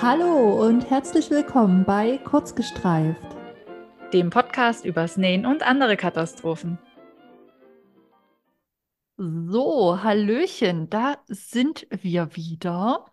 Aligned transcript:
Hallo 0.00 0.64
und 0.64 0.88
herzlich 0.90 1.28
willkommen 1.28 1.84
bei 1.84 2.18
Kurzgestreift, 2.18 3.20
dem 4.12 4.30
Podcast 4.30 4.84
übers 4.84 5.16
Nähen 5.16 5.44
und 5.44 5.64
andere 5.64 5.96
Katastrophen. 5.96 6.78
So, 9.16 10.00
Hallöchen, 10.00 10.88
da 10.88 11.16
sind 11.26 11.88
wir 11.90 12.36
wieder. 12.36 13.06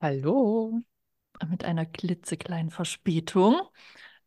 Hallo. 0.00 0.80
Mit 1.48 1.64
einer 1.64 1.86
klitzekleinen 1.86 2.70
Verspätung. 2.70 3.60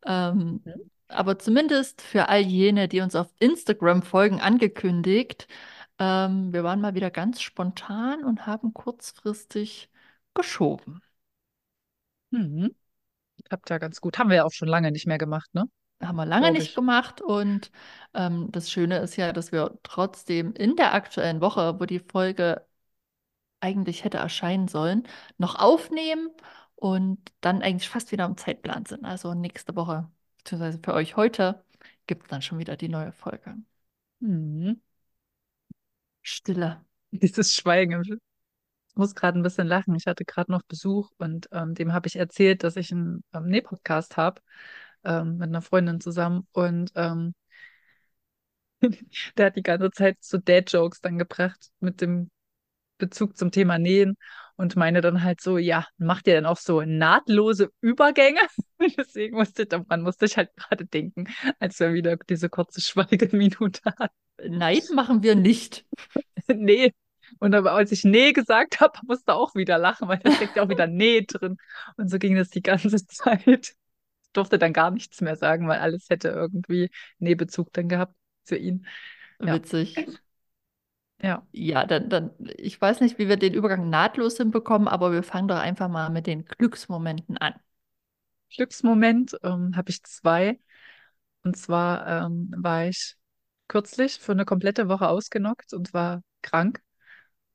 Ähm, 0.06 0.62
mhm. 0.64 0.90
Aber 1.08 1.38
zumindest 1.38 2.00
für 2.00 2.30
all 2.30 2.40
jene, 2.40 2.88
die 2.88 3.02
uns 3.02 3.14
auf 3.14 3.28
Instagram 3.38 4.02
folgen, 4.02 4.40
angekündigt. 4.40 5.46
Ähm, 5.98 6.54
wir 6.54 6.64
waren 6.64 6.80
mal 6.80 6.94
wieder 6.94 7.10
ganz 7.10 7.42
spontan 7.42 8.24
und 8.24 8.46
haben 8.46 8.72
kurzfristig 8.72 9.90
geschoben. 10.32 11.02
Mhm. 12.30 12.74
Klappt 13.44 13.70
ja 13.70 13.78
ganz 13.78 14.00
gut. 14.00 14.18
Haben 14.18 14.30
wir 14.30 14.36
ja 14.36 14.44
auch 14.44 14.52
schon 14.52 14.68
lange 14.68 14.92
nicht 14.92 15.06
mehr 15.06 15.18
gemacht, 15.18 15.52
ne? 15.54 15.64
Haben 16.02 16.16
wir 16.16 16.26
lange 16.26 16.52
nicht 16.52 16.74
gemacht. 16.74 17.20
Und 17.20 17.70
ähm, 18.14 18.48
das 18.50 18.70
Schöne 18.70 18.98
ist 18.98 19.16
ja, 19.16 19.32
dass 19.32 19.52
wir 19.52 19.78
trotzdem 19.82 20.52
in 20.54 20.76
der 20.76 20.94
aktuellen 20.94 21.40
Woche, 21.40 21.78
wo 21.78 21.84
die 21.84 21.98
Folge 21.98 22.64
eigentlich 23.60 24.04
hätte 24.04 24.18
erscheinen 24.18 24.68
sollen, 24.68 25.06
noch 25.36 25.56
aufnehmen 25.56 26.30
und 26.74 27.18
dann 27.40 27.62
eigentlich 27.62 27.88
fast 27.88 28.12
wieder 28.12 28.24
im 28.24 28.36
Zeitplan 28.36 28.86
sind. 28.86 29.04
Also 29.04 29.34
nächste 29.34 29.76
Woche, 29.76 30.10
beziehungsweise 30.38 30.80
für 30.82 30.94
euch 30.94 31.16
heute, 31.16 31.62
gibt 32.06 32.24
es 32.24 32.28
dann 32.28 32.42
schon 32.42 32.58
wieder 32.58 32.76
die 32.76 32.88
neue 32.88 33.12
Folge. 33.12 33.56
Mhm. 34.20 34.80
Stille. 36.22 36.84
Dieses 37.10 37.54
Schweigen 37.54 38.20
muss 38.96 39.14
gerade 39.14 39.38
ein 39.38 39.42
bisschen 39.42 39.66
lachen. 39.66 39.94
Ich 39.94 40.06
hatte 40.06 40.24
gerade 40.24 40.50
noch 40.52 40.62
Besuch 40.62 41.10
und 41.18 41.48
ähm, 41.52 41.74
dem 41.74 41.92
habe 41.92 42.08
ich 42.08 42.16
erzählt, 42.16 42.64
dass 42.64 42.76
ich 42.76 42.92
einen 42.92 43.24
ähm, 43.34 43.46
Näh-Podcast 43.46 44.16
habe 44.16 44.40
ähm, 45.04 45.38
mit 45.38 45.48
einer 45.48 45.62
Freundin 45.62 46.00
zusammen 46.00 46.46
und 46.52 46.92
ähm, 46.94 47.34
der 49.36 49.46
hat 49.46 49.56
die 49.56 49.62
ganze 49.62 49.90
Zeit 49.90 50.18
so 50.20 50.38
Dad-Jokes 50.38 51.00
dann 51.00 51.18
gebracht 51.18 51.70
mit 51.80 52.00
dem 52.00 52.30
Bezug 52.98 53.36
zum 53.36 53.50
Thema 53.50 53.78
Nähen 53.78 54.16
und 54.56 54.76
meine 54.76 55.00
dann 55.00 55.24
halt 55.24 55.40
so, 55.40 55.58
ja, 55.58 55.86
macht 55.96 56.26
ihr 56.26 56.34
denn 56.34 56.46
auch 56.46 56.58
so 56.58 56.82
nahtlose 56.82 57.70
Übergänge? 57.80 58.40
Deswegen 58.98 59.36
musste 59.36 59.62
ich, 59.62 59.68
daran 59.68 60.02
musste 60.02 60.26
ich 60.26 60.36
halt 60.36 60.54
gerade 60.54 60.84
denken, 60.86 61.28
als 61.58 61.80
wir 61.80 61.94
wieder 61.94 62.16
diese 62.28 62.48
kurze 62.48 62.80
Schweigeminute 62.80 63.80
hatten. 63.98 64.14
Nein, 64.58 64.80
machen 64.94 65.22
wir 65.22 65.34
nicht. 65.34 65.86
nee, 66.48 66.92
und 67.38 67.54
aber 67.54 67.72
als 67.72 67.92
ich 67.92 68.04
Nee 68.04 68.32
gesagt 68.32 68.80
habe, 68.80 68.98
musste 69.06 69.34
auch 69.34 69.54
wieder 69.54 69.78
lachen, 69.78 70.08
weil 70.08 70.18
da 70.18 70.32
steckt 70.32 70.56
ja 70.56 70.62
auch 70.62 70.68
wieder 70.68 70.86
Nee 70.88 71.22
drin. 71.22 71.56
Und 71.96 72.10
so 72.10 72.18
ging 72.18 72.36
das 72.36 72.50
die 72.50 72.62
ganze 72.62 72.88
Zeit. 73.06 73.46
Ich 73.46 74.32
durfte 74.32 74.58
dann 74.58 74.72
gar 74.72 74.90
nichts 74.90 75.20
mehr 75.20 75.36
sagen, 75.36 75.68
weil 75.68 75.80
alles 75.80 76.08
hätte 76.08 76.28
irgendwie 76.28 76.90
Nee-Bezug 77.18 77.72
dann 77.72 77.88
gehabt 77.88 78.14
für 78.44 78.56
ihn. 78.56 78.86
Ja. 79.40 79.54
Witzig. 79.54 79.96
Ja. 81.22 81.46
Ja, 81.52 81.84
dann, 81.84 82.08
dann, 82.08 82.30
ich 82.56 82.80
weiß 82.80 83.00
nicht, 83.00 83.18
wie 83.18 83.28
wir 83.28 83.36
den 83.36 83.54
Übergang 83.54 83.90
nahtlos 83.90 84.36
hinbekommen, 84.36 84.88
aber 84.88 85.12
wir 85.12 85.22
fangen 85.22 85.48
doch 85.48 85.58
einfach 85.58 85.88
mal 85.88 86.10
mit 86.10 86.26
den 86.26 86.44
Glücksmomenten 86.44 87.36
an. 87.36 87.54
Glücksmoment 88.54 89.36
ähm, 89.42 89.76
habe 89.76 89.90
ich 89.90 90.02
zwei. 90.02 90.58
Und 91.42 91.56
zwar 91.56 92.06
ähm, 92.26 92.52
war 92.56 92.86
ich 92.86 93.16
kürzlich 93.68 94.18
für 94.18 94.32
eine 94.32 94.44
komplette 94.44 94.88
Woche 94.88 95.08
ausgenockt 95.08 95.72
und 95.72 95.94
war 95.94 96.22
krank. 96.42 96.82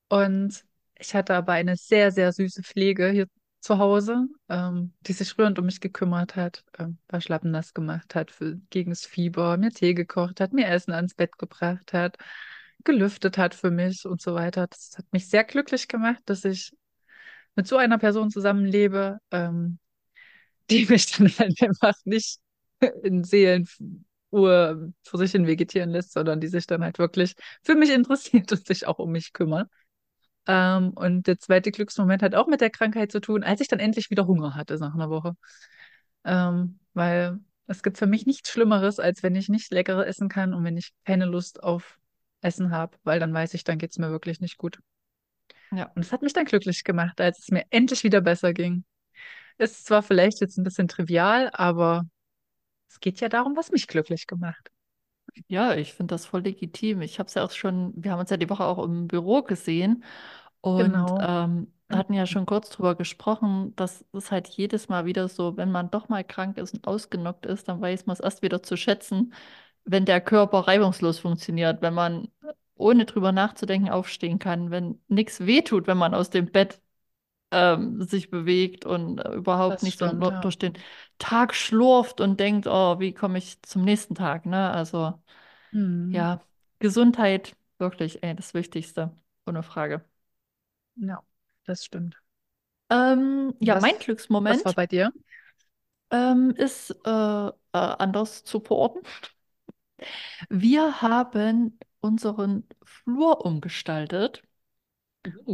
Und 0.09 0.63
ich 0.97 1.13
hatte 1.15 1.35
aber 1.35 1.53
eine 1.53 1.75
sehr, 1.75 2.11
sehr 2.11 2.31
süße 2.31 2.63
Pflege 2.63 3.09
hier 3.09 3.27
zu 3.59 3.79
Hause, 3.79 4.27
ähm, 4.49 4.93
die 5.01 5.13
sich 5.13 5.37
rührend 5.37 5.57
um 5.59 5.65
mich 5.65 5.81
gekümmert 5.81 6.35
hat, 6.35 6.63
ähm, 6.77 6.99
paar 7.07 7.21
Schlappen 7.21 7.51
nass 7.51 7.73
gemacht 7.73 8.13
hat 8.15 8.31
für, 8.31 8.57
gegen 8.69 8.91
das 8.91 9.05
Fieber, 9.05 9.57
mir 9.57 9.71
Tee 9.71 9.93
gekocht 9.93 10.39
hat, 10.39 10.53
mir 10.53 10.67
Essen 10.67 10.93
ans 10.93 11.15
Bett 11.15 11.37
gebracht 11.37 11.91
hat, 11.93 12.17
gelüftet 12.83 13.37
hat 13.37 13.55
für 13.55 13.71
mich 13.71 14.05
und 14.05 14.21
so 14.21 14.35
weiter. 14.35 14.67
Das 14.67 14.93
hat 14.97 15.05
mich 15.11 15.27
sehr 15.29 15.43
glücklich 15.43 15.87
gemacht, 15.87 16.21
dass 16.25 16.45
ich 16.45 16.71
mit 17.55 17.67
so 17.67 17.77
einer 17.77 17.97
Person 17.97 18.31
zusammenlebe, 18.31 19.19
ähm, 19.31 19.79
die 20.71 20.85
mich 20.87 21.11
dann 21.17 21.27
halt 21.39 21.61
einfach 21.61 21.95
nicht 22.05 22.39
in 23.03 23.23
Seelenruhe 23.23 24.93
vor 25.03 25.19
sich 25.19 25.31
hin 25.31 25.47
vegetieren 25.47 25.89
lässt, 25.91 26.13
sondern 26.13 26.39
die 26.41 26.47
sich 26.47 26.67
dann 26.67 26.83
halt 26.83 26.99
wirklich 26.99 27.35
für 27.63 27.75
mich 27.75 27.91
interessiert 27.91 28.51
und 28.51 28.65
sich 28.67 28.87
auch 28.87 28.99
um 28.99 29.11
mich 29.11 29.33
kümmert. 29.33 29.69
Ähm, 30.47 30.91
und 30.91 31.27
der 31.27 31.39
zweite 31.39 31.71
Glücksmoment 31.71 32.21
hat 32.21 32.35
auch 32.35 32.47
mit 32.47 32.61
der 32.61 32.69
Krankheit 32.69 33.11
zu 33.11 33.19
tun, 33.19 33.43
als 33.43 33.61
ich 33.61 33.67
dann 33.67 33.79
endlich 33.79 34.09
wieder 34.09 34.27
Hunger 34.27 34.55
hatte 34.55 34.77
nach 34.77 34.93
einer 34.93 35.09
Woche. 35.09 35.35
Ähm, 36.23 36.79
weil 36.93 37.39
es 37.67 37.83
gibt 37.83 37.97
für 37.97 38.07
mich 38.07 38.25
nichts 38.25 38.49
Schlimmeres, 38.49 38.99
als 38.99 39.23
wenn 39.23 39.35
ich 39.35 39.49
nicht 39.49 39.71
leckere 39.71 40.05
essen 40.05 40.29
kann 40.29 40.53
und 40.53 40.63
wenn 40.63 40.77
ich 40.77 40.93
keine 41.03 41.25
Lust 41.25 41.63
auf 41.63 41.99
Essen 42.41 42.71
habe, 42.71 42.97
weil 43.03 43.19
dann 43.19 43.33
weiß 43.33 43.53
ich, 43.55 43.63
dann 43.63 43.77
geht 43.77 43.91
es 43.91 43.97
mir 43.97 44.11
wirklich 44.11 44.39
nicht 44.39 44.57
gut. 44.57 44.79
Ja. 45.71 45.91
Und 45.95 46.03
es 46.03 46.11
hat 46.11 46.21
mich 46.21 46.33
dann 46.33 46.45
glücklich 46.45 46.83
gemacht, 46.83 47.19
als 47.19 47.39
es 47.39 47.49
mir 47.49 47.65
endlich 47.71 48.03
wieder 48.03 48.21
besser 48.21 48.53
ging. 48.53 48.85
Ist 49.57 49.85
zwar 49.85 50.03
vielleicht 50.03 50.41
jetzt 50.41 50.57
ein 50.57 50.63
bisschen 50.63 50.87
trivial, 50.87 51.49
aber 51.53 52.05
es 52.89 52.99
geht 52.99 53.19
ja 53.19 53.29
darum, 53.29 53.55
was 53.55 53.71
mich 53.71 53.87
glücklich 53.87 54.27
gemacht. 54.27 54.69
Ja, 55.47 55.75
ich 55.75 55.93
finde 55.93 56.13
das 56.15 56.25
voll 56.25 56.41
legitim. 56.41 57.01
Ich 57.01 57.19
habe 57.19 57.27
es 57.27 57.33
ja 57.33 57.43
auch 57.43 57.51
schon, 57.51 57.93
wir 57.95 58.11
haben 58.11 58.19
uns 58.19 58.29
ja 58.29 58.37
die 58.37 58.49
Woche 58.49 58.63
auch 58.65 58.83
im 58.83 59.07
Büro 59.07 59.43
gesehen 59.43 60.03
und 60.61 61.13
Genau. 61.13 61.17
ähm, 61.19 61.71
hatten 61.91 62.13
ja 62.13 62.25
schon 62.25 62.45
kurz 62.45 62.69
drüber 62.69 62.95
gesprochen, 62.95 63.75
dass 63.75 64.05
es 64.13 64.31
halt 64.31 64.47
jedes 64.49 64.87
Mal 64.89 65.05
wieder 65.05 65.27
so, 65.27 65.57
wenn 65.57 65.71
man 65.71 65.91
doch 65.91 66.09
mal 66.09 66.23
krank 66.23 66.57
ist 66.57 66.73
und 66.73 66.87
ausgenockt 66.87 67.45
ist, 67.45 67.67
dann 67.67 67.81
weiß 67.81 68.05
man 68.05 68.13
es 68.15 68.19
erst 68.21 68.41
wieder 68.41 68.63
zu 68.63 68.77
schätzen, 68.77 69.33
wenn 69.85 70.05
der 70.05 70.21
Körper 70.21 70.61
reibungslos 70.67 71.19
funktioniert, 71.19 71.81
wenn 71.81 71.93
man 71.93 72.29
ohne 72.75 73.05
drüber 73.05 73.31
nachzudenken 73.31 73.89
aufstehen 73.89 74.39
kann, 74.39 74.71
wenn 74.71 74.99
nichts 75.07 75.45
wehtut, 75.45 75.87
wenn 75.87 75.97
man 75.97 76.13
aus 76.15 76.29
dem 76.31 76.47
Bett 76.51 76.81
ähm, 77.51 78.01
sich 78.03 78.29
bewegt 78.29 78.85
und 78.85 79.19
äh, 79.19 79.33
überhaupt 79.35 79.81
Das 79.81 79.83
nicht 79.83 79.99
so 79.99 80.07
stimmt, 80.07 80.13
nur 80.13 80.31
ja. 80.31 80.41
durch 80.41 80.57
den 80.57 80.73
Tag 81.19 81.55
schlurft 81.55 82.21
und 82.21 82.39
denkt, 82.39 82.67
oh, 82.67 82.99
wie 82.99 83.13
komme 83.13 83.37
ich 83.37 83.61
zum 83.63 83.83
nächsten 83.83 84.15
Tag, 84.15 84.45
ne? 84.45 84.71
Also 84.71 85.21
Mhm. 85.73 86.11
ja, 86.11 86.41
Gesundheit 86.79 87.55
wirklich, 87.79 88.23
ey, 88.23 88.35
das 88.35 88.53
Wichtigste, 88.53 89.15
ohne 89.45 89.63
Frage. 89.63 90.05
Ja, 90.95 91.23
das 91.65 91.85
stimmt. 91.85 92.21
Ähm, 92.89 93.53
ja, 93.59 93.75
mein 93.75 93.97
Was, 93.97 94.45
was 94.47 94.65
war 94.65 94.73
Glücksmoment 94.73 94.75
bei 94.75 94.87
dir? 94.87 95.11
ähm, 96.11 96.51
ist 96.57 96.91
äh, 97.05 97.09
äh, 97.09 97.51
anders 97.73 98.43
zu 98.43 98.59
verorten. 98.59 99.01
Wir 100.49 101.01
haben 101.01 101.77
unseren 101.99 102.67
Flur 102.83 103.45
umgestaltet. 103.45 104.43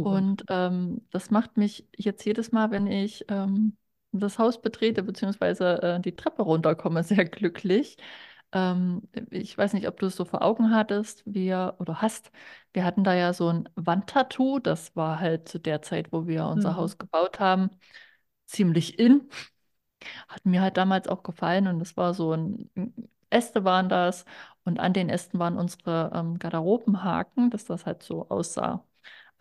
Und 0.02 0.44
ähm, 0.48 1.02
das 1.10 1.30
macht 1.30 1.56
mich 1.56 1.86
jetzt 1.96 2.24
jedes 2.24 2.52
Mal, 2.52 2.70
wenn 2.70 2.86
ich 2.86 3.24
ähm, 3.28 3.76
das 4.12 4.38
Haus 4.38 4.60
betrete 4.60 5.02
beziehungsweise 5.02 5.82
äh, 5.82 6.00
die 6.00 6.16
Treppe 6.16 6.42
runterkomme, 6.42 7.02
sehr 7.04 7.24
glücklich. 7.24 7.96
Ähm, 8.52 9.02
ich 9.30 9.56
weiß 9.56 9.72
nicht, 9.74 9.88
ob 9.88 9.98
du 10.00 10.06
es 10.06 10.16
so 10.16 10.24
vor 10.26 10.42
Augen 10.42 10.70
hattest, 10.74 11.22
wir 11.26 11.76
oder 11.78 12.02
hast. 12.02 12.30
Wir 12.72 12.84
hatten 12.84 13.04
da 13.04 13.14
ja 13.14 13.32
so 13.32 13.48
ein 13.48 13.68
Wandtattoo. 13.76 14.58
Das 14.60 14.94
war 14.96 15.20
halt 15.20 15.48
zu 15.48 15.58
der 15.60 15.82
Zeit, 15.82 16.12
wo 16.12 16.26
wir 16.26 16.46
unser 16.46 16.74
Mhm. 16.74 16.76
Haus 16.76 16.98
gebaut 16.98 17.40
haben, 17.40 17.70
ziemlich 18.46 18.98
in. 18.98 19.28
Hat 20.28 20.44
mir 20.44 20.62
halt 20.62 20.76
damals 20.76 21.08
auch 21.08 21.22
gefallen 21.22 21.66
und 21.68 21.78
das 21.78 21.96
war 21.96 22.14
so 22.14 22.32
ein 22.32 22.70
Äste 23.30 23.64
waren 23.64 23.88
das 23.88 24.24
und 24.64 24.78
an 24.80 24.92
den 24.92 25.08
Ästen 25.08 25.38
waren 25.38 25.56
unsere 25.58 26.10
ähm, 26.14 26.38
Garderobenhaken, 26.38 27.50
dass 27.50 27.64
das 27.64 27.86
halt 27.86 28.02
so 28.02 28.28
aussah, 28.28 28.84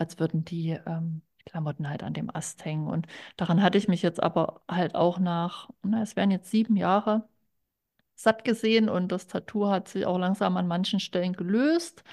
als 0.01 0.19
würden 0.19 0.45
die 0.45 0.71
ähm, 0.87 1.23
Klamotten 1.45 1.89
halt 1.89 2.03
an 2.03 2.13
dem 2.13 2.35
Ast 2.35 2.65
hängen. 2.65 2.87
Und 2.87 3.07
daran 3.37 3.61
hatte 3.63 3.77
ich 3.79 3.87
mich 3.89 4.01
jetzt 4.03 4.21
aber 4.23 4.61
halt 4.69 4.95
auch 4.95 5.19
nach, 5.19 5.69
na, 5.83 6.01
es 6.03 6.15
wären 6.17 6.31
jetzt 6.31 6.51
sieben 6.51 6.75
Jahre 6.77 7.27
satt 8.15 8.43
gesehen 8.43 8.89
und 8.89 9.11
das 9.11 9.27
Tattoo 9.27 9.67
hat 9.69 9.87
sich 9.87 10.05
auch 10.05 10.17
langsam 10.17 10.57
an 10.57 10.67
manchen 10.67 10.99
Stellen 10.99 11.33
gelöst. 11.33 12.03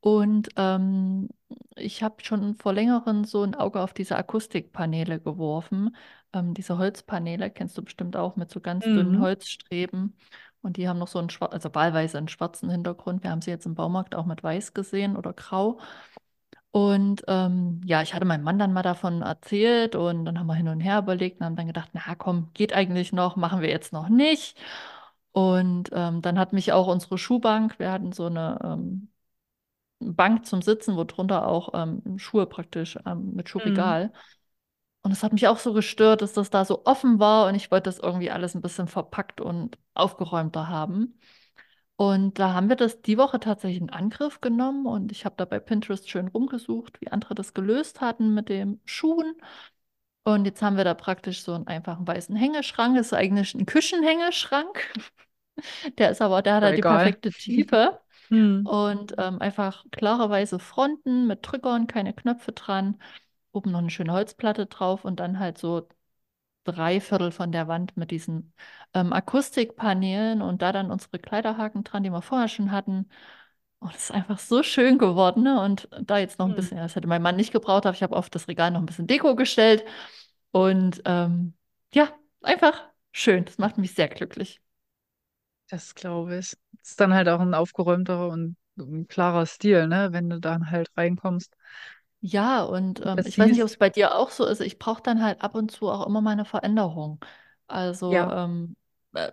Und 0.00 0.48
ähm, 0.56 1.28
ich 1.76 2.02
habe 2.02 2.22
schon 2.24 2.54
vor 2.54 2.72
längerem 2.72 3.24
so 3.24 3.42
ein 3.42 3.54
Auge 3.54 3.80
auf 3.80 3.92
diese 3.92 4.16
Akustikpaneele 4.16 5.20
geworfen. 5.20 5.96
Ähm, 6.32 6.54
diese 6.54 6.78
Holzpaneele 6.78 7.50
kennst 7.50 7.76
du 7.78 7.82
bestimmt 7.82 8.16
auch 8.16 8.36
mit 8.36 8.50
so 8.50 8.60
ganz 8.60 8.84
dünnen 8.84 9.18
Mhm. 9.18 9.22
Holzstreben. 9.22 10.16
Und 10.62 10.76
die 10.76 10.88
haben 10.88 10.98
noch 10.98 11.08
so 11.08 11.18
einen 11.18 11.30
schwarzen, 11.30 11.54
also 11.54 11.74
wahlweise 11.74 12.18
einen 12.18 12.28
schwarzen 12.28 12.70
Hintergrund. 12.70 13.22
Wir 13.22 13.30
haben 13.30 13.42
sie 13.42 13.50
jetzt 13.50 13.66
im 13.66 13.74
Baumarkt 13.74 14.14
auch 14.14 14.26
mit 14.26 14.42
weiß 14.42 14.74
gesehen 14.74 15.16
oder 15.16 15.32
grau. 15.32 15.78
Und 16.76 17.22
ähm, 17.26 17.80
ja, 17.86 18.02
ich 18.02 18.12
hatte 18.12 18.26
meinem 18.26 18.44
Mann 18.44 18.58
dann 18.58 18.74
mal 18.74 18.82
davon 18.82 19.22
erzählt 19.22 19.96
und 19.96 20.26
dann 20.26 20.38
haben 20.38 20.46
wir 20.46 20.54
hin 20.54 20.68
und 20.68 20.80
her 20.80 20.98
überlegt 20.98 21.40
und 21.40 21.46
haben 21.46 21.56
dann 21.56 21.68
gedacht, 21.68 21.88
na 21.94 22.14
komm, 22.14 22.50
geht 22.52 22.74
eigentlich 22.74 23.12
noch, 23.14 23.36
machen 23.36 23.62
wir 23.62 23.70
jetzt 23.70 23.94
noch 23.94 24.10
nicht. 24.10 24.58
Und 25.32 25.88
ähm, 25.94 26.20
dann 26.22 26.38
hat 26.38 26.52
mich 26.52 26.72
auch 26.72 26.86
unsere 26.88 27.16
Schuhbank, 27.18 27.78
wir 27.78 27.90
hatten 27.92 28.12
so 28.12 28.26
eine 28.26 28.58
ähm, 28.62 29.08
Bank 30.00 30.46
zum 30.46 30.62
Sitzen, 30.62 30.96
wo 30.96 31.04
drunter 31.04 31.46
auch 31.48 31.70
ähm, 31.74 32.18
Schuhe 32.18 32.46
praktisch 32.46 32.98
ähm, 33.06 33.34
mit 33.34 33.48
Mhm. 33.58 33.96
Schuhregal. 33.98 34.12
Und 35.02 35.12
es 35.12 35.22
hat 35.22 35.32
mich 35.32 35.48
auch 35.48 35.58
so 35.58 35.72
gestört, 35.74 36.22
dass 36.22 36.32
das 36.34 36.50
da 36.50 36.64
so 36.64 36.84
offen 36.86 37.20
war 37.20 37.48
und 37.48 37.54
ich 37.56 37.70
wollte 37.70 37.84
das 37.90 37.98
irgendwie 38.00 38.30
alles 38.30 38.54
ein 38.56 38.62
bisschen 38.62 38.88
verpackt 38.88 39.40
und 39.40 39.78
aufgeräumter 39.94 40.68
haben. 40.68 41.18
Und 41.96 42.38
da 42.38 42.52
haben 42.52 42.68
wir 42.68 42.76
das 42.76 43.00
die 43.02 43.16
Woche 43.16 43.40
tatsächlich 43.40 43.80
in 43.80 43.90
Angriff 43.90 44.40
genommen 44.42 44.86
und 44.86 45.12
ich 45.12 45.24
habe 45.24 45.34
da 45.38 45.46
bei 45.46 45.58
Pinterest 45.58 46.10
schön 46.10 46.28
rumgesucht, 46.28 47.00
wie 47.00 47.08
andere 47.08 47.34
das 47.34 47.54
gelöst 47.54 48.00
hatten 48.02 48.34
mit 48.34 48.50
den 48.50 48.80
Schuhen. 48.84 49.34
Und 50.24 50.44
jetzt 50.46 50.62
haben 50.62 50.76
wir 50.76 50.84
da 50.84 50.94
praktisch 50.94 51.42
so 51.42 51.54
einen 51.54 51.66
einfachen 51.68 52.06
weißen 52.06 52.36
Hängeschrank. 52.36 52.96
Das 52.96 53.08
ist 53.08 53.12
eigentlich 53.14 53.54
ein 53.54 53.66
Küchenhängeschrank. 53.66 54.92
Der 55.98 56.10
ist 56.10 56.22
aber, 56.22 56.42
der 56.42 56.54
hat 56.56 56.62
halt 56.64 56.78
die 56.78 56.82
perfekte 56.82 57.32
Tiefe 57.32 58.00
Hm. 58.30 58.64
und 58.64 59.14
ähm, 59.18 59.40
einfach 59.40 59.84
klare 59.92 60.30
weiße 60.30 60.58
Fronten 60.58 61.26
mit 61.26 61.40
Drückern, 61.42 61.86
keine 61.86 62.12
Knöpfe 62.14 62.52
dran. 62.52 63.00
Oben 63.52 63.72
noch 63.72 63.80
eine 63.80 63.90
schöne 63.90 64.12
Holzplatte 64.12 64.66
drauf 64.66 65.04
und 65.04 65.20
dann 65.20 65.38
halt 65.38 65.58
so 65.58 65.88
drei 66.66 67.00
Viertel 67.00 67.30
von 67.32 67.52
der 67.52 67.68
Wand 67.68 67.96
mit 67.96 68.10
diesen 68.10 68.52
ähm, 68.94 69.12
Akustikpaneelen 69.12 70.42
und 70.42 70.62
da 70.62 70.72
dann 70.72 70.90
unsere 70.90 71.18
Kleiderhaken 71.18 71.84
dran, 71.84 72.02
die 72.02 72.10
wir 72.10 72.22
vorher 72.22 72.48
schon 72.48 72.72
hatten. 72.72 73.08
Und 73.80 73.94
es 73.94 74.04
ist 74.04 74.10
einfach 74.12 74.38
so 74.38 74.62
schön 74.62 74.98
geworden, 74.98 75.42
ne? 75.44 75.60
Und 75.62 75.88
da 76.02 76.18
jetzt 76.18 76.38
noch 76.38 76.46
ein 76.46 76.52
Hm. 76.52 76.56
bisschen, 76.56 76.78
das 76.78 76.96
hätte 76.96 77.08
mein 77.08 77.22
Mann 77.22 77.36
nicht 77.36 77.52
gebraucht, 77.52 77.86
aber 77.86 77.94
ich 77.96 78.02
habe 78.02 78.16
auf 78.16 78.30
das 78.30 78.48
Regal 78.48 78.70
noch 78.70 78.80
ein 78.80 78.86
bisschen 78.86 79.06
Deko 79.06 79.36
gestellt. 79.36 79.84
Und 80.52 81.02
ähm, 81.06 81.54
ja, 81.94 82.08
einfach 82.42 82.82
schön. 83.12 83.44
Das 83.44 83.58
macht 83.58 83.78
mich 83.78 83.94
sehr 83.94 84.08
glücklich. 84.08 84.60
Das 85.68 85.94
glaube 85.94 86.38
ich. 86.38 86.56
Ist 86.82 87.00
dann 87.00 87.14
halt 87.14 87.28
auch 87.28 87.40
ein 87.40 87.54
aufgeräumterer 87.54 88.28
und 88.28 88.56
ein 88.78 89.08
klarer 89.08 89.46
Stil, 89.46 89.88
ne? 89.88 90.08
Wenn 90.12 90.28
du 90.30 90.38
dann 90.40 90.70
halt 90.70 90.90
reinkommst 90.96 91.54
Ja, 92.20 92.62
und 92.64 93.00
ähm, 93.04 93.24
das 93.24 93.26
ich 93.26 93.38
weiß 93.38 93.50
nicht, 93.50 93.62
ob 93.62 93.68
es 93.68 93.76
bei 93.76 93.90
dir 93.90 94.16
auch 94.16 94.30
so 94.30 94.44
ist. 94.46 94.60
Ich 94.60 94.78
brauche 94.78 95.02
dann 95.02 95.22
halt 95.22 95.42
ab 95.42 95.54
und 95.54 95.70
zu 95.70 95.88
auch 95.88 96.06
immer 96.06 96.20
mal 96.20 96.32
eine 96.32 96.44
Veränderung. 96.44 97.20
Also, 97.68 98.26
Ja, 98.26 98.30
ähm, 98.30 98.76
äh, 99.14 99.32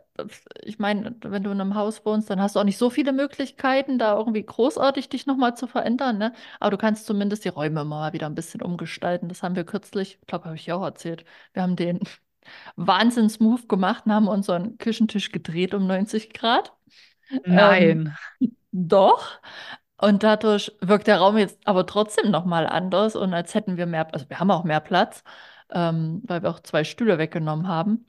ich 0.64 0.78
meine, 0.80 1.16
wenn 1.24 1.44
du 1.44 1.52
in 1.52 1.60
einem 1.62 1.76
Haus 1.76 2.06
wohnst, 2.06 2.30
dann 2.30 2.42
hast 2.42 2.56
du 2.56 2.60
auch 2.60 2.64
nicht 2.64 2.78
so 2.78 2.90
viele 2.90 3.12
Möglichkeiten, 3.14 3.98
da 3.98 4.16
irgendwie 4.18 4.44
großartig 4.46 5.10
dich 5.10 5.26
nochmal 5.26 5.56
zu 5.56 5.66
verändern, 5.68 6.18
ne? 6.18 6.34
Aber 6.60 6.72
du 6.72 6.78
kannst 6.78 7.06
zumindest 7.06 7.46
die 7.46 7.50
Räume 7.50 7.82
immer 7.82 7.86
mal 7.86 8.14
wieder 8.14 8.28
ein 8.28 8.36
bisschen 8.36 8.62
umgestalten. 8.62 9.28
Das 9.30 9.42
haben 9.44 9.56
wir 9.56 9.64
kürzlich, 9.66 10.20
ich 10.22 10.28
glaube, 10.28 10.46
habe 10.46 10.56
ich 10.56 10.66
dir 10.66 10.76
auch 10.78 10.84
erzählt. 10.84 11.26
Wir 11.54 11.64
haben 11.64 11.76
den 11.76 12.00
Wahnsinns-Move 12.76 13.68
gemacht 13.68 14.06
und 14.06 14.14
haben 14.14 14.28
unseren 14.28 14.78
Küchentisch 14.78 15.32
gedreht 15.32 15.74
um 15.74 15.88
90 15.88 16.34
Grad. 16.34 16.74
Ähm, 17.50 18.02
nein. 18.02 18.16
doch. 18.72 19.40
Und 20.04 20.24
dadurch 20.24 20.72
wirkt 20.82 21.08
der 21.08 21.20
Raum 21.20 21.38
jetzt 21.38 21.60
aber 21.66 21.86
trotzdem 21.86 22.30
nochmal 22.30 22.68
anders 22.68 23.16
und 23.16 23.34
als 23.34 23.54
hätten 23.56 23.78
wir 23.78 23.86
mehr, 23.86 24.14
also 24.14 24.30
wir 24.30 24.40
haben 24.40 24.52
auch 24.52 24.66
mehr 24.66 24.82
Platz, 24.82 25.24
ähm, 25.72 26.22
weil 26.26 26.44
wir 26.44 26.50
auch 26.50 26.60
zwei 26.60 26.84
Stühle 26.84 27.18
weggenommen 27.18 27.68
haben. 27.70 28.06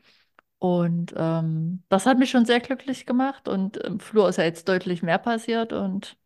Und 0.59 1.15
ähm, 1.17 1.85
das 1.91 2.07
hat 2.07 2.19
mich 2.19 2.31
schon 2.31 2.47
sehr 2.47 2.61
glücklich 2.61 3.07
gemacht 3.07 3.49
und 3.49 3.77
im 3.79 4.01
Flur 4.01 4.29
ist 4.29 4.39
ja 4.39 4.45
jetzt 4.45 4.69
deutlich 4.69 5.03
mehr 5.03 5.19
passiert 5.19 5.73
und 5.73 6.17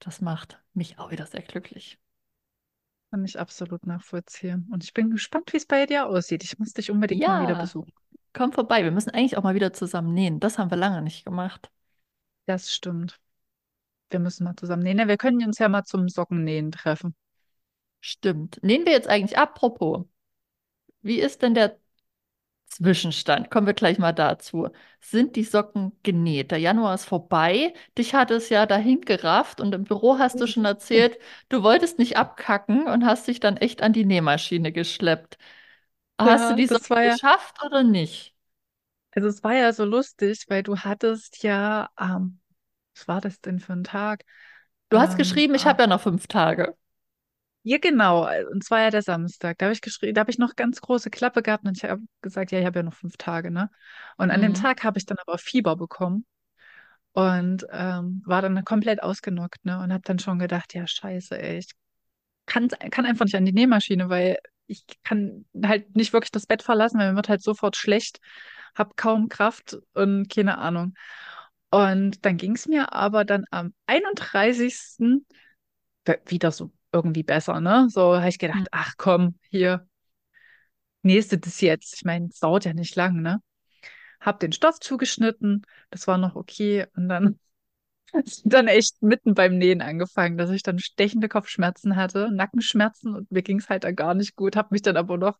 das 0.00 0.20
macht 0.22 0.60
mich 0.74 0.98
auch 0.98 1.10
wieder 1.12 1.26
sehr 1.26 1.42
glücklich. 1.42 1.98
Kann 3.10 3.24
ich 3.24 3.38
absolut 3.38 3.86
nachvollziehen. 3.86 4.68
Und 4.72 4.82
ich 4.84 4.94
bin 4.94 5.10
gespannt, 5.10 5.52
wie 5.52 5.56
es 5.58 5.66
bei 5.66 5.86
dir 5.86 6.06
aussieht. 6.06 6.42
Ich 6.44 6.58
muss 6.58 6.72
dich 6.72 6.90
unbedingt 6.90 7.26
mal 7.26 7.40
wieder 7.40 7.54
Ja, 7.54 7.56
besuchen. 7.56 7.92
komm 8.34 8.52
vorbei. 8.52 8.84
Wir 8.84 8.90
müssen 8.92 9.10
eigentlich 9.10 9.36
auch 9.38 9.42
mal 9.44 9.54
wieder 9.56 9.72
zusammen 9.72 10.14
nähen. 10.14 10.40
Das 10.40 10.58
haben 10.58 10.70
wir 10.70 10.78
lange 10.78 11.02
nicht 11.02 11.24
gemacht. 11.24 11.70
Das 12.44 12.70
stimmt. 12.70 13.18
Wir 14.10 14.20
müssen 14.20 14.44
mal 14.44 14.56
zusammen 14.56 14.82
nähen. 14.82 14.98
Ja, 14.98 15.08
Wir 15.08 15.16
können 15.18 15.44
uns 15.44 15.58
ja 15.58 15.68
mal 15.68 15.84
zum 15.84 16.08
Sockennähen 16.08 16.72
treffen. 16.72 17.14
Stimmt. 18.00 18.58
Nähen 18.62 18.84
wir 18.86 18.92
jetzt 18.92 19.08
eigentlich 19.08 19.38
apropos. 19.38 20.04
Wie 21.02 21.20
ist 21.20 21.42
denn 21.42 21.54
der 21.54 21.78
Zwischenstand. 22.66 23.50
Kommen 23.50 23.66
wir 23.66 23.74
gleich 23.74 23.98
mal 23.98 24.12
dazu. 24.12 24.68
Sind 25.00 25.36
die 25.36 25.44
Socken 25.44 25.92
genäht? 26.04 26.52
Der 26.52 26.58
Januar 26.58 26.94
ist 26.94 27.04
vorbei. 27.04 27.74
Dich 27.98 28.14
hat 28.14 28.30
es 28.30 28.48
ja 28.48 28.64
dahin 28.66 29.00
gerafft 29.02 29.60
und 29.60 29.74
im 29.74 29.84
Büro 29.84 30.18
hast 30.18 30.40
du 30.40 30.46
schon 30.46 30.64
erzählt, 30.64 31.18
du 31.48 31.62
wolltest 31.64 31.98
nicht 31.98 32.16
abkacken 32.16 32.86
und 32.86 33.04
hast 33.04 33.26
dich 33.28 33.40
dann 33.40 33.56
echt 33.56 33.82
an 33.82 33.92
die 33.92 34.04
Nähmaschine 34.06 34.72
geschleppt. 34.72 35.36
Hast 36.20 36.50
du 36.50 36.54
Ja, 36.54 36.56
die 36.56 36.66
das 36.66 36.88
Socken 36.88 37.02
ja, 37.02 37.18
geschafft 37.18 37.62
oder 37.64 37.82
nicht? 37.84 38.34
also 39.12 39.28
es 39.28 39.42
war 39.44 39.54
ja 39.54 39.72
so 39.72 39.84
lustig, 39.84 40.46
weil 40.48 40.62
du 40.62 40.76
hattest 40.78 41.42
ja, 41.42 41.90
ähm, 41.98 42.40
was 42.94 43.08
war 43.08 43.20
das 43.20 43.40
denn 43.40 43.58
für 43.60 43.72
ein 43.74 43.84
Tag? 43.84 44.24
Du 44.90 44.98
hast 45.00 45.16
Ähm, 45.16 45.16
geschrieben, 45.16 45.54
ich 45.54 45.66
ah, 45.66 45.68
habe 45.68 45.82
ja 45.82 45.86
noch 45.88 46.00
fünf 46.02 46.26
Tage. 46.28 46.76
ja, 47.62 47.78
genau, 47.78 48.26
äh, 48.26 48.44
und 48.46 48.64
zwar 48.64 48.80
ja 48.82 48.90
der 48.90 49.02
Samstag. 49.02 49.58
Da 49.58 49.66
habe 49.66 49.72
ich 49.74 49.80
geschrieben, 49.82 50.14
da 50.14 50.20
habe 50.22 50.30
ich 50.30 50.38
noch 50.38 50.56
ganz 50.56 50.80
große 50.80 51.10
Klappe 51.10 51.42
gehabt 51.42 51.64
und 51.66 51.76
ich 51.76 51.84
habe 51.84 52.02
gesagt, 52.22 52.52
ja, 52.52 52.58
ich 52.60 52.66
habe 52.66 52.78
ja 52.78 52.82
noch 52.82 52.94
fünf 52.94 53.16
Tage, 53.18 53.50
ne? 53.50 53.70
Und 54.16 54.30
an 54.30 54.40
dem 54.42 54.54
Mhm. 54.54 54.54
Tag 54.54 54.82
habe 54.84 54.98
ich 54.98 55.06
dann 55.06 55.18
aber 55.18 55.36
Fieber 55.38 55.76
bekommen 55.76 56.24
und 57.12 57.66
ähm, 57.72 58.22
war 58.26 58.42
dann 58.42 58.64
komplett 58.64 59.02
ausgenockt, 59.02 59.64
ne? 59.66 59.80
Und 59.80 59.92
habe 59.92 60.02
dann 60.04 60.18
schon 60.20 60.38
gedacht, 60.40 60.74
ja, 60.74 60.86
scheiße, 60.86 61.40
ey, 61.40 61.58
ich 61.58 61.70
kann, 62.46 62.68
kann 62.68 63.06
einfach 63.06 63.24
nicht 63.26 63.36
an 63.36 63.46
die 63.46 63.52
Nähmaschine, 63.52 64.08
weil 64.10 64.38
ich 64.68 64.84
kann 65.04 65.46
halt 65.64 65.96
nicht 65.96 66.12
wirklich 66.12 66.32
das 66.32 66.46
Bett 66.46 66.62
verlassen, 66.62 66.98
weil 67.00 67.10
mir 67.10 67.16
wird 67.16 67.28
halt 67.30 67.42
sofort 67.42 67.76
schlecht, 67.76 68.20
habe 68.76 68.94
kaum 68.96 69.28
Kraft 69.28 69.78
und 69.94 70.28
keine 70.30 70.58
Ahnung. 70.58 70.94
Und 71.70 72.24
dann 72.24 72.36
ging 72.36 72.54
es 72.56 72.66
mir 72.68 72.92
aber 72.92 73.24
dann 73.24 73.44
am 73.50 73.74
31. 73.86 75.24
we- 76.06 76.20
wieder 76.26 76.52
so 76.52 76.72
irgendwie 76.92 77.22
besser, 77.24 77.60
ne? 77.60 77.88
So 77.90 78.16
habe 78.18 78.28
ich 78.28 78.38
gedacht, 78.38 78.68
ach 78.72 78.94
komm, 78.98 79.36
hier, 79.50 79.86
nächste 81.02 81.38
das 81.38 81.60
jetzt. 81.60 81.94
Ich 81.96 82.04
meine, 82.04 82.26
es 82.28 82.40
dauert 82.40 82.64
ja 82.64 82.74
nicht 82.74 82.96
lang, 82.96 83.20
ne? 83.22 83.42
Hab 84.20 84.40
den 84.40 84.52
Stoff 84.52 84.80
zugeschnitten, 84.80 85.64
das 85.90 86.06
war 86.06 86.18
noch 86.18 86.36
okay. 86.36 86.86
Und 86.96 87.08
dann 87.08 87.38
dann 88.44 88.68
echt 88.68 89.02
mitten 89.02 89.34
beim 89.34 89.58
Nähen 89.58 89.82
angefangen, 89.82 90.38
dass 90.38 90.50
ich 90.50 90.62
dann 90.62 90.78
stechende 90.78 91.28
Kopfschmerzen 91.28 91.96
hatte, 91.96 92.30
Nackenschmerzen 92.32 93.14
und 93.14 93.30
mir 93.32 93.42
ging 93.42 93.58
es 93.60 93.68
halt 93.68 93.84
dann 93.84 93.96
gar 93.96 94.14
nicht 94.14 94.36
gut. 94.36 94.56
Habe 94.56 94.70
mich 94.72 94.82
dann 94.82 94.96
aber 94.96 95.18
noch 95.18 95.38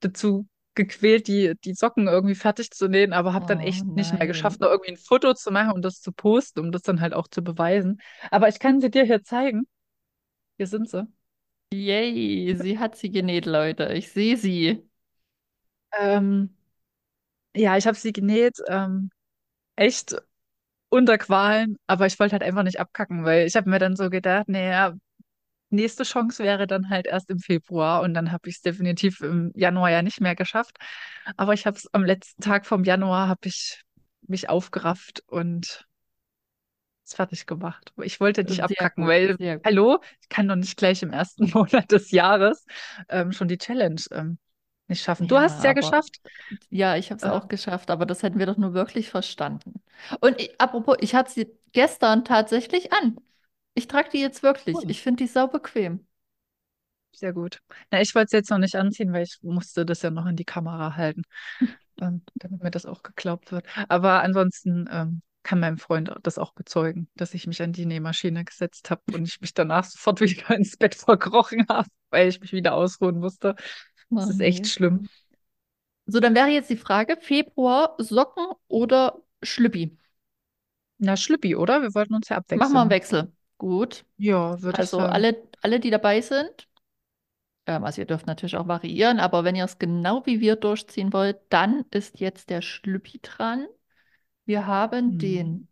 dazu 0.00 0.48
gequält, 0.78 1.28
die, 1.28 1.54
die 1.64 1.74
Socken 1.74 2.08
irgendwie 2.08 2.36
fertig 2.36 2.72
zu 2.72 2.88
nähen, 2.88 3.12
aber 3.14 3.34
habe 3.34 3.46
dann 3.46 3.60
Oh 3.60 3.62
echt 3.62 3.86
nicht 3.96 4.14
mehr 4.14 4.26
geschafft, 4.28 4.60
noch 4.60 4.70
irgendwie 4.70 4.92
ein 4.92 4.98
Foto 4.98 5.34
zu 5.34 5.52
machen 5.52 5.72
und 5.72 5.82
das 5.84 6.00
zu 6.02 6.12
posten, 6.12 6.60
um 6.60 6.72
das 6.72 6.82
dann 6.82 7.02
halt 7.02 7.14
auch 7.14 7.28
zu 7.28 7.42
beweisen. 7.44 8.00
Aber 8.32 8.48
ich 8.48 8.60
kann 8.60 8.80
sie 8.80 8.90
dir 8.90 9.04
hier 9.04 9.24
zeigen. 9.24 9.68
Hier 10.58 10.66
sind 10.68 10.88
sie. 10.90 11.06
Yay, 11.72 12.54
sie 12.56 12.78
hat 12.78 12.96
sie 12.96 13.10
genäht, 13.10 13.46
Leute. 13.46 13.92
Ich 13.94 14.10
sehe 14.12 14.36
sie. 14.36 14.86
Ähm, 15.98 16.50
ja, 17.56 17.76
ich 17.76 17.86
habe 17.86 17.96
sie 17.96 18.12
genäht, 18.12 18.58
ähm, 18.68 19.10
echt 19.76 20.16
unter 20.90 21.18
Qualen, 21.18 21.78
aber 21.86 22.06
ich 22.06 22.20
wollte 22.20 22.32
halt 22.34 22.42
einfach 22.44 22.64
nicht 22.64 22.80
abkacken, 22.80 23.24
weil 23.24 23.46
ich 23.46 23.56
habe 23.56 23.70
mir 23.70 23.78
dann 23.78 23.96
so 23.96 24.10
gedacht, 24.10 24.48
naja, 24.48 24.96
nächste 25.70 26.04
Chance 26.04 26.42
wäre 26.44 26.66
dann 26.66 26.90
halt 26.90 27.06
erst 27.06 27.30
im 27.30 27.38
Februar 27.38 28.02
und 28.02 28.14
dann 28.14 28.32
habe 28.32 28.48
ich 28.48 28.56
es 28.56 28.62
definitiv 28.62 29.20
im 29.20 29.52
Januar 29.54 29.90
ja 29.90 30.02
nicht 30.02 30.20
mehr 30.20 30.34
geschafft. 30.36 30.78
Aber 31.36 31.54
ich 31.54 31.66
habe 31.66 31.76
es 31.76 31.92
am 31.94 32.04
letzten 32.04 32.42
Tag 32.42 32.66
vom 32.66 32.84
Januar 32.84 33.28
habe 33.28 33.40
ich 33.48 33.82
mich 34.26 34.48
aufgerafft 34.48 35.22
und 35.28 35.86
es 37.04 37.14
fertig 37.14 37.46
gemacht. 37.46 37.92
Ich 38.02 38.20
wollte 38.20 38.44
Sehr 38.46 38.58
abkacken, 38.62 39.06
gut, 39.06 39.06
weil, 39.06 39.38
hallo, 39.64 40.00
ich 40.20 40.28
kann 40.28 40.48
doch 40.48 40.56
nicht 40.56 40.76
gleich 40.76 41.02
im 41.02 41.10
ersten 41.10 41.50
Monat 41.54 41.90
des 41.92 42.10
Jahres 42.10 42.64
ähm, 43.08 43.32
schon 43.32 43.48
die 43.48 43.58
Challenge 43.58 44.00
ähm, 44.12 44.38
nicht 44.88 45.02
schaffen. 45.02 45.26
Du 45.26 45.36
Ja, 45.36 45.38
hast 45.38 45.58
es 45.58 45.64
ja 45.64 45.72
aber 45.72 45.72
geschafft. 45.72 46.20
Ja, 46.70 46.96
ich 46.96 47.10
habe 47.10 47.18
es 47.18 47.26
Äh, 47.26 47.28
auch 47.28 47.48
geschafft, 47.48 47.90
aber 47.90 48.06
das 48.06 48.22
hätten 48.22 48.38
wir 48.38 48.46
doch 48.46 48.56
nur 48.56 48.74
wirklich 48.74 49.10
verstanden. 49.10 49.82
Und 50.20 50.40
ich, 50.40 50.60
apropos, 50.60 50.96
ich 51.00 51.14
hatte 51.14 51.32
sie 51.32 51.48
gestern 51.72 52.24
tatsächlich 52.24 52.92
an. 52.92 53.18
Ich 53.78 53.88
trage 53.88 54.10
die 54.10 54.20
jetzt 54.20 54.42
wirklich. 54.42 54.76
cool. 54.76 54.90
Ich 54.90 55.02
finde 55.02 55.24
die 55.24 55.28
sau 55.28 55.46
bequem. 55.46 56.06
Sehr 57.12 57.32
gut. 57.32 57.60
Na, 57.90 58.00
ich 58.00 58.14
wollte 58.14 58.26
es 58.26 58.32
jetzt 58.32 58.50
noch 58.50 58.58
nicht 58.58 58.74
anziehen, 58.76 59.12
weil 59.12 59.22
ich 59.22 59.38
musste 59.42 59.86
das 59.86 60.02
ja 60.02 60.10
noch 60.10 60.26
in 60.26 60.36
die 60.36 60.44
Kamera 60.44 60.96
halten. 60.96 61.22
ähm, 62.00 62.22
damit 62.34 62.62
mir 62.62 62.70
das 62.70 62.86
auch 62.86 63.02
geglaubt 63.02 63.52
wird. 63.52 63.66
Aber 63.88 64.22
ansonsten 64.22 64.88
ähm, 64.90 65.22
kann 65.42 65.60
mein 65.60 65.78
Freund 65.78 66.12
das 66.22 66.38
auch 66.38 66.52
bezeugen, 66.52 67.08
dass 67.14 67.34
ich 67.34 67.46
mich 67.46 67.62
an 67.62 67.72
die 67.72 67.86
Nähmaschine 67.86 68.44
gesetzt 68.44 68.90
habe 68.90 69.02
und 69.12 69.26
ich 69.26 69.40
mich 69.40 69.54
danach 69.54 69.84
sofort 69.84 70.20
wieder 70.20 70.50
ins 70.50 70.76
Bett 70.76 70.94
verkrochen 70.94 71.66
habe, 71.68 71.88
weil 72.10 72.28
ich 72.28 72.40
mich 72.40 72.52
wieder 72.52 72.74
ausruhen 72.74 73.18
musste. 73.18 73.54
Das 74.10 74.24
Ach 74.24 74.30
ist 74.30 74.40
echt 74.40 74.62
nee. 74.64 74.68
schlimm. 74.68 75.08
So, 76.06 76.20
dann 76.20 76.34
wäre 76.34 76.48
jetzt 76.48 76.70
die 76.70 76.76
Frage, 76.76 77.16
Februar 77.20 77.94
Socken 77.98 78.46
oder 78.66 79.22
Schlüppi? 79.42 79.96
Na, 80.98 81.16
Schlüppi, 81.16 81.54
oder? 81.54 81.82
Wir 81.82 81.94
wollten 81.94 82.14
uns 82.14 82.28
ja 82.28 82.36
Machen 82.36 82.72
wir 82.72 82.80
einen 82.80 82.88
abwechseln. 82.88 83.26
Wechsel. 83.26 83.37
Gut. 83.58 84.04
Ja, 84.16 84.60
würde 84.62 84.82
ich 84.82 84.90
Also 84.90 84.98
sagen. 84.98 85.04
alle, 85.06 85.48
alle, 85.62 85.80
die 85.80 85.90
dabei 85.90 86.20
sind, 86.20 86.68
ähm, 87.66 87.84
also 87.84 88.00
ihr 88.02 88.06
dürft 88.06 88.26
natürlich 88.26 88.56
auch 88.56 88.68
variieren, 88.68 89.20
aber 89.20 89.44
wenn 89.44 89.54
ihr 89.56 89.64
es 89.64 89.78
genau 89.78 90.24
wie 90.26 90.40
wir 90.40 90.56
durchziehen 90.56 91.12
wollt, 91.12 91.38
dann 91.50 91.84
ist 91.90 92.20
jetzt 92.20 92.50
der 92.50 92.62
Schlüppi 92.62 93.20
dran. 93.22 93.66
Wir 94.46 94.66
haben 94.66 95.18
Hm. 95.18 95.18
den 95.18 95.68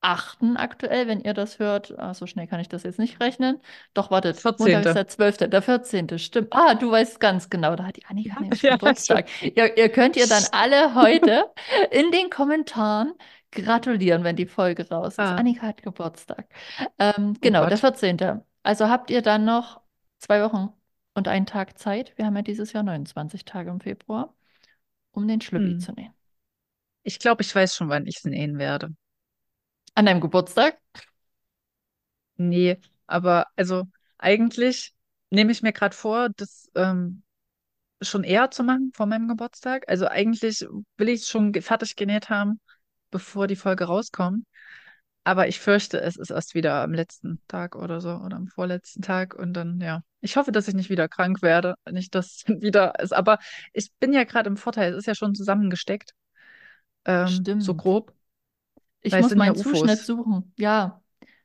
8. 0.00 0.56
aktuell, 0.58 1.08
wenn 1.08 1.20
ihr 1.22 1.34
das 1.34 1.58
hört. 1.60 1.98
Ah, 1.98 2.14
so 2.14 2.26
schnell 2.26 2.46
kann 2.48 2.60
ich 2.60 2.68
das 2.68 2.84
jetzt 2.84 2.98
nicht 3.00 3.20
rechnen. 3.20 3.60
Doch, 3.94 4.10
wartet. 4.12 4.38
Montag 4.58 4.84
14. 4.84 4.84
ist 4.84 4.94
der 4.94 5.08
12., 5.08 5.50
der 5.50 5.62
14. 5.62 6.18
Stimmt. 6.18 6.54
Ah, 6.54 6.74
du 6.74 6.90
weißt 6.90 7.20
ganz 7.20 7.50
genau. 7.50 7.76
Da 7.76 7.84
hat 7.86 7.96
die 7.96 8.06
Annika 8.06 8.40
nämlich 8.40 8.62
Ja, 8.62 8.76
Geburtstag. 8.76 9.28
Ihr, 9.42 9.76
ihr 9.76 9.88
könnt 9.90 10.16
ihr 10.16 10.26
dann 10.26 10.46
alle 10.52 10.94
heute 10.94 11.46
in 11.90 12.10
den 12.10 12.30
Kommentaren 12.30 13.12
gratulieren, 13.50 14.24
wenn 14.24 14.36
die 14.36 14.46
Folge 14.46 14.88
raus 14.88 15.14
ist. 15.14 15.18
Ah, 15.20 15.36
Annika 15.36 15.66
hat 15.68 15.82
Geburtstag. 15.82 16.48
Ähm, 16.98 17.34
oh 17.36 17.40
genau, 17.40 17.60
der 17.60 17.70
Gott. 17.70 17.80
14. 17.80 18.42
Also 18.62 18.88
habt 18.88 19.10
ihr 19.10 19.22
dann 19.22 19.44
noch 19.44 19.80
zwei 20.18 20.42
Wochen 20.42 20.70
und 21.14 21.28
einen 21.28 21.46
Tag 21.46 21.78
Zeit. 21.78 22.16
Wir 22.16 22.26
haben 22.26 22.36
ja 22.36 22.42
dieses 22.42 22.72
Jahr 22.72 22.82
29 22.82 23.44
Tage 23.44 23.70
im 23.70 23.80
Februar, 23.80 24.34
um 25.12 25.26
den 25.26 25.40
Schlüppi 25.40 25.72
Hm. 25.72 25.80
zu 25.80 25.92
nähen. 25.92 26.12
Ich 27.02 27.18
glaube, 27.18 27.42
ich 27.42 27.54
weiß 27.54 27.74
schon, 27.74 27.88
wann 27.88 28.06
ich 28.06 28.18
es 28.18 28.24
nähen 28.24 28.58
werde. 28.58 28.94
An 29.94 30.06
deinem 30.06 30.20
Geburtstag? 30.20 30.78
Nee, 32.36 32.78
aber 33.06 33.46
also 33.56 33.84
eigentlich 34.18 34.94
nehme 35.30 35.52
ich 35.52 35.62
mir 35.62 35.72
gerade 35.72 35.94
vor, 35.96 36.28
das 36.36 36.70
ähm, 36.74 37.22
schon 38.02 38.24
eher 38.24 38.50
zu 38.50 38.62
machen 38.62 38.92
vor 38.94 39.06
meinem 39.06 39.28
Geburtstag. 39.28 39.84
Also 39.88 40.06
eigentlich 40.06 40.60
will 40.96 41.08
ich 41.08 41.22
es 41.22 41.28
schon 41.28 41.52
fertig 41.54 41.96
genäht 41.96 42.30
haben, 42.30 42.60
bevor 43.10 43.46
die 43.46 43.56
Folge 43.56 43.84
rauskommt. 43.84 44.44
Aber 45.24 45.46
ich 45.46 45.60
fürchte, 45.60 46.00
es 46.00 46.16
ist 46.16 46.30
erst 46.30 46.54
wieder 46.54 46.82
am 46.82 46.94
letzten 46.94 47.40
Tag 47.48 47.76
oder 47.76 48.00
so 48.00 48.10
oder 48.10 48.36
am 48.36 48.46
vorletzten 48.46 49.02
Tag. 49.02 49.34
Und 49.34 49.52
dann, 49.52 49.80
ja. 49.80 50.02
Ich 50.20 50.36
hoffe, 50.36 50.52
dass 50.52 50.68
ich 50.68 50.74
nicht 50.74 50.88
wieder 50.90 51.06
krank 51.06 51.42
werde. 51.42 51.74
Nicht, 51.90 52.14
dass 52.14 52.36
es 52.36 52.44
wieder 52.62 52.98
ist. 52.98 53.12
Aber 53.12 53.38
ich 53.72 53.92
bin 54.00 54.12
ja 54.12 54.24
gerade 54.24 54.48
im 54.48 54.56
Vorteil. 54.56 54.92
Es 54.92 54.98
ist 54.98 55.06
ja 55.06 55.14
schon 55.14 55.34
zusammengesteckt. 55.34 56.12
Ähm, 57.04 57.26
so 57.28 57.42
Stimmt. 57.42 57.78
grob. 57.78 58.14
Ich 59.02 59.12
Weil 59.12 59.20
muss 59.20 59.30
sind 59.30 59.38
ja 59.38 59.46
meinen 59.46 59.56
Zuschnitt 59.56 59.98
suchen. 59.98 60.52
Ja, 60.56 61.02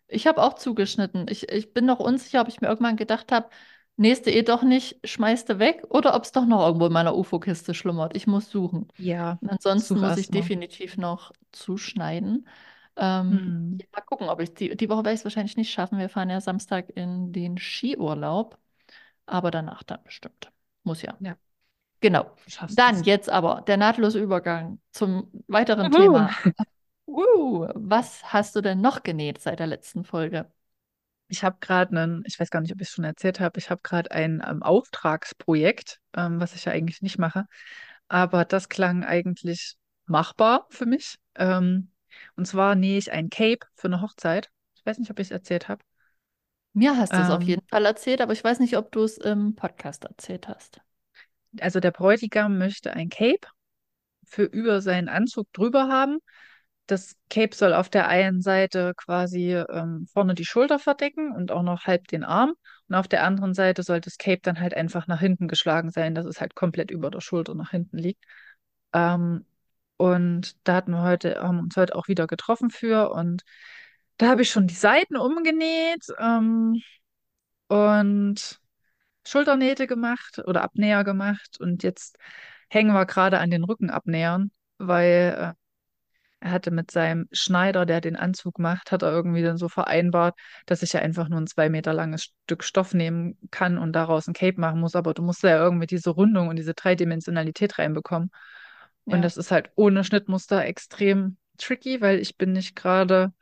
ich 0.07 0.27
habe 0.27 0.41
auch 0.41 0.53
zugeschnitten. 0.53 1.25
Ich, 1.29 1.49
ich 1.49 1.73
bin 1.73 1.85
noch 1.85 1.99
unsicher, 1.99 2.41
ob 2.41 2.47
ich 2.47 2.61
mir 2.61 2.67
irgendwann 2.67 2.97
gedacht 2.97 3.31
habe, 3.31 3.49
nächste 3.97 4.31
eh 4.31 4.43
doch 4.43 4.63
nicht, 4.63 4.99
schmeißte 5.07 5.59
weg 5.59 5.83
oder 5.89 6.15
ob 6.15 6.23
es 6.23 6.31
doch 6.31 6.45
noch 6.45 6.65
irgendwo 6.65 6.87
in 6.87 6.93
meiner 6.93 7.15
UFO-Kiste 7.15 7.73
schlummert. 7.73 8.15
Ich 8.15 8.27
muss 8.27 8.49
suchen. 8.49 8.87
Ja, 8.97 9.39
Und 9.41 9.49
ansonsten 9.51 9.99
muss 9.99 10.17
ich 10.17 10.31
mal. 10.31 10.51
definitiv 10.51 10.97
noch 10.97 11.31
zuschneiden. 11.51 12.47
Ähm, 12.95 13.39
Hm. 13.39 13.77
ja, 13.77 13.85
mal 13.93 14.01
gucken, 14.01 14.29
ob 14.29 14.39
ich 14.41 14.53
die, 14.53 14.75
die 14.77 14.89
Woche 14.89 14.99
werde 14.99 15.13
ich 15.13 15.19
es 15.21 15.25
wahrscheinlich 15.25 15.57
nicht 15.57 15.71
schaffen. 15.71 15.97
Wir 15.99 16.09
fahren 16.09 16.29
ja 16.29 16.41
Samstag 16.41 16.89
in 16.95 17.33
den 17.33 17.57
Skiurlaub, 17.57 18.57
aber 19.27 19.51
danach 19.51 19.83
dann 19.83 20.03
bestimmt. 20.03 20.51
Muss 20.83 21.01
ja. 21.03 21.19
Ja, 21.19 21.37
Genau. 22.01 22.35
du 22.45 22.51
schaffst 22.51 22.79
Dann 22.79 23.01
es. 23.01 23.03
jetzt 23.03 23.29
aber 23.29 23.61
der 23.67 23.77
nahtlose 23.77 24.19
Übergang 24.19 24.79
zum 24.91 25.31
weiteren 25.47 25.91
Juhu. 25.91 25.91
Thema. 25.91 26.31
Uh, 27.07 27.67
was 27.75 28.23
hast 28.33 28.55
du 28.55 28.61
denn 28.61 28.81
noch 28.81 29.03
genäht 29.03 29.39
seit 29.41 29.59
der 29.59 29.67
letzten 29.67 30.03
Folge? 30.05 30.51
Ich 31.33 31.43
habe 31.43 31.57
gerade 31.59 31.97
einen, 31.99 32.23
ich 32.27 32.39
weiß 32.39 32.49
gar 32.51 32.61
nicht, 32.61 32.71
ob 32.73 32.79
ich 32.81 32.87
es 32.89 32.93
schon 32.93 33.05
erzählt 33.05 33.39
habe, 33.39 33.59
ich 33.59 33.69
habe 33.71 33.81
gerade 33.83 34.11
ein 34.11 34.43
ähm, 34.47 34.63
Auftragsprojekt, 34.63 35.99
ähm, 36.15 36.39
was 36.39 36.55
ich 36.55 36.65
ja 36.65 36.71
eigentlich 36.73 37.01
nicht 37.01 37.17
mache, 37.17 37.45
aber 38.07 38.45
das 38.45 38.69
klang 38.69 39.03
eigentlich 39.03 39.75
machbar 40.05 40.67
für 40.69 40.85
mich. 40.85 41.17
Ähm, 41.35 41.91
und 42.35 42.45
zwar 42.47 42.75
nähe 42.75 42.97
ich 42.99 43.11
ein 43.11 43.29
Cape 43.31 43.65
für 43.75 43.87
eine 43.87 44.01
Hochzeit. 44.01 44.51
Ich 44.75 44.85
weiß 44.85 44.99
nicht, 44.99 45.11
ob 45.11 45.19
ich 45.19 45.27
es 45.27 45.31
erzählt 45.31 45.69
habe. 45.69 45.83
Mir 46.73 46.97
hast 46.97 47.17
du 47.17 47.21
es 47.23 47.29
auf 47.31 47.41
Ähm, 47.41 47.47
jeden 47.47 47.65
Fall 47.67 47.83
erzählt, 47.85 48.21
aber 48.21 48.33
ich 48.33 48.43
weiß 48.43 48.59
nicht, 48.59 48.77
ob 48.77 48.91
du 48.91 49.01
es 49.03 49.17
im 49.17 49.55
Podcast 49.55 50.03
erzählt 50.05 50.47
hast. 50.47 50.81
also 51.59 51.79
der 51.79 51.91
Bräutigam 51.91 52.57
möchte 52.57 52.93
ein 52.93 53.09
Cape 53.09 53.47
für 54.25 54.43
über 54.45 54.81
seinen 54.81 55.09
Anzug 55.09 55.51
drüber 55.53 55.89
haben. 55.89 56.19
Das 56.87 57.15
Cape 57.29 57.55
soll 57.55 57.73
auf 57.73 57.89
der 57.89 58.07
einen 58.09 58.41
Seite 58.41 58.93
quasi 58.97 59.53
ähm, 59.53 60.05
vorne 60.11 60.35
die 60.35 60.45
Schulter 60.45 60.79
verdecken 60.79 61.31
und 61.33 61.51
auch 61.51 61.63
noch 61.63 61.85
halb 61.85 62.07
den 62.07 62.23
Arm. 62.23 62.53
Und 62.89 62.95
auf 62.95 63.07
der 63.07 63.23
anderen 63.23 63.53
Seite 63.53 63.83
soll 63.83 64.01
das 64.01 64.17
Cape 64.17 64.41
dann 64.41 64.59
halt 64.59 64.73
einfach 64.73 65.07
nach 65.07 65.19
hinten 65.19 65.47
geschlagen 65.47 65.91
sein, 65.91 66.13
dass 66.13 66.25
es 66.25 66.41
halt 66.41 66.55
komplett 66.55 66.91
über 66.91 67.09
der 67.09 67.21
Schulter 67.21 67.55
nach 67.55 67.71
hinten 67.71 67.97
liegt. 67.97 68.23
Ähm, 68.93 69.45
und 69.97 70.55
da 70.67 70.75
hatten 70.75 70.91
wir 70.91 71.03
heute, 71.03 71.41
haben 71.41 71.59
uns 71.59 71.75
heute 71.77 71.95
auch 71.95 72.07
wieder 72.07 72.27
getroffen 72.27 72.69
für 72.69 73.11
und 73.11 73.43
da 74.17 74.29
habe 74.29 74.41
ich 74.41 74.49
schon 74.51 74.67
die 74.67 74.73
Seiten 74.75 75.17
umgenäht 75.17 76.05
ähm, 76.19 76.81
und 77.67 78.59
Schulternähte 79.25 79.87
gemacht 79.87 80.39
oder 80.45 80.63
Abnäher 80.63 81.03
gemacht 81.03 81.57
und 81.59 81.83
jetzt 81.83 82.17
hängen 82.69 82.93
wir 82.93 83.05
gerade 83.05 83.39
an 83.39 83.51
den 83.51 83.63
Rückenabnähern, 83.63 84.51
weil 84.77 85.55
äh, 85.55 85.62
er 86.43 86.51
hatte 86.51 86.71
mit 86.71 86.91
seinem 86.91 87.27
Schneider, 87.31 87.85
der 87.85 88.01
den 88.01 88.15
Anzug 88.15 88.59
macht, 88.59 88.91
hat 88.91 89.01
er 89.01 89.11
irgendwie 89.11 89.41
dann 89.43 89.57
so 89.57 89.69
vereinbart, 89.69 90.37
dass 90.65 90.83
ich 90.83 90.93
ja 90.93 90.99
einfach 91.01 91.29
nur 91.29 91.39
ein 91.39 91.47
zwei 91.47 91.69
Meter 91.69 91.93
langes 91.93 92.25
Stück 92.45 92.63
Stoff 92.63 92.93
nehmen 92.93 93.37
kann 93.51 93.77
und 93.77 93.93
daraus 93.93 94.27
ein 94.27 94.33
Cape 94.33 94.59
machen 94.59 94.79
muss. 94.81 94.95
Aber 94.95 95.13
du 95.13 95.21
musst 95.23 95.43
ja 95.43 95.57
irgendwie 95.57 95.87
diese 95.87 96.09
Rundung 96.11 96.49
und 96.49 96.57
diese 96.57 96.73
Dreidimensionalität 96.73 97.79
reinbekommen. 97.79 98.29
Und 99.05 99.17
Ja. 99.17 99.21
das 99.21 99.37
ist 99.37 99.51
halt 99.51 99.71
ohne 99.75 100.03
Schnittmuster 100.03 100.65
extrem 100.65 101.37
tricky, 101.57 102.01
weil 102.01 102.19
ich 102.19 102.37
bin 102.37 102.53
nicht 102.53 102.75
gerade 102.75 103.33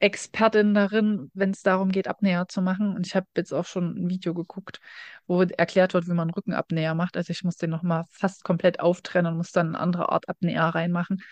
Expertin 0.00 0.74
darin, 0.74 1.30
wenn 1.34 1.50
es 1.50 1.62
darum 1.62 1.90
geht, 1.92 2.08
Abnäher 2.08 2.48
zu 2.48 2.62
machen. 2.62 2.94
Und 2.96 3.06
ich 3.06 3.14
habe 3.14 3.26
jetzt 3.36 3.52
auch 3.52 3.66
schon 3.66 3.96
ein 3.96 4.08
Video 4.08 4.34
geguckt, 4.34 4.80
wo 5.26 5.42
erklärt 5.42 5.94
wird, 5.94 6.08
wie 6.08 6.12
man 6.14 6.30
Rückenabnäher 6.30 6.94
macht. 6.94 7.16
Also 7.16 7.30
ich 7.32 7.44
muss 7.44 7.56
den 7.56 7.70
nochmal 7.70 8.04
fast 8.10 8.42
komplett 8.44 8.80
auftrennen 8.80 9.32
und 9.32 9.38
muss 9.38 9.52
dann 9.52 9.68
eine 9.68 9.80
andere 9.80 10.10
Art 10.10 10.28
Abnäher 10.28 10.64
reinmachen. 10.64 11.22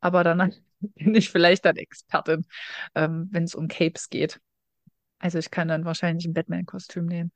Aber 0.00 0.24
danach 0.24 0.50
bin 0.80 1.14
ich 1.14 1.30
vielleicht 1.30 1.64
dann 1.64 1.76
Expertin, 1.76 2.46
ähm, 2.94 3.28
wenn 3.32 3.44
es 3.44 3.54
um 3.54 3.68
Capes 3.68 4.08
geht. 4.08 4.40
Also 5.18 5.38
ich 5.38 5.50
kann 5.50 5.68
dann 5.68 5.84
wahrscheinlich 5.84 6.26
ein 6.26 6.34
Batman-Kostüm 6.34 7.06
nähen. 7.06 7.32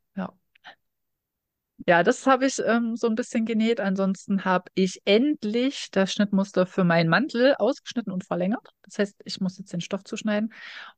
Ja. 1.88 2.04
Das 2.04 2.26
habe 2.28 2.46
ich 2.46 2.60
ähm, 2.66 2.96
so 2.96 3.08
ein 3.08 3.16
bisschen 3.16 3.46
genäht. 3.46 3.80
Ansonsten 3.80 4.46
habe 4.46 4.70
ich 4.76 5.02
endlich 5.06 5.90
das 5.92 6.14
Schnittmuster 6.14 6.66
für 6.68 6.84
meinen 6.84 7.10
Mantel 7.10 7.56
ausgeschnitten 7.58 8.12
und 8.12 8.26
verlängert. 8.26 8.70
Das 8.84 9.00
heißt, 9.00 9.22
ich 9.26 9.40
muss 9.42 9.58
jetzt 9.58 9.74
den 9.74 9.82
Stoff 9.82 10.04
zuschneiden. 10.04 10.54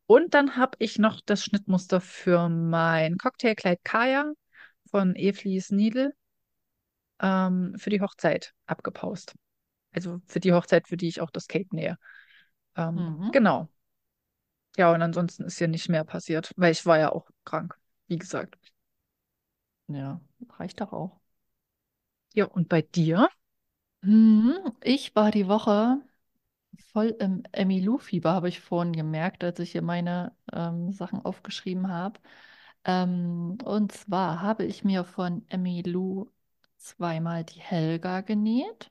Und 0.06 0.34
dann 0.34 0.56
habe 0.56 0.76
ich 0.80 0.98
noch 0.98 1.20
das 1.24 1.44
Schnittmuster 1.44 2.00
für 2.00 2.48
mein 2.48 3.18
Cocktailkleid 3.18 3.80
Kaya 3.84 4.32
von 4.90 5.16
Eflis 5.16 5.70
Needle 5.70 6.12
ähm, 7.20 7.74
für 7.78 7.90
die 7.90 8.00
Hochzeit 8.00 8.54
abgepaust. 8.66 9.34
Also 9.92 10.20
für 10.26 10.40
die 10.40 10.52
Hochzeit, 10.52 10.88
für 10.88 10.96
die 10.96 11.08
ich 11.08 11.20
auch 11.20 11.30
das 11.30 11.48
Cape 11.48 11.68
nähe. 11.74 11.98
Ähm, 12.76 12.96
Mhm. 12.96 13.30
genau. 13.32 13.68
Ja, 14.76 14.92
und 14.92 15.02
ansonsten 15.02 15.44
ist 15.44 15.58
hier 15.58 15.68
nicht 15.68 15.88
mehr 15.88 16.04
passiert, 16.04 16.52
weil 16.56 16.72
ich 16.72 16.86
war 16.86 16.98
ja 16.98 17.12
auch 17.12 17.28
krank, 17.44 17.76
wie 18.08 18.18
gesagt. 18.18 18.56
Ja, 19.88 20.20
reicht 20.58 20.80
doch 20.80 20.92
auch. 20.92 21.20
Ja, 22.34 22.44
und 22.46 22.68
bei 22.68 22.82
dir? 22.82 23.28
Mhm. 24.02 24.54
Ich 24.82 25.14
war 25.16 25.30
die 25.30 25.48
Woche 25.48 26.00
voll 26.92 27.08
im 27.20 27.42
Emmylou-Fieber, 27.52 28.32
habe 28.32 28.48
ich 28.48 28.60
vorhin 28.60 28.92
gemerkt, 28.94 29.44
als 29.44 29.58
ich 29.60 29.72
hier 29.72 29.82
meine 29.82 30.36
ähm, 30.52 30.92
Sachen 30.92 31.24
aufgeschrieben 31.24 31.88
habe. 31.90 32.20
Ähm, 32.84 33.58
und 33.64 33.92
zwar 33.92 34.42
habe 34.42 34.64
ich 34.66 34.84
mir 34.84 35.04
von 35.04 35.44
Emmylou 35.50 36.28
zweimal 36.78 37.44
die 37.44 37.60
Helga 37.60 38.22
genäht. 38.22 38.90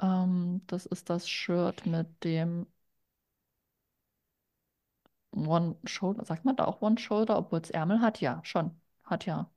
Ähm, 0.00 0.62
das 0.68 0.86
ist 0.86 1.10
das 1.10 1.28
Shirt 1.30 1.86
mit 1.86 2.24
dem 2.24 2.66
One 5.34 5.76
Shoulder. 5.84 6.24
Sagt 6.24 6.44
man 6.46 6.56
da 6.56 6.64
auch 6.64 6.80
One 6.82 6.96
Shoulder, 6.98 7.36
obwohl 7.38 7.60
es 7.60 7.68
Ärmel 7.70 8.00
hat? 8.00 8.20
Ja, 8.22 8.40
schon. 8.44 8.80
Hat 9.04 9.26
ja 9.26 9.50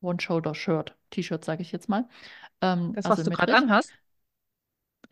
One 0.00 0.20
Shoulder 0.20 0.54
Shirt. 0.54 0.96
T-Shirt, 1.10 1.44
sage 1.44 1.62
ich 1.62 1.72
jetzt 1.72 1.88
mal. 1.88 2.08
Ähm, 2.62 2.96
Das, 2.96 3.08
was 3.08 3.22
du 3.22 3.30
gerade 3.30 3.54
anhast? 3.54 3.94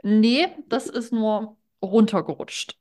Nee, 0.03 0.49
das 0.69 0.87
ist 0.89 1.13
nur 1.13 1.57
runtergerutscht. 1.83 2.77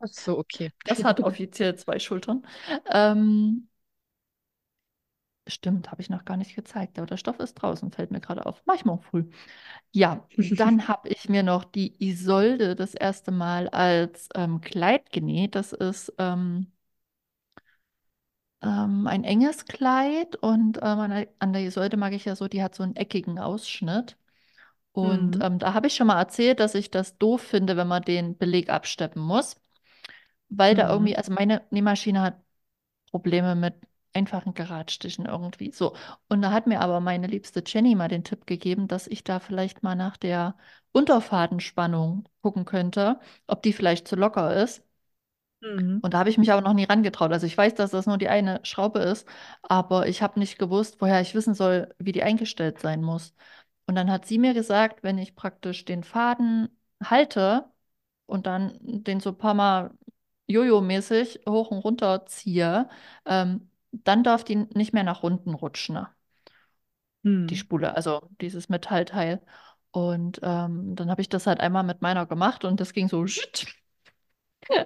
Ach 0.00 0.08
so, 0.08 0.38
okay. 0.38 0.70
Das 0.84 1.04
hat 1.04 1.20
offiziell 1.20 1.76
zwei 1.76 1.98
Schultern. 1.98 2.46
Ähm, 2.90 3.68
stimmt, 5.46 5.90
habe 5.90 6.00
ich 6.02 6.08
noch 6.10 6.24
gar 6.24 6.36
nicht 6.36 6.54
gezeigt, 6.54 6.98
aber 6.98 7.06
der 7.06 7.16
Stoff 7.18 7.38
ist 7.40 7.54
draußen, 7.54 7.90
fällt 7.90 8.10
mir 8.10 8.20
gerade 8.20 8.46
auf. 8.46 8.62
Mach 8.66 8.74
ich 8.76 8.84
morgen 8.84 9.02
früh. 9.02 9.24
Ja, 9.92 10.28
dann 10.50 10.88
habe 10.88 11.08
ich 11.10 11.28
mir 11.30 11.42
noch 11.44 11.64
die 11.64 11.96
Isolde 12.04 12.76
das 12.76 12.94
erste 12.94 13.32
Mal 13.32 13.68
als 13.70 14.28
ähm, 14.36 14.60
Kleid 14.62 15.12
genäht. 15.12 15.54
Das 15.56 15.72
ist 15.74 16.12
ähm, 16.18 16.72
ähm, 18.64 19.06
ein 19.08 19.24
enges 19.24 19.66
Kleid 19.66 20.36
und 20.36 20.78
ähm, 20.82 21.26
an 21.38 21.52
der, 21.52 21.62
Isolde 21.64 21.96
mag 21.96 22.12
ich 22.14 22.24
ja 22.26 22.36
so, 22.36 22.48
die 22.48 22.62
hat 22.62 22.74
so 22.74 22.82
einen 22.82 22.96
eckigen 22.96 23.38
Ausschnitt. 23.38 24.16
Und 24.92 25.36
Mhm. 25.36 25.42
ähm, 25.42 25.58
da 25.60 25.74
habe 25.74 25.88
ich 25.88 25.94
schon 25.96 26.08
mal 26.08 26.18
erzählt, 26.20 26.60
dass 26.60 26.74
ich 26.74 26.90
das 26.90 27.18
doof 27.18 27.42
finde, 27.42 27.76
wenn 27.76 27.88
man 27.88 28.02
den 28.02 28.38
Beleg 28.38 28.70
absteppen 28.70 29.22
muss, 29.22 29.56
weil 30.48 30.74
da 30.74 30.84
Mhm. 30.84 30.90
irgendwie, 30.90 31.16
also 31.16 31.32
meine 31.32 31.62
Nähmaschine 31.70 32.22
hat 32.22 32.40
Probleme 33.10 33.54
mit 33.56 33.74
einfachen 34.14 34.54
Geradstichen 34.54 35.26
irgendwie. 35.26 35.72
So. 35.72 35.96
Und 36.28 36.42
da 36.42 36.52
hat 36.52 36.66
mir 36.66 36.80
aber 36.80 37.00
meine 37.00 37.26
liebste 37.28 37.62
Jenny 37.66 37.94
mal 37.96 38.08
den 38.08 38.24
Tipp 38.24 38.46
gegeben, 38.46 38.88
dass 38.88 39.06
ich 39.08 39.24
da 39.24 39.40
vielleicht 39.40 39.82
mal 39.82 39.96
nach 39.96 40.16
der 40.18 40.56
Unterfadenspannung 40.92 42.28
gucken 42.42 42.64
könnte, 42.64 43.20
ob 43.46 43.62
die 43.62 43.72
vielleicht 43.72 44.08
zu 44.08 44.16
locker 44.16 44.54
ist. 44.62 44.84
Mhm. 45.64 46.00
Und 46.02 46.14
da 46.14 46.18
habe 46.18 46.30
ich 46.30 46.38
mich 46.38 46.52
aber 46.52 46.60
noch 46.62 46.74
nie 46.74 46.84
rangetraut. 46.84 47.32
Also 47.32 47.46
ich 47.46 47.56
weiß, 47.56 47.74
dass 47.74 47.90
das 47.92 48.06
nur 48.06 48.18
die 48.18 48.28
eine 48.28 48.60
Schraube 48.64 48.98
ist, 49.00 49.26
aber 49.62 50.06
ich 50.08 50.22
habe 50.22 50.38
nicht 50.38 50.58
gewusst, 50.58 51.00
woher 51.00 51.20
ich 51.20 51.34
wissen 51.34 51.54
soll, 51.54 51.94
wie 51.98 52.12
die 52.12 52.22
eingestellt 52.22 52.78
sein 52.80 53.02
muss. 53.02 53.34
Und 53.86 53.94
dann 53.96 54.10
hat 54.10 54.26
sie 54.26 54.38
mir 54.38 54.54
gesagt, 54.54 55.02
wenn 55.02 55.18
ich 55.18 55.34
praktisch 55.36 55.84
den 55.84 56.04
Faden 56.04 56.68
halte 57.02 57.70
und 58.26 58.46
dann 58.46 58.78
den 58.82 59.20
so 59.20 59.30
ein 59.30 59.38
paar 59.38 59.54
Mal 59.54 59.92
Jojo-mäßig 60.48 61.42
hoch 61.48 61.70
und 61.70 61.78
runter 61.80 62.26
ziehe, 62.26 62.88
ähm, 63.26 63.70
dann 63.92 64.24
darf 64.24 64.44
die 64.44 64.56
nicht 64.56 64.92
mehr 64.94 65.04
nach 65.04 65.22
unten 65.22 65.54
rutschen, 65.54 65.94
ne? 65.96 66.08
die 67.50 67.56
Mhm. 67.56 67.56
Spule, 67.56 67.94
also 67.96 68.28
dieses 68.40 68.68
Metallteil. 68.68 69.40
Und 69.90 70.40
ähm, 70.42 70.96
dann 70.96 71.10
habe 71.10 71.20
ich 71.22 71.28
das 71.28 71.46
halt 71.46 71.60
einmal 71.60 71.84
mit 71.84 72.02
meiner 72.02 72.26
gemacht 72.26 72.64
und 72.64 72.80
das 72.80 72.92
ging 72.92 73.08
so 73.08 73.24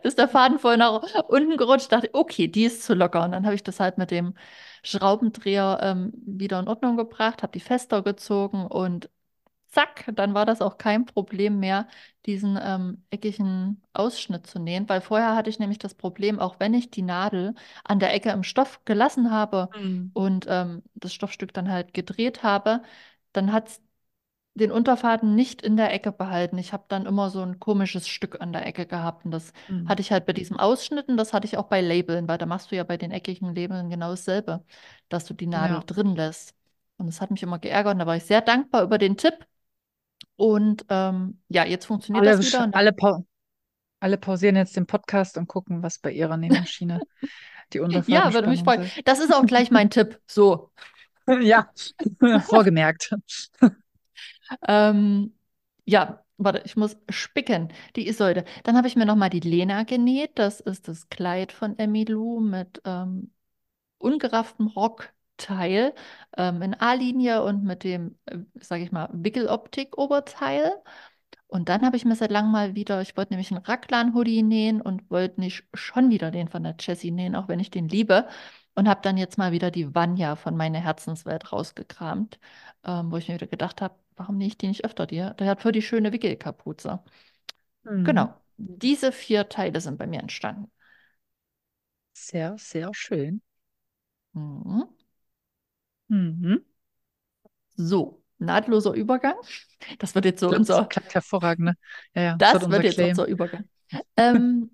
ist 0.03 0.19
der 0.19 0.29
Faden 0.29 0.59
voll 0.59 0.77
nach 0.77 1.03
unten 1.29 1.57
gerutscht. 1.57 1.93
Dachte, 1.93 2.11
okay, 2.13 2.49
die 2.49 2.65
ist 2.65 2.83
zu 2.85 2.95
locker. 2.95 3.25
Und 3.25 3.33
dann 3.33 3.45
habe 3.45 3.55
ich 3.55 3.63
das 3.63 3.81
halt 3.81 3.99
mit 3.99 4.11
dem 4.11 4.35
Schraubendreher 4.83 5.79
ähm, 5.83 6.13
wieder 6.27 6.61
in 6.61 6.69
Ordnung 6.69 6.97
gebracht, 6.97 7.43
habe 7.43 7.53
die 7.53 7.61
fester 7.61 8.03
gezogen 8.03 8.67
und 8.67 9.11
zack, 9.69 10.11
dann 10.15 10.35
war 10.35 10.47
das 10.47 10.63
auch 10.63 10.79
kein 10.79 11.05
Problem 11.07 11.61
mehr, 11.61 11.89
diesen 12.27 12.59
ähm, 12.63 13.05
eckigen 13.11 13.83
Ausschnitt 13.93 14.47
zu 14.47 14.59
nähen. 14.59 14.89
Weil 14.89 15.01
vorher 15.01 15.37
hatte 15.37 15.51
ich 15.51 15.59
nämlich 15.59 15.79
das 15.79 15.95
Problem, 15.95 16.39
auch 16.39 16.59
wenn 16.61 16.75
ich 16.75 16.91
die 16.91 17.03
Nadel 17.03 17.55
an 17.85 17.99
der 18.01 18.15
Ecke 18.15 18.31
im 18.31 18.43
Stoff 18.45 18.85
gelassen 18.85 19.31
habe 19.31 19.71
Mhm. 19.75 20.11
und 20.13 20.47
ähm, 20.49 20.83
das 20.95 21.13
Stoffstück 21.15 21.53
dann 21.55 21.71
halt 21.71 21.95
gedreht 21.95 22.43
habe, 22.43 22.83
dann 23.33 23.53
hat 23.53 23.69
es 23.69 23.83
den 24.59 24.71
Unterfaden 24.73 25.35
nicht 25.35 25.63
in 25.63 25.77
der 25.77 25.93
Ecke 25.93 26.13
behalten. 26.13 26.59
Ich 26.59 26.73
habe 26.75 26.85
dann 26.89 27.07
immer 27.07 27.31
so 27.31 27.41
ein 27.43 27.59
komisches 27.61 28.09
Stück 28.09 28.41
an 28.41 28.53
der 28.53 28.67
Ecke 28.67 28.87
gehabt. 28.87 29.25
Und 29.25 29.31
das 29.33 29.53
Mhm. 29.69 29.87
hatte 29.87 30.03
ich 30.03 30.13
halt 30.13 30.27
bei 30.27 30.33
diesem 30.35 30.59
Ausschnitten, 30.59 31.17
das 31.17 31.33
hatte 31.33 31.47
ich 31.47 31.57
auch 31.59 31.67
bei 31.69 31.81
Labeln, 31.81 32.29
weil 32.29 32.39
da 32.39 32.47
machst 32.47 32.71
du 32.73 32.77
ja 32.77 32.85
bei 32.85 32.97
den 32.99 33.11
eckigen 33.13 33.55
Labeln 33.55 33.91
genau 33.91 34.11
dasselbe, 34.11 34.65
dass 35.09 35.25
du 35.27 35.35
die 35.35 35.47
Nadel 35.47 35.79
Ja. 35.79 35.85
drin 35.87 36.15
lässt. 36.17 36.55
Und 36.99 37.07
das 37.07 37.21
hat 37.21 37.31
mich 37.31 37.43
immer 37.43 37.59
geärgert. 37.59 37.95
Und 37.95 38.01
da 38.01 38.07
war 38.07 38.17
ich 38.17 38.25
sehr 38.25 38.41
dankbar 38.43 38.83
über 38.83 38.99
den 38.99 39.17
Tipp. 39.17 39.47
Und 40.37 40.85
ähm, 40.91 41.41
ja, 41.49 41.65
jetzt 41.65 41.87
funktioniert 41.87 42.25
Alle, 42.25 42.33
das 42.39 42.41
wieder. 42.41 42.73
alle, 42.73 42.93
pau 42.93 43.25
alle 44.01 44.19
pausieren 44.19 44.57
jetzt 44.57 44.77
den 44.77 44.87
Podcast 44.87 45.39
und 45.39 45.49
gucken, 45.49 45.83
was 45.83 45.99
bei 45.99 46.13
ihrer 46.13 46.37
Nähmaschine 46.37 47.03
die 47.73 47.81
dann, 47.81 48.05
ja, 48.07 48.33
würde 48.33 48.49
mich 48.49 48.63
freuen. 48.63 48.91
Das 49.05 49.19
ist 49.21 49.33
auch 49.35 49.47
gleich 49.47 49.71
mein 49.71 49.91
Tipp. 49.91 50.21
So. 50.27 50.71
Ja, 51.43 51.69
vorgemerkt. 52.49 53.11
Ähm, 54.67 55.35
ja, 55.85 56.25
warte, 56.37 56.63
ich 56.65 56.77
muss 56.77 56.97
spicken. 57.09 57.73
Die 57.97 58.09
Isolde. 58.09 58.45
Dann 58.65 58.77
habe 58.77 58.89
ich 58.89 58.97
mir 58.97 59.07
nochmal 59.07 59.31
die 59.31 59.41
Lena 59.41 59.83
genäht. 59.85 60.33
Das 60.39 60.61
ist 60.61 60.89
das 60.89 61.09
Kleid 61.09 61.53
von 61.53 61.79
Emmylou 61.79 62.41
mit 62.41 62.81
ähm, 62.85 63.33
ungerafftem 63.99 64.69
Rockteil 64.69 65.95
ähm, 66.37 66.63
in 66.63 66.75
A-Linie 66.75 67.43
und 67.45 67.65
mit 67.65 67.85
dem, 67.85 68.19
äh, 68.27 68.39
sage 68.61 68.85
ich 68.85 68.93
mal, 68.93 69.09
Wickeloptik-Oberteil. 69.13 70.73
Und 71.49 71.69
dann 71.71 71.83
habe 71.83 71.97
ich 71.97 72.05
mir 72.05 72.17
seit 72.17 72.31
langem 72.31 72.53
mal 72.53 72.75
wieder, 72.75 73.01
ich 73.03 73.17
wollte 73.17 73.33
nämlich 73.33 73.51
einen 73.53 73.65
Raglan-Hoodie 73.65 74.43
nähen 74.43 74.83
und 74.83 75.11
wollte 75.11 75.41
nicht 75.41 75.65
schon 75.75 76.11
wieder 76.11 76.31
den 76.31 76.49
von 76.49 76.63
der 76.63 76.77
Jessie 76.79 77.11
nähen, 77.11 77.37
auch 77.37 77.49
wenn 77.49 77.61
ich 77.61 77.71
den 77.71 77.89
liebe. 77.89 78.29
Und 78.79 78.89
habe 78.89 79.01
dann 79.03 79.17
jetzt 79.17 79.39
mal 79.39 79.51
wieder 79.51 79.73
die 79.73 79.93
Vanya 79.93 80.37
von 80.37 80.57
meiner 80.57 80.79
Herzenswelt 80.79 81.53
rausgekramt, 81.53 82.39
ähm, 82.85 83.11
wo 83.11 83.17
ich 83.17 83.27
mir 83.27 83.35
wieder 83.35 83.49
gedacht 83.49 83.83
habe, 83.83 83.97
warum 84.15 84.37
nähe 84.39 84.47
ich 84.47 84.57
die 84.57 84.69
nicht 84.69 84.85
öfter? 84.85 85.05
Die, 85.05 85.17
der 85.17 85.47
hat 85.49 85.63
voll 85.63 85.73
die 85.73 85.83
schöne 85.83 86.13
Wickelkapuze. 86.13 87.01
Mhm. 87.83 88.05
Genau, 88.05 88.35
diese 88.57 89.11
vier 89.11 89.49
Teile 89.49 89.81
sind 89.81 89.99
bei 89.99 90.07
mir 90.07 90.21
entstanden. 90.21 90.71
Sehr, 92.13 92.57
sehr 92.57 92.95
schön. 92.95 93.43
Mhm. 94.33 94.85
Mhm. 96.09 96.63
So, 97.77 98.23
nahtloser 98.39 98.93
Übergang. 98.93 99.35
Das 99.99 100.15
wird 100.15 100.25
jetzt 100.25 100.41
so 100.41 100.51
Das 100.51 100.59
unser, 100.59 100.85
klappt 100.85 101.15
hervorragend, 101.15 101.65
ne? 101.65 101.77
Ja, 102.15 102.23
ja, 102.23 102.37
das 102.37 102.53
wird 102.53 102.63
das 102.63 102.69
unser 102.69 102.83
wird 102.83 102.85
jetzt 102.85 103.01
unser 103.03 103.27
Übergang. 103.27 103.69
Ähm, 104.17 104.71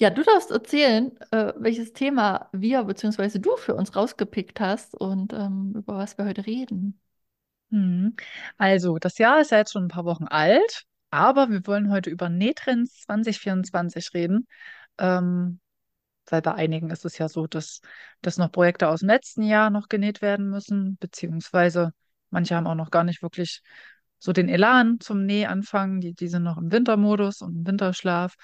ja, 0.00 0.08
du 0.08 0.22
darfst 0.22 0.50
erzählen, 0.50 1.12
äh, 1.30 1.52
welches 1.58 1.92
Thema 1.92 2.48
wir 2.52 2.84
bzw. 2.84 3.38
du 3.38 3.54
für 3.56 3.74
uns 3.74 3.94
rausgepickt 3.94 4.58
hast 4.58 4.94
und 4.94 5.34
ähm, 5.34 5.74
über 5.76 5.96
was 5.96 6.16
wir 6.16 6.24
heute 6.24 6.46
reden. 6.46 6.98
Mhm. 7.68 8.16
Also, 8.56 8.98
das 8.98 9.18
Jahr 9.18 9.42
ist 9.42 9.50
ja 9.50 9.58
jetzt 9.58 9.72
schon 9.72 9.84
ein 9.84 9.88
paar 9.88 10.06
Wochen 10.06 10.24
alt, 10.24 10.84
aber 11.10 11.50
wir 11.50 11.66
wollen 11.66 11.90
heute 11.90 12.08
über 12.08 12.30
Nähtrends 12.30 13.02
2024 13.02 14.14
reden. 14.14 14.46
Ähm, 14.96 15.60
weil 16.30 16.40
bei 16.40 16.54
einigen 16.54 16.88
ist 16.88 17.04
es 17.04 17.18
ja 17.18 17.28
so, 17.28 17.46
dass, 17.46 17.82
dass 18.22 18.38
noch 18.38 18.50
Projekte 18.50 18.88
aus 18.88 19.00
dem 19.00 19.10
letzten 19.10 19.42
Jahr 19.42 19.68
noch 19.68 19.88
genäht 19.88 20.22
werden 20.22 20.48
müssen, 20.48 20.96
beziehungsweise 20.98 21.92
manche 22.30 22.56
haben 22.56 22.66
auch 22.66 22.74
noch 22.74 22.90
gar 22.90 23.04
nicht 23.04 23.20
wirklich 23.20 23.60
so 24.18 24.32
den 24.32 24.48
Elan 24.48 24.98
zum 25.00 25.26
Nähanfang. 25.26 26.00
Die, 26.00 26.14
die 26.14 26.28
sind 26.28 26.44
noch 26.44 26.56
im 26.56 26.72
Wintermodus 26.72 27.42
und 27.42 27.54
im 27.54 27.66
Winterschlaf. 27.66 28.36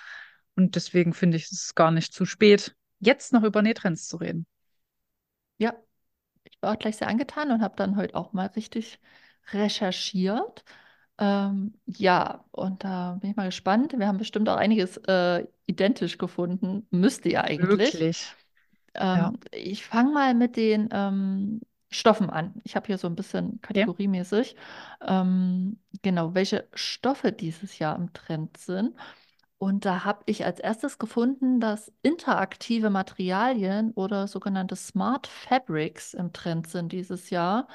Und 0.56 0.74
deswegen 0.74 1.12
finde 1.12 1.36
ich 1.36 1.52
es 1.52 1.74
gar 1.74 1.90
nicht 1.90 2.12
zu 2.12 2.24
spät, 2.24 2.74
jetzt 2.98 3.32
noch 3.32 3.42
über 3.42 3.62
Nähtrends 3.62 4.08
zu 4.08 4.16
reden. 4.16 4.46
Ja, 5.58 5.74
ich 6.44 6.60
war 6.60 6.72
auch 6.72 6.78
gleich 6.78 6.96
sehr 6.96 7.08
angetan 7.08 7.50
und 7.50 7.62
habe 7.62 7.76
dann 7.76 7.96
heute 7.96 8.14
auch 8.14 8.32
mal 8.32 8.46
richtig 8.46 8.98
recherchiert. 9.52 10.64
Ähm, 11.18 11.74
ja, 11.86 12.44
und 12.50 12.84
da 12.84 13.18
bin 13.20 13.30
ich 13.30 13.36
mal 13.36 13.46
gespannt. 13.46 13.94
Wir 13.96 14.06
haben 14.06 14.18
bestimmt 14.18 14.48
auch 14.48 14.56
einiges 14.56 14.96
äh, 15.08 15.46
identisch 15.66 16.18
gefunden. 16.18 16.86
Müsste 16.90 17.30
ja 17.30 17.42
eigentlich. 17.42 17.92
Wirklich. 17.92 18.34
Ja. 18.94 19.28
Ähm, 19.28 19.38
ich 19.52 19.84
fange 19.84 20.12
mal 20.12 20.34
mit 20.34 20.56
den 20.56 20.88
ähm, 20.92 21.60
Stoffen 21.90 22.30
an. 22.30 22.54
Ich 22.64 22.76
habe 22.76 22.86
hier 22.86 22.98
so 22.98 23.06
ein 23.06 23.14
bisschen 23.14 23.60
kategoriemäßig, 23.60 24.56
ähm, 25.06 25.78
genau, 26.02 26.34
welche 26.34 26.66
Stoffe 26.74 27.32
dieses 27.32 27.78
Jahr 27.78 27.96
im 27.96 28.12
Trend 28.12 28.56
sind. 28.56 28.94
Und 29.58 29.86
da 29.86 30.04
habe 30.04 30.22
ich 30.26 30.44
als 30.44 30.60
erstes 30.60 30.98
gefunden, 30.98 31.60
dass 31.60 31.90
interaktive 32.02 32.90
Materialien 32.90 33.90
oder 33.92 34.26
sogenannte 34.28 34.76
Smart 34.76 35.26
Fabrics 35.26 36.12
im 36.12 36.32
Trend 36.34 36.66
sind 36.68 36.92
dieses 36.92 37.30
Jahr. 37.30 37.66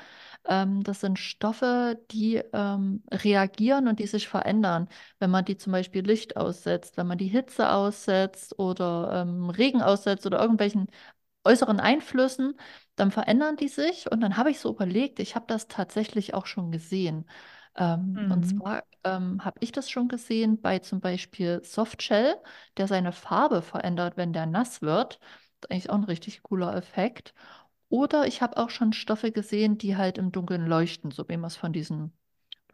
Ähm, 0.46 0.84
das 0.84 1.02
sind 1.02 1.20
Stoffe, 1.20 2.00
die 2.12 2.38
ähm, 2.54 3.04
reagieren 3.12 3.88
und 3.88 4.00
die 4.00 4.08
sich 4.08 4.28
verändern, 4.28 4.90
wenn 5.20 5.32
man 5.32 5.46
die 5.46 5.58
zum 5.58 5.72
Beispiel 5.74 6.04
Licht 6.06 6.38
aussetzt, 6.38 6.98
wenn 6.98 7.08
man 7.08 7.18
die 7.20 7.28
Hitze 7.28 7.72
aussetzt 7.72 8.60
oder 8.60 9.24
ähm, 9.28 9.50
Regen 9.50 9.82
aussetzt 9.82 10.26
oder 10.28 10.40
irgendwelchen 10.42 10.88
äußeren 11.44 11.80
Einflüssen, 11.80 12.56
dann 12.96 13.12
verändern 13.12 13.58
die 13.58 13.68
sich. 13.68 14.12
Und 14.12 14.22
dann 14.22 14.38
habe 14.38 14.52
ich 14.52 14.60
so 14.60 14.72
überlegt, 14.72 15.20
ich 15.20 15.36
habe 15.36 15.46
das 15.48 15.68
tatsächlich 15.68 16.34
auch 16.34 16.46
schon 16.46 16.72
gesehen. 16.72 17.26
Ähm, 17.76 18.24
und 18.30 18.46
Mhm. 18.46 18.46
zwar 18.46 18.84
ähm, 19.04 19.44
habe 19.46 19.60
ich 19.62 19.72
das 19.72 19.90
schon 19.90 20.08
gesehen 20.08 20.62
bei 20.62 20.80
zum 20.80 21.00
Beispiel 21.02 21.62
Softshell, 21.64 22.36
der 22.78 22.88
seine 22.88 23.12
Farbe 23.14 23.62
verändert, 23.62 24.18
wenn 24.18 24.34
der 24.34 24.46
nass 24.46 24.82
wird. 24.82 25.20
Das 25.62 25.70
ist 25.70 25.72
eigentlich 25.72 25.90
auch 25.90 25.96
ein 25.96 26.04
richtig 26.06 26.44
cooler 26.44 26.76
Effekt. 26.76 27.34
Oder 27.90 28.28
ich 28.28 28.42
habe 28.42 28.58
auch 28.58 28.70
schon 28.72 28.94
Stoffe 28.94 29.32
gesehen, 29.32 29.78
die 29.78 29.98
halt 29.98 30.18
im 30.18 30.32
Dunkeln 30.32 30.66
leuchten, 30.68 31.12
so 31.12 31.28
wie 31.30 31.38
man 31.38 31.48
es 31.48 31.58
von 31.58 31.74
diesen 31.74 32.14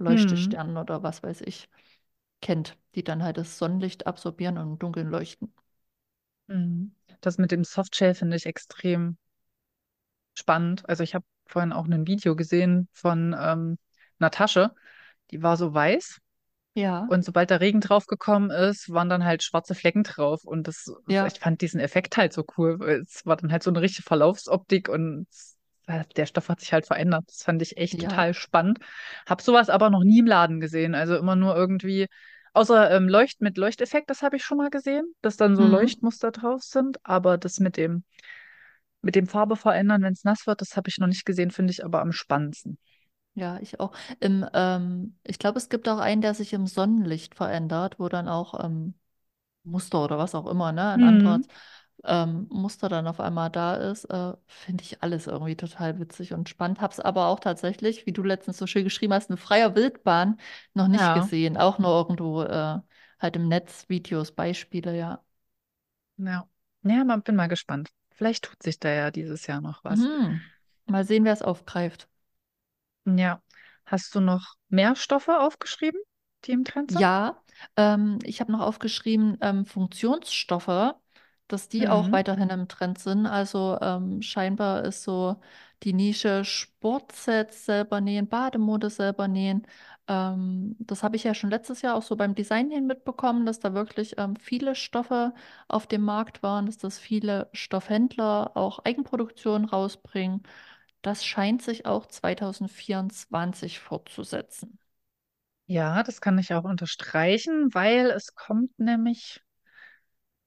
Mhm. 0.07 0.57
Leuchtesternen 0.57 0.77
oder 0.77 1.03
was 1.03 1.23
weiß 1.23 1.41
ich 1.41 1.69
kennt, 2.41 2.77
die 2.95 3.03
dann 3.03 3.23
halt 3.23 3.38
das 3.38 3.57
Sonnenlicht 3.60 4.07
absorbieren 4.07 4.57
und 4.60 4.67
im 4.73 4.79
Dunkeln 4.79 5.10
leuchten. 5.10 5.53
Mhm. 6.47 6.91
Das 7.21 7.38
mit 7.38 7.51
dem 7.51 7.63
Softshell 7.63 8.13
finde 8.13 8.36
ich 8.36 8.45
extrem 8.47 9.17
spannend. 10.33 10.88
Also 10.89 11.03
ich 11.03 11.15
habe 11.15 11.25
vorhin 11.47 11.73
auch 11.73 11.86
ein 11.86 12.07
Video 12.07 12.36
gesehen 12.36 12.88
von 12.93 13.36
ähm, 13.39 13.77
einer 14.19 14.31
Tasche, 14.31 14.73
die 15.32 15.44
war 15.44 15.58
so 15.58 15.74
weiß 15.74 16.20
Ja, 16.76 17.10
und 17.10 17.24
sobald 17.24 17.50
der 17.50 17.62
Regen 17.62 17.80
drauf 17.82 18.06
gekommen 18.06 18.52
ist, 18.52 18.90
waren 18.92 19.10
dann 19.10 19.24
halt 19.24 19.44
schwarze 19.44 19.76
Flecken 19.76 20.04
drauf 20.04 20.44
und 20.44 20.68
das, 20.68 20.92
ja, 21.08 21.26
ich 21.28 21.40
fand 21.40 21.62
diesen 21.62 21.80
Effekt 21.80 22.18
halt 22.18 22.34
so 22.34 22.46
cool. 22.58 22.82
Es 23.04 23.26
war 23.26 23.38
dann 23.38 23.52
halt 23.52 23.63
so 23.63 23.72
eine 23.72 23.82
richtige 23.82 24.04
Verlaufsoptik 24.04 24.90
und 24.90 25.28
äh, 25.88 26.04
der 26.18 26.26
Stoff 26.26 26.50
hat 26.50 26.60
sich 26.60 26.74
halt 26.74 26.86
verändert. 26.86 27.24
Das 27.28 27.44
fand 27.44 27.62
ich 27.62 27.78
echt 27.78 28.02
ja. 28.02 28.10
total 28.10 28.34
spannend. 28.34 28.80
Hab 29.26 29.42
sowas 29.42 29.70
aber 29.70 29.90
noch 29.90 30.04
nie 30.04 30.20
im 30.20 30.26
Laden 30.28 30.60
gesehen. 30.60 30.96
Also 30.96 31.16
immer 31.18 31.38
nur 31.38 31.56
irgendwie, 31.56 32.08
außer 32.54 32.92
ähm, 32.92 33.08
Leucht 33.08 33.40
mit 33.42 33.58
Leuchteffekt, 33.58 34.10
das 34.10 34.22
habe 34.22 34.36
ich 34.36 34.44
schon 34.44 34.58
mal 34.58 34.70
gesehen, 34.70 35.06
dass 35.22 35.38
dann 35.38 35.56
so 35.56 35.63
Mhm. 35.63 35.66
Leuchtmuster 35.66 36.32
drauf 36.32 36.62
sind, 36.63 36.98
aber 37.06 37.38
das 37.38 37.60
mit 37.60 37.78
dem 37.78 38.04
mit 39.02 39.16
dem 39.16 39.28
Farbe 39.28 39.56
verändern, 39.56 40.02
wenn 40.04 40.13
es 40.13 40.24
nass 40.24 40.46
wird, 40.48 40.62
das 40.62 40.76
habe 40.76 40.90
ich 40.90 40.98
noch 40.98 41.08
nicht 41.08 41.26
gesehen, 41.26 41.52
finde 41.52 41.72
ich 41.72 41.84
aber 41.86 42.02
am 42.02 42.12
spannendsten. 42.12 42.78
Ja, 43.38 43.60
ich 43.62 43.80
auch. 43.80 43.91
Im, 44.19 44.45
ähm, 44.54 45.17
ich 45.23 45.38
glaube, 45.38 45.60
es 45.60 45.69
gibt 45.69 45.88
auch 45.88 46.00
einen, 46.00 46.21
der 46.21 46.34
sich 46.34 46.54
im 46.54 46.65
Sonnenlicht 46.65 47.36
verändert, 47.36 48.00
wo 48.00 48.10
dann 48.10 48.28
auch 48.28 48.63
ähm, 48.63 48.95
Muster 49.63 50.04
oder 50.04 50.17
was 50.19 50.36
auch 50.36 50.47
immer, 50.47 50.71
ne, 50.73 50.91
ein 50.93 51.04
Mhm. 51.04 51.04
anderes 51.04 51.47
ähm, 52.06 52.47
Muster 52.52 52.89
dann 52.89 53.08
auf 53.08 53.19
einmal 53.21 53.50
da 53.52 53.76
ist, 53.76 54.06
äh, 54.06 54.34
finde 54.47 54.84
ich 54.84 55.04
alles 55.04 55.28
irgendwie 55.28 55.56
total 55.58 56.00
witzig 56.00 56.34
und 56.34 56.50
spannend. 56.50 56.82
Hab's 56.82 57.00
aber 57.00 57.28
auch 57.28 57.39
tatsächlich, 57.41 58.06
wie 58.08 58.13
du 58.13 58.23
letztens 58.23 58.58
so 58.58 58.67
schön 58.67 58.86
geschrieben 58.86 59.13
hast, 59.13 59.30
eine 59.32 59.38
freie 59.38 59.76
Wildbahn 59.76 60.39
noch 60.76 60.88
nicht 60.89 61.13
Ja, 61.13 61.13
gesehen. 61.13 61.58
Auch 61.58 61.80
nur 61.80 61.91
irgendwo 61.97 62.43
äh, 62.43 62.80
halt 63.19 63.36
im 63.38 63.47
Netz 63.50 63.89
Videos, 63.89 64.32
Beispiele, 64.34 64.97
ja. 64.97 65.23
ja. 66.17 66.47
Ja, 66.84 67.04
mal, 67.04 67.17
bin 67.21 67.36
mal 67.36 67.47
gespannt. 67.47 67.89
Vielleicht 68.12 68.43
tut 68.45 68.62
sich 68.63 68.80
da 68.80 68.89
ja 68.89 69.12
dieses 69.12 69.47
Jahr 69.47 69.62
noch 69.62 69.84
was. 69.84 70.10
Mhm. 70.10 70.47
Mal 70.88 71.06
sehen, 71.06 71.26
wer 71.26 71.34
es 71.34 71.41
aufgreift. 71.43 72.10
Ja. 73.08 73.41
Hast 73.88 74.13
du 74.15 74.20
noch 74.20 74.56
mehr 74.70 74.96
Stoffe 74.96 75.39
aufgeschrieben, 75.39 76.00
die 76.46 76.52
im 76.52 76.63
Trend 76.65 76.91
sind? 76.91 77.10
Ja, 77.10 77.43
ähm, 77.76 78.20
ich 78.24 78.39
habe 78.39 78.52
noch 78.52 78.62
aufgeschrieben, 78.62 79.38
ähm, 79.41 79.65
Funktionsstoffe, 79.65 80.93
dass 81.48 81.70
die 81.70 81.88
auch 81.89 82.12
Mhm. 82.12 82.13
weiterhin 82.13 82.50
im 82.50 82.67
Trend 82.67 83.00
sind. 83.00 83.26
Also 83.26 83.78
ähm, 83.82 84.22
scheinbar 84.22 84.84
ist 84.86 85.04
so 85.04 85.39
die 85.84 85.93
Nische 85.93 86.43
Sportsets 86.46 87.65
selber 87.65 88.00
nähen, 88.02 88.28
Bademode 88.30 88.89
selber 88.89 89.28
nähen. 89.28 89.67
Ähm, 90.08 90.76
das 90.80 91.04
habe 91.04 91.15
ich 91.17 91.24
ja 91.26 91.34
schon 91.34 91.50
letztes 91.50 91.82
Jahr 91.82 91.96
auch 91.96 92.04
so 92.04 92.15
beim 92.15 92.36
Design 92.36 92.70
hin 92.72 92.88
mitbekommen, 92.88 93.46
dass 93.46 93.60
da 93.60 93.74
wirklich 93.74 94.17
ähm, 94.17 94.36
viele 94.38 94.74
Stoffe 94.76 95.34
auf 95.67 95.88
dem 95.88 96.02
Markt 96.04 96.41
waren, 96.43 96.65
dass 96.67 96.78
das 96.78 96.98
viele 97.00 97.50
Stoffhändler 97.54 98.52
auch 98.56 98.80
Eigenproduktionen 98.86 99.67
rausbringen. 99.67 100.43
Das 101.08 101.26
scheint 101.26 101.62
sich 101.62 101.86
auch 101.86 102.06
2024 102.06 103.80
fortzusetzen. 103.80 104.78
Ja, 105.67 106.04
das 106.04 106.20
kann 106.22 106.38
ich 106.39 106.54
auch 106.54 106.63
unterstreichen, 106.65 107.74
weil 107.74 108.08
es 108.12 108.36
kommt 108.36 108.78
nämlich 108.80 109.41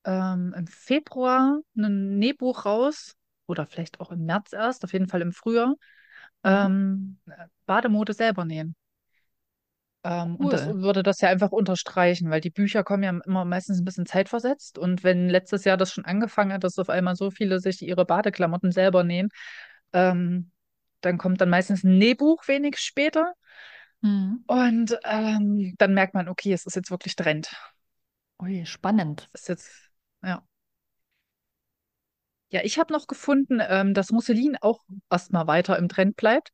ähm, 0.05 0.55
im 0.57 0.67
Februar 0.67 1.61
ein 1.77 2.19
Nähbuch 2.19 2.65
raus 2.67 3.15
oder 3.47 3.67
vielleicht 3.67 4.01
auch 4.01 4.11
im 4.11 4.25
März 4.25 4.53
erst, 4.53 4.85
auf 4.85 4.93
jeden 4.93 5.09
Fall 5.09 5.23
im 5.23 5.33
Frühjahr. 5.33 5.75
Mhm. 6.45 6.67
Ähm, 6.67 7.19
Bademode 7.67 8.13
selber 8.15 8.45
nähen. 8.45 8.75
Ähm, 10.05 10.37
und 10.37 10.53
das 10.53 10.67
Cool. 10.67 10.75
würde 10.83 11.03
das 11.03 11.21
ja 11.21 11.29
einfach 11.29 11.51
unterstreichen, 11.53 12.31
weil 12.31 12.41
die 12.41 12.51
Bücher 12.51 12.85
kommen 12.85 13.03
ja 13.03 13.11
immer 13.27 13.45
meistens 13.45 13.81
ein 13.81 13.85
bisschen 13.85 14.07
zeitversetzt. 14.07 14.79
Und 14.79 15.05
wenn 15.05 15.29
letztes 15.29 15.65
Jahr 15.65 15.77
das 15.77 15.93
schon 15.93 16.05
angefangen 16.05 16.53
hat, 16.53 16.65
dass 16.65 16.79
auf 16.79 16.89
einmal 16.89 17.17
so 17.17 17.31
viele 17.31 17.61
sich 17.61 17.83
ihre 17.83 18.05
Badeklamotten 18.07 18.73
selber 18.73 19.05
nähen, 19.05 19.29
ähm, 19.93 20.51
dann 21.01 21.19
kommt 21.19 21.41
dann 21.41 21.51
meistens 21.51 21.85
ein 21.85 21.99
Nähbuch 21.99 22.47
wenig 22.49 22.79
später. 22.79 23.33
Mhm. 24.03 24.45
Und 24.47 24.99
ähm, 25.05 25.75
dann 25.79 25.95
merkt 25.95 26.15
man, 26.15 26.29
okay, 26.29 26.53
es 26.53 26.67
ist 26.67 26.77
jetzt 26.77 26.91
wirklich 26.91 27.17
Trend. 27.17 27.49
Ui, 28.43 28.65
spannend. 28.67 29.29
Es 29.33 29.43
ist 29.43 29.49
jetzt, 29.49 29.71
ja. 30.23 30.43
Ja, 32.53 32.63
ich 32.65 32.79
habe 32.79 32.93
noch 32.93 33.07
gefunden, 33.07 33.61
ähm, 33.63 33.95
dass 33.95 34.11
Musselin 34.11 34.57
auch 34.61 34.81
erstmal 35.09 35.47
weiter 35.47 35.79
im 35.79 35.89
Trend 35.89 36.17
bleibt. 36.17 36.51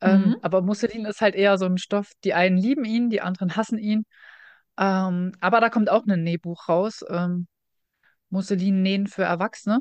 Ähm, 0.00 0.26
Mhm. 0.26 0.38
aber 0.42 0.60
Musselin 0.62 1.06
ist 1.06 1.20
halt 1.22 1.34
eher 1.34 1.56
so 1.58 1.64
ein 1.64 1.78
Stoff, 1.78 2.12
die 2.22 2.34
einen 2.34 2.58
lieben 2.58 2.84
ihn, 2.84 3.08
die 3.08 3.22
anderen 3.22 3.56
hassen 3.56 3.78
ihn. 3.78 4.04
Ähm, 4.78 5.32
aber 5.40 5.60
da 5.60 5.70
kommt 5.70 5.90
auch 5.90 6.06
ein 6.06 6.22
Nähbuch 6.22 6.68
raus. 6.68 7.04
Ähm, 7.08 7.48
Musselin 8.30 8.82
nähen 8.82 9.06
für 9.06 9.24
Erwachsene. 9.24 9.80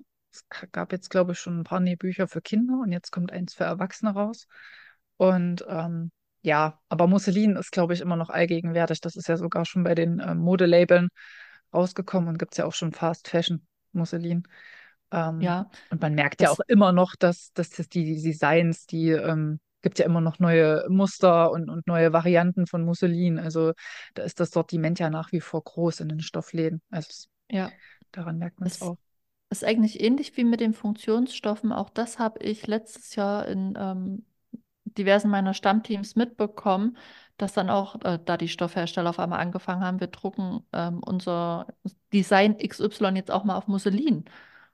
Es 0.51 0.71
gab 0.71 0.91
jetzt, 0.91 1.09
glaube 1.09 1.33
ich, 1.33 1.39
schon 1.39 1.59
ein 1.59 1.63
paar 1.63 1.79
Nähbücher 1.79 2.27
für 2.27 2.41
Kinder 2.41 2.79
und 2.81 2.91
jetzt 2.91 3.11
kommt 3.11 3.31
eins 3.31 3.53
für 3.53 3.63
Erwachsene 3.65 4.11
raus. 4.13 4.47
Und 5.17 5.65
ähm, 5.67 6.11
ja, 6.41 6.79
aber 6.89 7.07
Musselin 7.07 7.55
ist, 7.55 7.71
glaube 7.71 7.93
ich, 7.93 8.01
immer 8.01 8.15
noch 8.15 8.29
allgegenwärtig. 8.29 9.01
Das 9.01 9.15
ist 9.15 9.27
ja 9.27 9.37
sogar 9.37 9.65
schon 9.65 9.83
bei 9.83 9.95
den 9.95 10.19
ähm, 10.25 10.37
Modelabeln 10.39 11.09
rausgekommen 11.73 12.29
und 12.29 12.39
gibt 12.39 12.53
es 12.53 12.57
ja 12.57 12.65
auch 12.65 12.73
schon 12.73 12.93
Fast 12.93 13.27
Fashion 13.27 13.65
Musselin. 13.91 14.43
Ähm, 15.11 15.53
Ja, 15.59 15.67
und 15.89 16.01
man 16.01 16.15
merkt 16.15 16.41
ja 16.41 16.49
auch 16.51 16.59
immer 16.67 16.91
noch, 16.91 17.15
dass, 17.17 17.51
dass 17.53 17.69
das 17.69 17.89
die, 17.89 18.03
die 18.05 18.21
Designs, 18.21 18.85
die 18.87 19.09
ähm, 19.11 19.59
gibt 19.83 19.99
ja 19.99 20.05
immer 20.05 20.21
noch 20.21 20.39
neue 20.39 20.85
Muster 20.89 21.51
und, 21.51 21.69
und 21.69 21.85
neue 21.87 22.11
Varianten 22.13 22.67
von 22.67 22.83
Musselin. 22.83 23.37
Also 23.39 23.73
da 24.15 24.23
ist 24.23 24.39
das 24.39 24.51
Sortiment 24.51 24.99
ja 24.99 25.09
nach 25.11 25.31
wie 25.31 25.41
vor 25.41 25.63
groß 25.63 25.99
in 26.01 26.09
den 26.09 26.21
Stoffläden. 26.21 26.81
Also 26.89 27.27
ja, 27.51 27.73
daran 28.11 28.39
merkt 28.39 28.59
man 28.59 28.69
es 28.69 28.81
auch. 28.81 28.97
Ist 29.49 29.63
eigentlich 29.63 30.01
ähnlich 30.01 30.35
wie 30.37 30.43
mit 30.43 30.59
den 30.59 30.73
Funktionsstoffen. 30.73 31.71
Auch 31.71 31.89
das 31.89 32.19
habe 32.19 32.39
ich 32.43 32.67
letztes 32.67 33.15
Jahr 33.15 33.47
in 33.47 33.75
ähm, 33.77 34.25
diversen 34.85 35.29
meiner 35.31 35.53
Stammteams 35.53 36.15
mitbekommen, 36.15 36.97
dass 37.37 37.53
dann 37.53 37.69
auch 37.69 37.95
äh, 38.03 38.19
da 38.23 38.37
die 38.37 38.47
Stoffhersteller 38.49 39.09
auf 39.11 39.19
einmal 39.19 39.39
angefangen 39.39 39.83
haben, 39.83 39.99
wir 39.99 40.07
drucken 40.07 40.65
ähm, 40.73 41.01
unser 41.05 41.67
Design 42.13 42.59
XY 42.59 43.15
jetzt 43.17 43.31
auch 43.31 43.43
mal 43.43 43.57
auf 43.57 43.67
Musselin. 43.67 44.25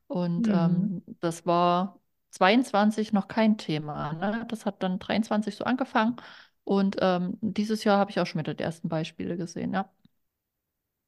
Und 0.08 0.48
Mhm. 0.48 0.50
ähm, 0.52 1.04
das 1.22 1.46
war 1.46 2.00
22 2.32 3.14
noch 3.14 3.28
kein 3.28 3.58
Thema. 3.58 4.14
Ne? 4.14 4.46
Das 4.50 4.66
hat 4.66 4.84
dann 4.84 5.00
23 5.00 5.56
so 5.56 5.64
angefangen. 5.66 6.18
Und 6.64 6.98
ähm, 7.02 7.38
dieses 7.42 7.84
Jahr 7.84 7.98
habe 8.00 8.12
ich 8.12 8.20
auch 8.20 8.26
schon 8.28 8.40
wieder 8.40 8.54
die 8.54 8.64
ersten 8.64 8.90
Beispiele 8.90 9.38
gesehen, 9.38 9.74
ja. 9.74 9.92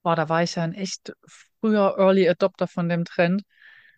Boah, 0.03 0.15
da 0.15 0.29
war 0.29 0.43
ich 0.43 0.55
ja 0.55 0.63
ein 0.63 0.73
echt 0.73 1.13
früher 1.59 1.95
Early 1.97 2.29
Adopter 2.29 2.67
von 2.67 2.87
dem 2.89 3.05
Trend. 3.05 3.43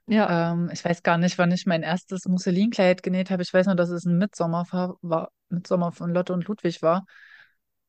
Ja, 0.08 0.54
Ähm, 0.54 0.70
ich 0.72 0.84
weiß 0.84 1.04
gar 1.04 1.18
nicht, 1.18 1.38
wann 1.38 1.52
ich 1.52 1.66
mein 1.66 1.84
erstes 1.84 2.26
Musselinkleid 2.26 3.04
genäht 3.04 3.30
habe. 3.30 3.44
Ich 3.44 3.54
weiß 3.54 3.66
nur, 3.66 3.76
dass 3.76 3.90
es 3.90 4.06
ein 4.06 4.18
Mitsommer 4.18 4.66
war, 5.02 5.32
Mitsommer 5.50 5.92
von 5.92 6.14
Lotte 6.14 6.34
und 6.34 6.48
Ludwig 6.48 6.82
war. 6.82 7.06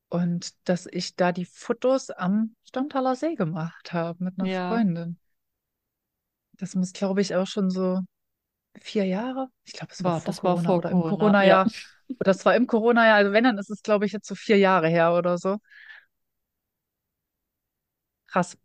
Und 0.09 0.53
dass 0.65 0.87
ich 0.87 1.17
da 1.17 1.33
die 1.33 1.45
Fotos 1.45 2.11
am 2.11 2.57
Stammtaler 2.67 3.15
See 3.15 3.35
gemacht 3.35 3.93
habe 3.93 4.25
mit 4.25 4.35
einer 4.39 4.49
ja. 4.49 4.69
Freundin. 4.71 5.19
Das 6.55 6.75
muss, 6.75 6.93
glaube 6.93 7.21
ich, 7.21 7.35
auch 7.37 7.47
schon 7.47 7.71
so 7.71 8.01
vier 8.81 9.05
Jahre. 9.05 9.49
Ich 9.65 9.75
glaube, 9.75 9.93
es 9.93 10.03
war 10.03 10.13
War, 10.13 10.21
vor 10.21 10.27
das 10.27 10.43
war 10.43 10.55
Corona 10.55 10.69
vor 10.69 10.79
oder 10.79 10.91
im 10.91 11.03
Corona, 11.03 11.45
ja. 11.45 11.65
Corona-Jahr. 11.65 11.67
Oder 12.21 12.31
es 12.33 12.45
war 12.45 12.57
im 12.57 12.67
Corona-Jahr. 12.67 13.17
Also 13.17 13.33
wenn, 13.33 13.45
dann 13.45 13.59
ist 13.59 13.71
es, 13.71 13.83
glaube 13.83 14.07
ich, 14.07 14.13
jetzt 14.13 14.27
so 14.27 14.35
vier 14.35 14.59
Jahre 14.59 14.89
her 14.89 15.15
oder 15.15 15.39
so. 15.39 15.59
Krass. 18.27 18.57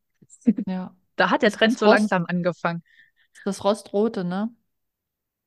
Ja. 0.67 0.95
Da 1.15 1.29
hat 1.29 1.41
der 1.41 1.51
Trend 1.51 1.73
das 1.73 1.79
so 1.79 1.85
langsam 1.85 2.25
angefangen. 2.27 2.83
Ist 3.33 3.45
das 3.45 3.63
Rostrote, 3.63 4.23
ne? 4.23 4.55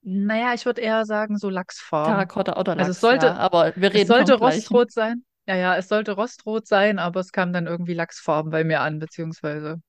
Naja, 0.02 0.54
ich 0.54 0.64
würde 0.66 0.80
eher 0.82 1.04
sagen, 1.04 1.36
so 1.38 1.50
Lachsfarben. 1.50 2.32
Terrakotta 2.32 2.58
oder 2.58 2.74
Also 2.74 2.90
es 2.92 3.00
Lachs, 3.00 3.08
ja. 3.10 3.34
sollte, 3.34 3.36
Aber 3.36 3.74
wir 3.76 3.92
es 3.92 3.94
reden 3.94 4.14
vom 4.14 4.32
sollte 4.32 4.34
rostrot 4.34 4.92
sein. 4.92 5.24
Ja, 5.46 5.56
ja, 5.56 5.76
es 5.76 5.88
sollte 5.88 6.12
rostrot 6.12 6.66
sein, 6.66 6.98
aber 6.98 7.20
es 7.20 7.32
kam 7.32 7.52
dann 7.52 7.66
irgendwie 7.66 7.94
Lachsfarben 7.94 8.50
bei 8.50 8.64
mir 8.64 8.80
an, 8.80 8.98
beziehungsweise 8.98 9.80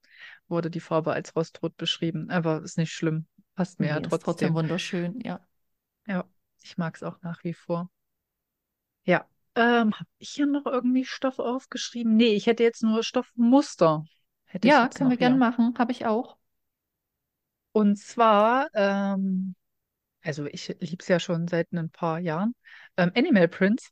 wurde 0.47 0.69
die 0.71 0.79
Farbe 0.81 1.13
als 1.13 1.35
rostrot 1.35 1.77
beschrieben. 1.77 2.29
Aber 2.31 2.61
ist 2.63 2.77
nicht 2.77 2.93
schlimm. 2.93 3.27
Passt 3.55 3.79
mir 3.79 3.87
ja 3.89 3.99
Nee, 3.99 4.05
ist 4.05 4.21
trotzdem 4.21 4.53
trotzdem. 4.53 4.53
wunderschön, 4.53 5.19
ja. 5.21 5.39
Ja, 6.07 6.27
ich 6.63 6.77
mag 6.77 6.95
es 6.95 7.03
auch 7.03 7.21
nach 7.21 7.43
wie 7.43 7.53
vor. 7.53 7.89
Ja. 9.05 9.27
Ähm, 9.55 9.93
habe 9.99 10.09
ich 10.19 10.29
hier 10.29 10.45
noch 10.45 10.65
irgendwie 10.65 11.03
Stoff 11.05 11.39
aufgeschrieben? 11.39 12.15
Nee, 12.15 12.33
ich 12.35 12.45
hätte 12.47 12.63
jetzt 12.63 12.81
nur 12.83 13.03
Stoffmuster. 13.03 14.05
Hätte 14.45 14.67
Ja, 14.67 14.89
können 14.89 15.09
wir 15.11 15.17
gerne 15.17 15.37
machen. 15.37 15.75
Habe 15.79 15.91
ich 15.93 16.05
auch. 16.05 16.37
Und 17.77 17.97
zwar, 17.97 18.67
ähm, 18.73 19.55
also 20.23 20.45
ich 20.47 20.67
liebe 20.79 20.97
es 21.01 21.07
ja 21.07 21.19
schon 21.19 21.47
seit 21.47 21.71
ein 21.73 21.89
paar 21.89 22.19
Jahren, 22.19 22.55
ähm, 22.97 23.11
Animal 23.15 23.47
Prints. 23.47 23.91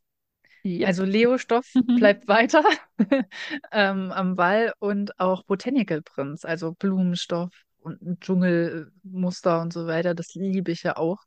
Yep. 0.65 0.87
Also 0.87 1.03
Leo-Stoff 1.05 1.65
bleibt 1.97 2.27
weiter 2.27 2.63
ähm, 3.71 4.11
am 4.11 4.35
Ball 4.35 4.73
und 4.79 5.19
auch 5.19 5.43
Botanical 5.43 6.01
Prints, 6.01 6.45
also 6.45 6.73
Blumenstoff 6.73 7.51
und 7.79 8.21
Dschungelmuster 8.21 9.61
und 9.61 9.73
so 9.73 9.87
weiter. 9.87 10.15
Das 10.15 10.33
liebe 10.33 10.71
ich 10.71 10.83
ja 10.83 10.97
auch. 10.97 11.19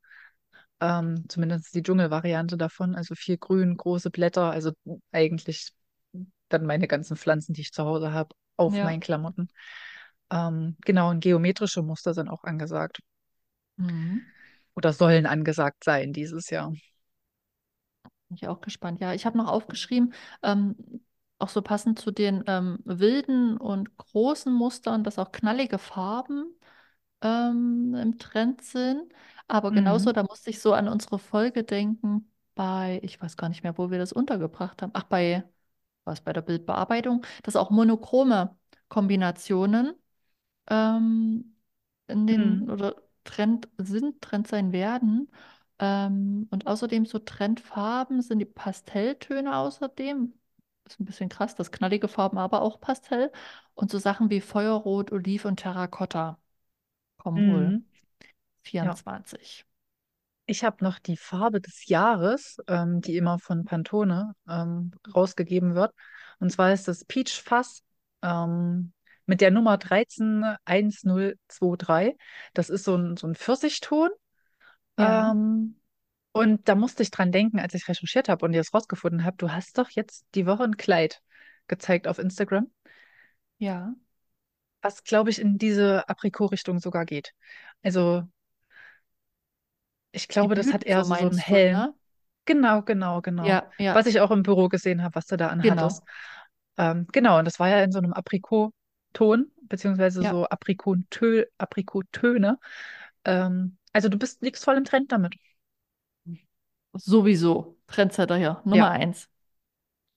Ähm, 0.80 1.24
zumindest 1.28 1.74
die 1.74 1.82
Dschungelvariante 1.82 2.56
davon, 2.56 2.94
also 2.94 3.14
viel 3.16 3.38
Grün, 3.38 3.76
große 3.76 4.10
Blätter, 4.10 4.50
also 4.50 4.72
eigentlich 5.12 5.70
dann 6.48 6.66
meine 6.66 6.88
ganzen 6.88 7.16
Pflanzen, 7.16 7.52
die 7.52 7.62
ich 7.62 7.72
zu 7.72 7.84
Hause 7.84 8.12
habe, 8.12 8.34
auf 8.56 8.76
Ja. 8.76 8.84
meinen 8.84 9.00
Klamotten. 9.00 9.48
Ähm, 10.30 10.76
genau, 10.84 11.10
und 11.10 11.20
geometrische 11.20 11.82
Muster 11.82 12.14
sind 12.14 12.28
auch 12.28 12.44
angesagt 12.44 13.00
Mhm. 13.78 14.32
oder 14.74 14.92
sollen 14.92 15.26
angesagt 15.26 15.84
sein 15.84 16.12
dieses 16.12 16.50
Jahr. 16.50 16.72
Bin 18.28 18.36
ich 18.36 18.48
auch 18.48 18.60
gespannt. 18.60 19.00
Ja, 19.00 19.14
ich 19.14 19.26
habe 19.26 19.38
noch 19.38 19.48
aufgeschrieben, 19.48 20.12
ähm, 20.42 20.76
auch 21.38 21.48
so 21.48 21.62
passend 21.62 21.98
zu 21.98 22.10
den 22.10 22.44
ähm, 22.46 22.78
wilden 22.84 23.56
und 23.56 23.96
großen 23.96 24.52
Mustern, 24.52 25.04
dass 25.04 25.18
auch 25.18 25.32
knallige 25.32 25.78
Farben 25.78 26.54
ähm, 27.22 27.94
im 27.94 28.18
Trend 28.18 28.62
sind. 28.62 29.12
Aber 29.48 29.72
genauso, 29.72 30.12
Mhm. 30.12 30.14
da 30.14 30.22
musste 30.24 30.50
ich 30.50 30.60
so 30.60 30.74
an 30.74 30.88
unsere 30.88 31.18
Folge 31.18 31.64
denken 31.64 32.30
bei, 32.54 33.00
ich 33.02 33.20
weiß 33.20 33.36
gar 33.36 33.48
nicht 33.48 33.62
mehr, 33.62 33.78
wo 33.78 33.90
wir 33.90 33.98
das 33.98 34.12
untergebracht 34.12 34.82
haben. 34.82 34.92
Ach, 34.94 35.04
bei, 35.04 35.44
was, 36.04 36.20
bei 36.22 36.32
der 36.32 36.42
Bildbearbeitung, 36.42 37.24
dass 37.44 37.56
auch 37.56 37.70
monochrome 37.70 38.56
Kombinationen 38.88 39.94
ähm, 40.70 41.56
in 42.08 42.26
Mhm. 42.28 42.62
den 42.62 42.70
oder 42.70 42.96
Trend 43.24 43.68
sind, 43.78 44.22
Trend 44.22 44.48
sein 44.48 44.72
werden. 44.72 45.30
Ähm, 45.78 46.48
und 46.50 46.66
außerdem 46.66 47.06
so 47.06 47.18
Trendfarben 47.18 48.22
sind 48.22 48.38
die 48.40 48.44
Pastelltöne 48.46 49.56
außerdem. 49.56 50.32
Ist 50.86 51.00
ein 51.00 51.04
bisschen 51.04 51.28
krass, 51.28 51.54
das 51.54 51.70
knallige 51.72 52.08
Farben, 52.08 52.38
aber 52.38 52.62
auch 52.62 52.80
Pastell. 52.80 53.30
Und 53.74 53.90
so 53.90 53.98
Sachen 53.98 54.30
wie 54.30 54.40
Feuerrot, 54.40 55.12
Oliv 55.12 55.44
und 55.44 55.58
Terrakotta 55.60 56.38
komm, 57.18 57.46
hol. 57.46 57.74
Mhm. 57.74 57.84
Ja. 58.80 58.98
24. 58.98 59.66
Ich 60.46 60.64
habe 60.64 60.82
noch 60.84 60.98
die 60.98 61.16
Farbe 61.16 61.60
des 61.60 61.86
Jahres, 61.86 62.56
ähm, 62.68 63.00
die 63.02 63.16
immer 63.16 63.38
von 63.38 63.64
Pantone 63.64 64.34
ähm, 64.48 64.92
rausgegeben 65.14 65.74
wird. 65.74 65.92
Und 66.40 66.50
zwar 66.50 66.72
ist 66.72 66.88
das 66.88 67.04
Peach 67.04 67.42
Fuzz 67.42 67.82
ähm, 68.22 68.92
mit 69.28 69.40
der 69.40 69.50
Nummer 69.50 69.78
131023. 69.78 72.16
Das 72.54 72.70
ist 72.70 72.84
so 72.84 72.96
ein, 72.96 73.16
so 73.16 73.26
ein 73.26 73.34
Pfirsichton. 73.34 74.10
Ja, 74.96 75.30
Ähm, 75.30 75.76
und 76.32 76.68
da 76.68 76.74
musste 76.74 77.02
ich 77.02 77.10
dran 77.10 77.32
denken, 77.32 77.60
als 77.60 77.74
ich 77.74 77.88
recherchiert 77.88 78.28
habe 78.28 78.46
und 78.46 78.52
das 78.52 78.72
rausgefunden 78.72 79.24
habe. 79.24 79.36
Du 79.36 79.50
hast 79.50 79.78
doch 79.78 79.90
jetzt 79.90 80.26
die 80.34 80.46
Woche 80.46 80.64
ein 80.64 80.76
Kleid 80.76 81.20
gezeigt 81.66 82.08
auf 82.08 82.18
Instagram, 82.18 82.70
ja. 83.58 83.92
was, 84.82 85.04
glaube 85.04 85.30
ich, 85.30 85.40
in 85.40 85.58
diese 85.58 86.08
Aprikot-Richtung 86.08 86.78
sogar 86.78 87.04
geht. 87.04 87.32
Also, 87.82 88.24
ich 90.12 90.28
glaube, 90.28 90.54
das 90.54 90.72
hat 90.72 90.84
eher 90.84 91.04
so 91.04 91.14
so, 91.14 91.20
einen 91.20 91.38
hellen. 91.38 91.76
ne? 91.76 91.94
Genau, 92.44 92.82
genau, 92.82 93.20
genau. 93.20 93.44
Ja, 93.44 93.70
ja, 93.78 93.94
Was 93.94 94.06
ich 94.06 94.20
auch 94.20 94.30
im 94.30 94.42
Büro 94.42 94.68
gesehen 94.68 95.02
habe, 95.02 95.16
was 95.16 95.26
du 95.26 95.36
da 95.36 95.48
anhattest. 95.48 96.02
genau. 96.78 96.78
Ähm, 96.78 97.06
genau, 97.12 97.38
und 97.38 97.44
das 97.44 97.58
war 97.58 97.68
ja 97.68 97.82
in 97.82 97.92
so 97.92 97.98
einem 97.98 98.14
Aprikot-Ton, 99.14 99.50
beziehungsweise 99.62 100.22
Ja, 100.22 100.24
so 100.24 100.44
Aprikotö 100.48 101.44
Aprikottöne. 101.58 102.58
Ähm, 103.24 103.76
also 103.92 104.08
du 104.08 104.18
bist, 104.18 104.42
liegst 104.42 104.64
voll 104.64 104.76
im 104.76 104.84
Trend 104.84 105.12
damit. 105.12 105.34
sowieso. 106.94 107.76
Trendsetter 107.86 108.36
hier, 108.36 108.62
Nummer 108.64 108.90
Ja, 108.90 108.90
eins. 108.90 109.28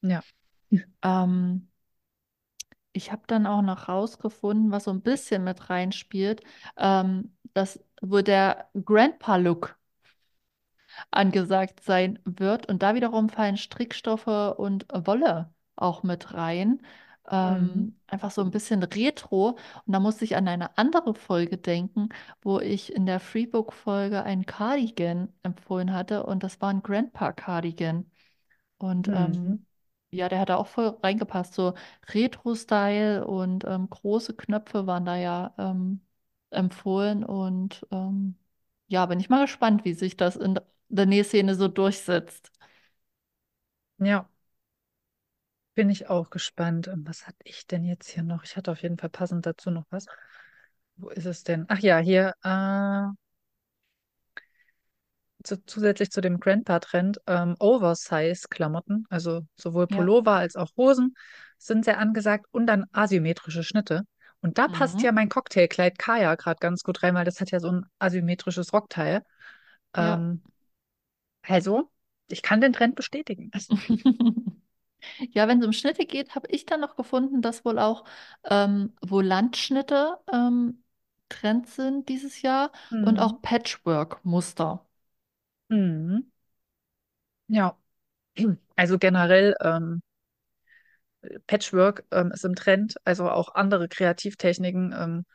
ja. 0.01 0.23
Ähm, 1.03 1.67
ich 2.93 3.11
habe 3.11 3.23
dann 3.27 3.45
auch 3.47 3.61
noch 3.61 3.87
rausgefunden, 3.89 4.71
was 4.71 4.85
so 4.85 4.91
ein 4.91 5.01
bisschen 5.01 5.43
mit 5.43 5.69
reinspielt, 5.69 6.41
ähm, 6.77 7.35
dass, 7.53 7.83
wo 8.01 8.21
der 8.21 8.69
Grandpa-Look 8.85 9.77
angesagt 11.11 11.81
sein 11.83 12.19
wird. 12.25 12.67
Und 12.67 12.83
da 12.83 12.95
wiederum 12.95 13.29
fallen 13.29 13.57
Strickstoffe 13.57 14.27
und 14.57 14.85
Wolle 14.93 15.53
auch 15.75 16.03
mit 16.03 16.33
rein. 16.33 16.81
Mhm. 17.43 17.85
Ähm, 17.85 17.99
einfach 18.07 18.31
so 18.31 18.41
ein 18.41 18.51
bisschen 18.51 18.83
retro. 18.83 19.51
Und 19.85 19.93
da 19.93 19.99
musste 19.99 20.25
ich 20.25 20.35
an 20.35 20.47
eine 20.47 20.77
andere 20.77 21.13
Folge 21.15 21.57
denken, 21.57 22.09
wo 22.41 22.59
ich 22.59 22.93
in 22.93 23.05
der 23.05 23.19
Freebook-Folge 23.19 24.23
einen 24.23 24.45
Cardigan 24.45 25.29
empfohlen 25.43 25.93
hatte. 25.93 26.25
Und 26.25 26.43
das 26.43 26.61
war 26.61 26.69
ein 26.69 26.83
Grandpa-Cardigan. 26.83 28.09
Und 28.79 29.09
ähm, 29.13 29.37
Mhm. 29.37 29.65
ja, 30.11 30.29
der 30.29 30.39
hat 30.39 30.49
da 30.49 30.57
auch 30.57 30.67
voll 30.67 30.97
reingepasst. 31.03 31.53
So 31.53 31.73
Retro-Style 32.13 33.25
und 33.27 33.63
ähm, 33.65 33.89
große 33.89 34.35
Knöpfe 34.35 34.87
waren 34.87 35.05
da 35.05 35.15
ja 35.17 35.53
ähm, 35.57 36.01
empfohlen. 36.51 37.23
Und 37.25 37.85
ähm, 37.91 38.35
ja, 38.87 39.05
bin 39.05 39.19
ich 39.19 39.29
mal 39.29 39.43
gespannt, 39.45 39.85
wie 39.85 39.93
sich 39.93 40.17
das 40.17 40.35
in 40.35 40.59
der 40.89 41.05
Nähszene 41.05 41.55
so 41.55 41.67
durchsetzt. 41.67 42.51
Ja, 43.99 44.29
bin 45.75 45.89
ich 45.89 46.09
auch 46.09 46.29
gespannt. 46.29 46.87
Ähm, 46.87 47.05
Was 47.07 47.27
hatte 47.27 47.39
ich 47.43 47.67
denn 47.67 47.83
jetzt 47.83 48.09
hier 48.09 48.23
noch? 48.23 48.43
Ich 48.43 48.55
hatte 48.57 48.71
auf 48.71 48.81
jeden 48.81 48.97
Fall 48.97 49.09
passend 49.09 49.45
dazu 49.45 49.71
noch 49.71 49.85
was. 49.89 50.05
Wo 50.97 51.09
ist 51.09 51.25
es 51.25 51.43
denn? 51.43 51.65
Ach 51.69 51.79
ja, 51.79 51.97
hier. 51.99 52.33
Äh, 52.43 53.07
zu, 55.43 55.63
zusätzlich 55.65 56.11
zu 56.11 56.21
dem 56.21 56.39
Grandpa-Trend, 56.39 57.19
ähm, 57.27 57.55
Oversize-Klamotten, 57.59 59.05
also 59.09 59.41
sowohl 59.55 59.87
Ja. 59.89 60.07
Pullover 60.07 60.33
als 60.33 60.55
auch 60.55 60.69
Hosen, 60.77 61.15
sind 61.57 61.85
sehr 61.85 61.99
angesagt 61.99 62.45
und 62.51 62.67
dann 62.67 62.85
asymmetrische 62.91 63.63
Schnitte. 63.63 64.03
Und 64.41 64.57
da 64.57 64.67
passt 64.67 65.01
ja 65.03 65.11
Mhm. 65.11 65.11
mein 65.11 65.29
Cocktailkleid 65.29 65.97
Kaya 65.99 66.35
gerade 66.35 66.57
ganz 66.59 66.83
gut 66.83 67.03
rein, 67.03 67.15
weil 67.15 67.25
das 67.25 67.39
hat 67.41 67.51
ja 67.51 67.59
so 67.59 67.71
ein 67.71 67.85
asymmetrisches 67.99 68.73
Rockteil. 68.73 69.21
Ja. 69.95 70.21
Ähm, 70.21 70.41
also, 71.43 71.91
ich 72.29 72.41
kann 72.41 72.61
den 72.61 72.73
Trend 72.73 72.95
bestätigen. 72.95 73.51
Ja, 75.31 75.47
wenn 75.47 75.59
es 75.59 75.65
um 75.65 75.73
Schnitte 75.73 76.05
geht, 76.05 76.35
habe 76.35 76.47
ich 76.49 76.65
dann 76.65 76.81
noch 76.81 76.95
gefunden, 76.95 77.41
dass 77.41 77.65
wohl 77.65 77.79
auch 77.79 78.03
ähm, 78.43 78.93
Volantschnitte 79.01 80.17
ähm, 80.31 80.83
Trend 81.29 81.67
sind 81.67 82.09
dieses 82.09 82.41
Jahr 82.41 82.71
und 83.01 83.19
Mhm. 83.19 83.19
auch 83.19 83.41
Patchwork-Muster. 83.41 84.85
Mhm. 85.69 86.31
Ja, 87.47 87.77
also 88.77 88.97
generell 88.99 89.55
ähm, 89.61 90.01
Patchwork 91.47 92.03
ähm, 92.11 92.31
ist 92.31 92.45
im 92.45 92.55
Trend, 92.55 92.95
also 93.05 93.29
auch 93.29 93.53
andere 93.55 93.87
Kreativtechniken, 93.87 94.93
ähm, 94.97 95.25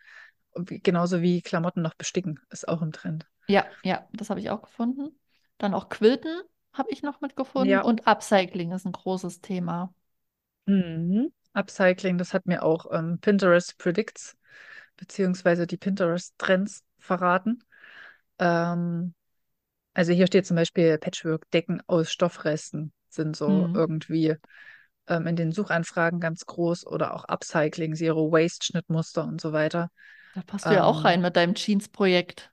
wie- 0.57 0.81
genauso 0.81 1.22
wie 1.22 1.42
Klamotten 1.42 1.83
noch 1.83 1.94
besticken, 1.94 2.40
ist 2.50 2.68
auch 2.68 2.83
im 2.83 2.92
Trend. 2.92 3.26
Ja, 3.48 3.76
ja, 3.83 4.09
das 4.12 4.31
habe 4.31 4.40
ich 4.40 4.50
auch 4.50 4.62
gefunden. 4.62 5.18
Dann 5.59 5.74
auch 5.74 5.88
Quilten 5.88 6.42
habe 6.78 6.90
ich 6.92 7.02
noch 7.02 7.20
mitgefunden 7.20 7.78
Ja, 7.78 7.82
und 7.82 8.06
Upcycling 8.06 8.72
ist 8.72 8.86
ein 8.86 8.92
großes 8.92 9.40
Thema. 9.40 9.92
mhm. 10.66 11.32
Upcycling, 11.54 12.18
das 12.18 12.34
hat 12.34 12.46
mir 12.46 12.62
auch 12.62 12.86
ähm, 12.92 13.18
Pinterest 13.20 13.78
Predicts, 13.78 14.36
beziehungsweise 14.96 15.66
die 15.66 15.76
Pinterest-Trends 15.78 16.84
verraten. 16.98 17.64
Ähm, 18.38 19.14
also 19.94 20.12
hier 20.12 20.26
steht 20.28 20.46
zum 20.46 20.56
Beispiel 20.56 20.98
Patchwork-Decken 20.98 21.82
aus 21.88 22.12
Stoffresten 22.12 22.92
sind 23.10 23.36
so 23.36 23.70
Mhm. 23.70 23.74
irgendwie 23.74 24.36
ähm, 25.08 25.26
in 25.26 25.36
den 25.36 25.52
Suchanfragen 25.52 26.20
ganz 26.20 26.46
groß 26.46 26.86
oder 26.86 27.14
auch 27.14 27.24
Upcycling, 27.26 27.94
Zero 27.96 28.32
Waste, 28.32 28.66
Schnittmuster 28.66 29.24
und 29.26 29.40
so 29.40 29.52
weiter. 29.52 29.90
Da 30.34 30.42
passt 30.42 30.70
du 30.70 30.74
ja 30.74 30.84
auch 30.84 31.04
rein 31.04 31.20
Ähm, 31.20 31.22
mit 31.22 31.34
deinem 31.36 31.54
Jeans-Projekt. 31.56 32.52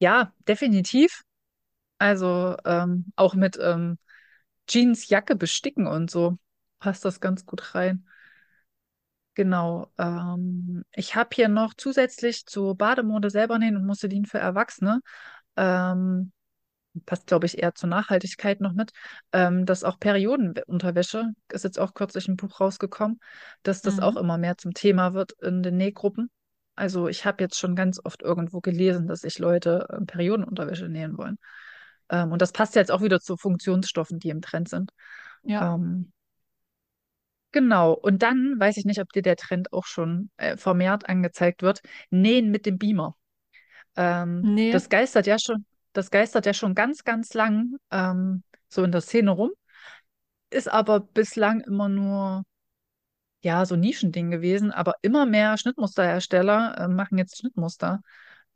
ja, 0.00 0.32
definitiv. 0.48 1.22
Also 1.98 2.56
ähm, 2.64 3.12
auch 3.16 3.34
mit 3.34 3.58
ähm, 3.60 3.98
Jeans, 4.66 5.08
Jacke 5.08 5.36
besticken 5.36 5.86
und 5.86 6.10
so 6.10 6.38
passt 6.80 7.04
das 7.04 7.20
ganz 7.20 7.46
gut 7.46 7.74
rein. 7.74 8.06
Genau. 9.34 9.92
Ähm, 9.98 10.84
ich 10.94 11.14
habe 11.14 11.28
hier 11.32 11.48
noch 11.48 11.74
zusätzlich 11.76 12.44
zur 12.46 12.76
Bademode 12.76 13.30
selber 13.30 13.58
nähen 13.58 13.76
und 13.76 13.86
Musselin 13.86 14.24
für 14.26 14.38
Erwachsene. 14.38 15.00
Ähm, 15.56 16.32
passt, 17.06 17.26
glaube 17.28 17.46
ich, 17.46 17.58
eher 17.62 17.74
zur 17.74 17.88
Nachhaltigkeit 17.90 18.60
noch 18.60 18.72
mit, 18.74 18.92
ähm, 19.32 19.66
dass 19.66 19.84
auch 19.84 20.00
Periodenunterwäsche, 20.00 21.30
ist 21.52 21.64
jetzt 21.64 21.78
auch 21.80 21.94
kürzlich 21.94 22.28
ein 22.28 22.36
Buch 22.36 22.60
rausgekommen, 22.60 23.20
dass 23.64 23.82
das 23.82 24.00
auch 24.00 24.16
Mhm. 24.16 24.18
immer 24.18 24.38
mehr 24.38 24.58
zum 24.58 24.74
Thema 24.74 25.14
wird 25.14 25.32
in 25.42 25.62
den 25.62 25.76
Nähgruppen. 25.78 26.30
Also 26.76 27.08
ich 27.08 27.24
habe 27.26 27.44
jetzt 27.44 27.58
schon 27.58 27.76
ganz 27.76 28.00
oft 28.04 28.22
irgendwo 28.22 28.60
gelesen, 28.60 29.08
dass 29.08 29.20
sich 29.22 29.38
Leute 29.38 29.86
ähm, 29.92 30.06
Periodenunterwäsche 30.06 30.88
nähen 30.88 31.18
wollen. 31.18 31.38
Ähm, 32.10 32.32
und 32.32 32.42
das 32.42 32.52
passt 32.52 32.74
jetzt 32.74 32.90
auch 32.90 33.02
wieder 33.02 33.20
zu 33.20 33.36
Funktionsstoffen, 33.36 34.18
die 34.18 34.30
im 34.30 34.40
Trend 34.40 34.68
sind. 34.68 34.92
Ja. 35.42 35.74
Ähm, 35.74 36.12
genau. 37.52 37.92
Und 37.92 38.22
dann 38.22 38.56
weiß 38.58 38.76
ich 38.76 38.84
nicht, 38.84 39.00
ob 39.00 39.12
dir 39.12 39.22
der 39.22 39.36
Trend 39.36 39.72
auch 39.72 39.86
schon 39.86 40.30
äh, 40.36 40.56
vermehrt 40.56 41.08
angezeigt 41.08 41.62
wird. 41.62 41.80
Nähen 42.10 42.50
mit 42.50 42.66
dem 42.66 42.78
Beamer. 42.78 43.16
Ähm, 43.96 44.42
Nee. 44.42 44.70
das 44.70 44.88
geistert 44.88 45.26
ja 45.26 45.38
schon, 45.38 45.64
das 45.92 46.10
geistert 46.10 46.46
ja 46.46 46.54
schon 46.54 46.74
ganz, 46.74 47.04
ganz 47.04 47.34
lang 47.34 47.76
ähm, 47.90 48.42
so 48.68 48.84
in 48.84 48.92
der 48.92 49.00
Szene 49.00 49.30
rum, 49.30 49.50
ist 50.50 50.68
aber 50.70 51.00
bislang 51.00 51.60
immer 51.60 51.88
nur 51.88 52.44
ja 53.42 53.64
so 53.66 53.74
ein 53.74 53.80
Nischending 53.80 54.30
gewesen. 54.30 54.70
Aber 54.72 54.94
immer 55.02 55.26
mehr 55.26 55.56
Schnittmusterhersteller 55.58 56.78
äh, 56.78 56.88
machen 56.88 57.18
jetzt 57.18 57.38
Schnittmuster 57.38 58.00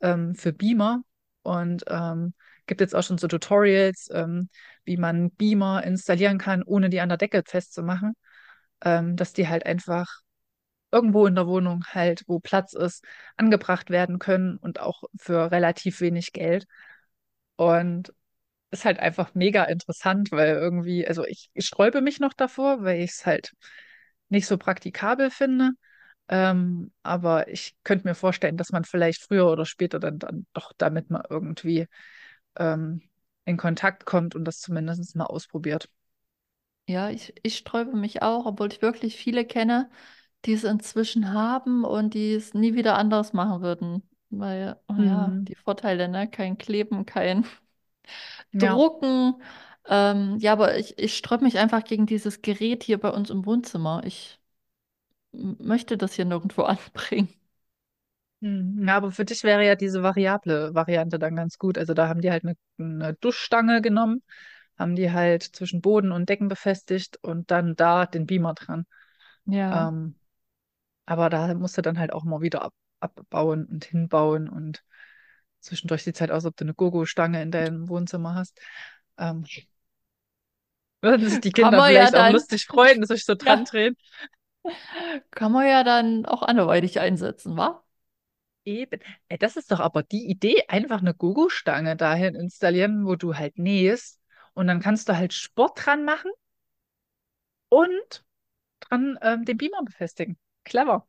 ähm, 0.01 0.35
für 0.35 0.53
Beamer 0.53 1.01
und 1.41 1.83
ähm, 1.87 2.33
gibt 2.65 2.81
jetzt 2.81 2.95
auch 2.95 3.03
schon 3.03 3.17
so 3.17 3.27
Tutorials, 3.27 4.09
ähm, 4.13 4.49
wie 4.85 4.97
man 4.97 5.31
Beamer 5.31 5.83
installieren 5.83 6.37
kann, 6.37 6.63
ohne 6.63 6.89
die 6.89 7.01
an 7.01 7.09
der 7.09 7.17
Decke 7.17 7.43
festzumachen, 7.45 8.13
ähm, 8.83 9.15
dass 9.15 9.33
die 9.33 9.47
halt 9.47 9.65
einfach 9.65 10.07
irgendwo 10.91 11.25
in 11.27 11.35
der 11.35 11.47
Wohnung 11.47 11.83
halt, 11.87 12.23
wo 12.27 12.39
Platz 12.39 12.73
ist, 12.73 13.03
angebracht 13.37 13.89
werden 13.89 14.19
können 14.19 14.57
und 14.57 14.79
auch 14.79 15.03
für 15.19 15.51
relativ 15.51 16.01
wenig 16.01 16.33
Geld. 16.33 16.65
Und 17.55 18.13
ist 18.71 18.85
halt 18.85 18.99
einfach 18.99 19.35
mega 19.35 19.65
interessant, 19.65 20.31
weil 20.31 20.55
irgendwie, 20.55 21.07
also 21.07 21.25
ich, 21.25 21.49
ich 21.53 21.65
sträube 21.67 22.01
mich 22.01 22.19
noch 22.19 22.33
davor, 22.33 22.83
weil 22.83 23.01
ich 23.01 23.11
es 23.11 23.25
halt 23.25 23.53
nicht 24.29 24.47
so 24.47 24.57
praktikabel 24.57 25.31
finde. 25.31 25.71
Ähm, 26.29 26.91
aber 27.03 27.47
ich 27.49 27.75
könnte 27.83 28.07
mir 28.07 28.15
vorstellen, 28.15 28.57
dass 28.57 28.71
man 28.71 28.85
vielleicht 28.85 29.23
früher 29.23 29.47
oder 29.51 29.65
später 29.65 29.99
dann, 29.99 30.19
dann 30.19 30.47
doch 30.53 30.73
damit 30.77 31.09
mal 31.11 31.25
irgendwie 31.29 31.87
ähm, 32.57 33.01
in 33.45 33.57
Kontakt 33.57 34.05
kommt 34.05 34.35
und 34.35 34.45
das 34.45 34.59
zumindest 34.61 35.15
mal 35.15 35.25
ausprobiert. 35.25 35.89
Ja, 36.87 37.09
ich, 37.09 37.33
ich 37.43 37.57
sträube 37.57 37.95
mich 37.95 38.21
auch, 38.21 38.45
obwohl 38.45 38.71
ich 38.71 38.81
wirklich 38.81 39.15
viele 39.15 39.45
kenne, 39.45 39.89
die 40.45 40.53
es 40.53 40.63
inzwischen 40.65 41.33
haben 41.33 41.85
und 41.85 42.13
die 42.13 42.33
es 42.33 42.53
nie 42.53 42.75
wieder 42.75 42.97
anders 42.97 43.31
machen 43.33 43.61
würden. 43.61 44.03
Weil, 44.29 44.77
oh 44.89 44.95
ja, 45.01 45.33
Hm, 45.33 45.45
die 45.47 45.55
Vorteile, 45.55 46.09
ne? 46.09 46.29
Kein 46.29 46.57
Kleben, 46.57 47.05
kein 47.05 47.45
ja, 48.53 48.83
Drucken. 48.83 49.41
Ähm, 49.87 50.37
ja, 50.39 50.53
aber 50.53 50.77
ich, 50.77 50.97
ich 50.97 51.17
sträube 51.17 51.43
mich 51.43 51.57
einfach 51.59 51.83
gegen 51.83 52.05
dieses 52.05 52.41
Gerät 52.41 52.83
hier 52.83 52.99
bei 52.99 53.09
uns 53.09 53.29
im 53.29 53.45
Wohnzimmer. 53.45 54.01
Ich 54.05 54.39
möchte 55.33 55.97
das 55.97 56.13
hier 56.15 56.25
nirgendwo 56.25 56.63
anbringen. 56.65 57.29
Hm, 58.43 58.85
Ja, 58.87 58.97
aber 58.97 59.11
für 59.11 59.25
dich 59.25 59.43
wäre 59.43 59.65
ja 59.65 59.75
diese 59.75 60.03
variable 60.03 60.73
Variante 60.75 61.19
dann 61.19 61.35
ganz 61.35 61.57
gut. 61.57 61.77
Also 61.77 61.93
da 61.93 62.07
haben 62.09 62.21
die 62.21 62.31
halt 62.31 62.43
eine, 62.43 62.55
eine 62.79 63.13
Duschstange 63.15 63.81
genommen, 63.81 64.23
haben 64.77 64.95
die 64.95 65.11
halt 65.11 65.43
zwischen 65.43 65.81
Boden 65.81 66.11
und 66.11 66.29
Decken 66.29 66.47
befestigt 66.49 67.17
und 67.21 67.51
dann 67.51 67.75
da 67.75 68.05
den 68.05 68.25
Beamer 68.25 68.53
dran. 68.53 68.85
Ja. 69.45 69.87
Ähm, 69.89 70.15
aber 71.07 71.29
da 71.29 71.53
musst 71.55 71.77
du 71.77 71.83
dann 71.83 71.99
halt 71.99 72.13
auch 72.13 72.25
mal 72.25 72.41
wieder 72.41 72.63
ab, 72.63 72.73
abbauen 73.01 73.65
und 73.67 73.85
hinbauen 73.85 74.49
und 74.49 74.83
zwischendurch 75.61 76.03
sieht 76.03 76.15
es 76.15 76.21
halt 76.21 76.31
aus, 76.31 76.45
ob 76.45 76.57
du 76.57 76.65
eine 76.65 76.75
Gogo-Stange 76.75 77.41
in 77.43 77.51
deinem 77.51 77.89
Wohnzimmer 77.89 78.35
hast. 78.35 78.59
Ähm, 79.19 79.45
würden 81.01 81.27
sich 81.29 81.39
die 81.39 81.51
Kann 81.53 81.73
Kinder 81.73 81.75
man 81.75 81.93
ja 81.93 82.11
vielleicht 82.11 82.15
auch 82.15 82.27
dann, 82.27 82.29
lustig 82.29 82.65
freuen, 82.65 83.05
sich 83.05 83.25
so 83.25 83.35
dran 83.35 83.63
ja, 83.63 83.65
drehen. 83.65 83.95
kann 85.31 85.51
man 85.51 85.67
ja 85.67 85.83
dann 85.83 86.25
auch 86.25 86.43
anderweitig 86.43 86.99
einsetzen, 86.99 87.57
wa? 87.57 87.83
Eben. 88.65 88.99
Ey, 89.27 89.37
das 89.37 89.57
ist 89.57 89.71
doch 89.71 89.79
aber 89.79 90.03
die 90.03 90.25
Idee, 90.29 90.63
einfach 90.69 90.99
eine 91.01 91.13
Gogo-Stange 91.13 91.95
dahin 91.97 92.35
installieren, 92.35 93.05
wo 93.05 93.15
du 93.15 93.35
halt 93.35 93.57
nähst 93.57 94.21
und 94.53 94.67
dann 94.67 94.79
kannst 94.79 95.09
du 95.09 95.17
halt 95.17 95.33
Sport 95.33 95.85
dran 95.85 96.05
machen 96.05 96.31
und 97.69 98.23
dran 98.81 99.17
ähm, 99.21 99.45
den 99.45 99.57
Beamer 99.57 99.83
befestigen. 99.83 100.37
Clever. 100.63 101.05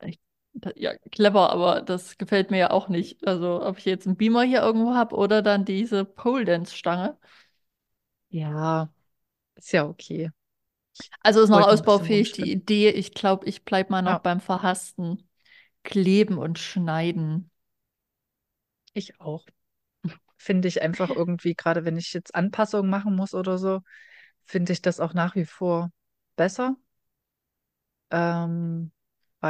Ja, 0.76 0.94
clever, 1.10 1.50
aber 1.50 1.82
das 1.82 2.16
gefällt 2.16 2.50
mir 2.52 2.58
ja 2.58 2.70
auch 2.70 2.88
nicht. 2.88 3.26
Also, 3.26 3.60
ob 3.62 3.78
ich 3.78 3.84
jetzt 3.84 4.06
einen 4.06 4.16
Beamer 4.16 4.42
hier 4.44 4.62
irgendwo 4.62 4.94
habe 4.94 5.16
oder 5.16 5.42
dann 5.42 5.64
diese 5.64 6.04
Pole 6.04 6.44
Dance 6.44 6.76
Stange. 6.76 7.18
Ja, 8.28 8.92
ist 9.56 9.72
ja 9.72 9.86
okay. 9.88 10.30
Also 11.22 11.42
ist 11.42 11.50
noch 11.50 11.66
ausbaufähig 11.66 12.32
die. 12.32 12.52
Idee. 12.52 12.90
Ich 12.90 13.14
glaube, 13.14 13.46
ich 13.46 13.64
bleib 13.64 13.90
mal 13.90 14.02
noch 14.02 14.18
Ja, 14.18 14.18
beim 14.18 14.40
verhassten 14.40 15.28
Kleben 15.84 16.36
und 16.38 16.58
Schneiden. 16.58 17.50
ich 18.92 19.20
auch. 19.20 19.46
Finde 20.38 20.68
ich 20.68 20.82
einfach 20.82 21.10
irgendwie, 21.10 21.54
gerade 21.54 21.84
wenn 21.84 21.96
ich 21.96 22.12
jetzt 22.12 22.34
Anpassungen 22.34 22.90
machen 22.90 23.16
muss 23.16 23.34
oder 23.34 23.58
so, 23.58 23.80
finde 24.44 24.72
ich 24.74 24.82
das 24.82 25.00
auch 25.00 25.14
nach 25.14 25.36
wie 25.36 25.46
vor 25.46 25.90
besser. 26.36 26.76
Ähm, 28.10 28.92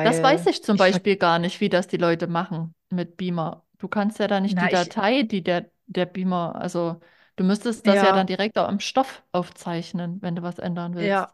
Das 0.03 0.23
weiß 0.23 0.47
ich 0.47 0.62
zum 0.62 0.77
ich, 0.77 0.77
Beispiel 0.77 1.16
gar 1.16 1.38
nicht, 1.40 1.61
wie 1.61 1.68
das 1.68 1.87
die 1.88 1.97
Leute 1.97 2.27
machen 2.29 2.75
mit 2.90 3.16
Beamer. 3.16 3.66
Du 3.79 3.88
kannst 3.88 4.18
ja 4.18 4.29
da 4.29 4.38
nicht 4.40 4.61
die 4.61 4.68
na, 4.68 4.70
ich, 4.73 4.90
Datei, 4.90 5.23
die 5.23 5.42
der, 5.42 5.70
der 5.87 6.07
Beamer, 6.07 6.55
also 6.57 7.01
du 7.37 7.42
müsstest 7.44 7.87
das 7.88 8.01
ja 8.03 8.12
dann 8.12 8.27
ja, 8.27 8.29
direkt 8.29 8.57
auch 8.59 8.68
am 8.68 8.81
Stoff 8.81 9.23
aufzeichnen, 9.33 10.20
wenn 10.23 10.37
du 10.37 10.42
was 10.42 10.59
ändern 10.59 10.94
willst. 10.94 11.18
ja, 11.18 11.33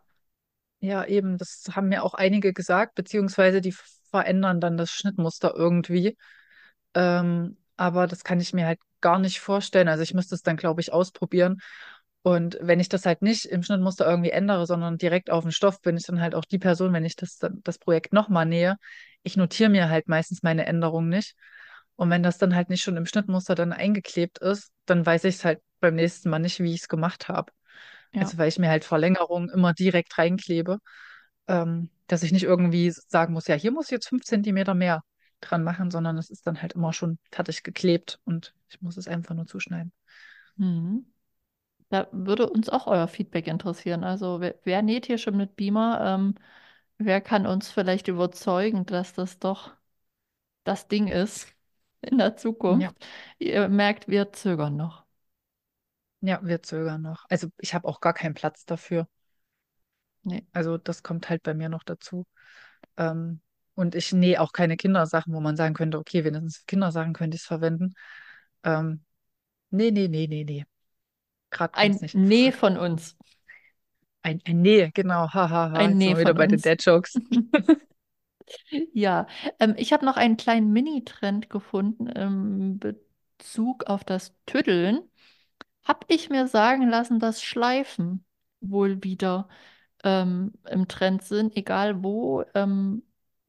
Ja, 0.81 1.05
eben, 1.07 1.39
das 1.39 1.65
haben 1.73 1.89
mir 1.91 2.05
auch 2.05 2.15
einige 2.15 2.53
gesagt, 2.55 2.95
beziehungsweise 2.97 3.61
die 3.63 3.73
verändern 4.11 4.61
dann 4.61 4.77
das 4.77 4.91
Schnittmuster 4.91 5.55
irgendwie. 5.55 6.17
Ähm, 6.95 7.57
aber 7.77 8.07
das 8.07 8.25
kann 8.25 8.41
ich 8.41 8.53
mir 8.53 8.67
halt 8.67 8.81
gar 9.01 9.19
nicht 9.19 9.41
vorstellen. 9.41 9.89
Also 9.89 10.03
ich 10.03 10.15
müsste 10.15 10.35
es 10.35 10.43
dann, 10.43 10.57
glaube 10.57 10.81
ich, 10.81 10.93
ausprobieren. 10.93 11.61
Und 12.23 12.59
wenn 12.61 12.81
ich 12.81 12.91
das 12.91 13.07
halt 13.07 13.23
nicht 13.23 13.47
im 13.47 13.63
Schnittmuster 13.63 14.07
irgendwie 14.07 14.31
ändere, 14.31 14.67
sondern 14.67 14.99
direkt 14.99 15.31
auf 15.31 15.43
den 15.45 15.53
Stoff, 15.53 15.81
bin 15.81 15.97
ich 15.97 16.05
dann 16.05 16.21
halt 16.21 16.35
auch 16.35 16.45
die 16.45 16.59
Person, 16.59 16.93
wenn 16.93 17.05
ich 17.07 17.17
das, 17.17 17.39
das 17.41 17.79
Projekt 17.79 18.13
nochmal 18.13 18.45
nähe. 18.45 18.77
Ich 19.23 19.37
notiere 19.37 19.71
mir 19.71 19.89
halt 19.89 20.09
meistens 20.09 20.43
meine 20.43 20.67
Änderungen 20.67 21.09
nicht. 21.09 21.35
Und 21.97 22.11
wenn 22.11 22.23
das 22.23 22.39
dann 22.39 22.55
halt 22.55 22.69
nicht 22.69 22.83
schon 22.83 22.97
im 22.97 23.07
Schnittmuster 23.07 23.55
dann 23.55 23.73
eingeklebt 23.73 24.39
ist, 24.39 24.71
dann 24.87 25.05
weiß 25.05 25.25
ich 25.25 25.37
es 25.37 25.45
halt 25.45 25.61
beim 25.81 25.95
nächsten 25.95 26.29
Mal 26.31 26.39
nicht, 26.39 26.61
wie 26.61 26.75
ich 26.75 26.83
es 26.83 26.89
gemacht 26.89 27.29
habe. 27.29 27.53
Ja. 28.13 28.23
Also 28.23 28.39
weil 28.39 28.49
ich 28.49 28.59
mir 28.59 28.69
halt 28.69 28.85
Verlängerungen 28.85 29.49
immer 29.49 29.73
direkt 29.73 30.19
reinklebe, 30.19 30.79
ähm, 31.51 31.91
dass 32.09 32.25
ich 32.25 32.33
nicht 32.33 32.45
irgendwie 32.45 32.91
sagen 32.93 33.35
muss, 33.35 33.49
ja, 33.49 33.57
hier 33.57 33.73
muss 33.73 33.87
ich 33.87 33.93
jetzt 33.93 34.09
fünf 34.09 34.25
Zentimeter 34.25 34.75
mehr 34.75 35.03
dran 35.43 35.65
machen, 35.65 35.91
sondern 35.93 36.19
es 36.19 36.31
ist 36.31 36.47
dann 36.49 36.63
halt 36.63 36.75
immer 36.75 36.95
schon 36.95 37.19
fertig 37.33 37.65
geklebt 37.65 38.21
und 38.25 38.55
ich 38.71 38.83
muss 38.83 38.97
es 38.99 39.09
einfach 39.09 39.35
nur 39.37 39.47
zuschneiden. 39.47 39.93
Mhm. 40.57 41.07
Da 41.91 42.09
würde 42.13 42.51
uns 42.51 42.69
auch 42.71 42.87
euer 42.89 43.09
Feedback 43.09 43.47
interessieren. 43.49 44.05
Also 44.05 44.41
wer, 44.41 44.57
wer 44.65 44.83
näht 44.83 45.07
hier 45.07 45.19
schon 45.19 45.37
mit 45.37 45.57
Beamer? 45.57 46.01
Ähm, 46.05 46.35
wer 46.99 47.21
kann 47.23 47.47
uns 47.47 47.71
vielleicht 47.71 48.09
überzeugen, 48.09 48.87
dass 48.87 49.15
das 49.15 49.39
doch 49.41 49.73
das 50.65 50.89
Ding 50.89 51.09
ist 51.09 51.49
in 52.03 52.19
der 52.19 52.37
Ja, 52.69 52.93
Zukunft? 52.93 52.97
Ihr 53.39 53.69
merkt, 53.69 54.09
wir 54.09 54.33
zögern 54.33 54.77
noch. 54.77 55.07
ja, 56.21 56.41
wir 56.43 56.63
zögern 56.63 57.03
noch. 57.03 57.25
Also 57.29 57.49
ich 57.59 57.75
habe 57.75 57.89
auch 57.89 58.01
gar 58.01 58.15
keinen 58.15 58.35
Platz 58.35 58.65
dafür. 58.67 59.09
Nee. 60.23 60.45
Also 60.53 60.79
das 60.79 61.03
kommt 61.03 61.29
halt 61.29 61.43
bei 61.43 61.55
mir 61.55 61.69
noch 61.69 61.85
dazu. 61.85 62.27
Ähm, 62.97 63.41
und 63.75 63.95
ich 63.95 64.13
nähe 64.13 64.41
auch 64.41 64.53
keine 64.53 64.77
Kindersachen, 64.77 65.33
wo 65.33 65.41
man 65.41 65.57
sagen 65.57 65.75
könnte, 65.75 65.99
okay, 65.99 66.25
wenigstens 66.25 66.59
für 66.59 66.67
Kindersachen 66.67 67.13
könnte 67.13 67.37
ich 67.37 67.43
es 67.43 67.47
verwenden. 67.47 67.95
Ähm, 68.65 69.05
nee, 69.71 69.91
nee, 69.91 70.09
nee, 70.09 70.27
nee, 70.27 70.45
nee. 70.45 70.65
Gerade 71.51 71.75
Ein 71.75 71.93
nicht 72.03 72.15
Nee 72.15 72.53
von 72.53 72.77
uns. 72.77 73.17
Ein, 74.23 74.41
ein 74.45 74.61
Nee, 74.61 74.91
genau. 74.95 75.29
Ha, 75.33 75.49
ha, 75.51 75.71
ha. 75.73 75.79
Ein 75.79 75.91
Jetzt 75.91 75.99
Nee 75.99 76.17
wieder 76.19 76.35
bei 76.35 76.47
den 76.47 76.61
uns. 76.61 76.63
Dad-Jokes. 76.63 77.15
Ja, 78.93 79.27
ähm, 79.59 79.75
ich 79.77 79.93
habe 79.93 80.05
noch 80.05 80.17
einen 80.17 80.37
kleinen 80.37 80.73
Mini-Trend 80.73 81.51
gefunden 81.51 82.07
im 82.09 82.79
Bezug 82.79 83.85
auf 83.85 84.05
das 84.05 84.35
Tüddeln. 84.47 85.01
Habe 85.85 86.07
ich 86.09 86.31
mir 86.31 86.49
sagen 86.49 86.89
lassen, 86.89 87.21
dass 87.21 87.43
Schleifen 87.43 88.25
wohl 88.61 89.03
wieder 89.05 89.49
ähm, 90.05 90.53
im 90.71 90.89
Trend 90.89 91.23
sind, 91.23 91.57
egal 91.57 92.03
wo, 92.03 92.45
ähm, 92.55 93.03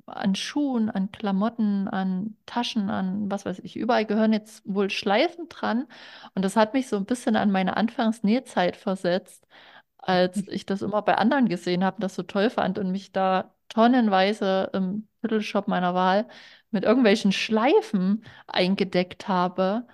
an 0.08 0.36
Schuhen, 0.36 0.90
an 0.90 1.12
Klamotten, 1.12 1.88
an 1.88 2.36
Taschen, 2.46 2.90
an 2.90 3.30
was 3.32 3.46
weiß 3.46 3.60
ich, 3.60 3.78
überall 3.78 4.06
gehören 4.06 4.34
jetzt 4.34 4.62
wohl 4.66 4.90
Schleifen 4.90 5.48
dran. 5.50 5.88
Und 6.36 6.44
das 6.44 6.56
hat 6.58 6.74
mich 6.74 6.88
so 6.90 6.98
ein 6.98 7.06
bisschen 7.06 7.36
an 7.36 7.52
meine 7.52 7.78
Anfangs-Nähzeit 7.78 8.76
versetzt, 8.76 9.48
als 9.98 10.48
ich 10.48 10.66
das 10.66 10.82
immer 10.82 11.02
bei 11.02 11.16
anderen 11.18 11.48
gesehen 11.50 11.84
habe, 11.84 11.98
und 11.98 12.04
das 12.04 12.16
so 12.16 12.24
toll 12.24 12.50
fand 12.50 12.80
und 12.80 12.92
mich 12.92 13.12
da 13.12 13.54
tonnenweise 13.70 14.70
im 14.74 15.08
Tüddelshop 15.22 15.68
meiner 15.68 15.94
Wahl 15.94 16.28
mit 16.72 16.84
irgendwelchen 16.84 17.32
Schleifen 17.32 18.24
eingedeckt 18.48 19.28
habe. 19.28 19.88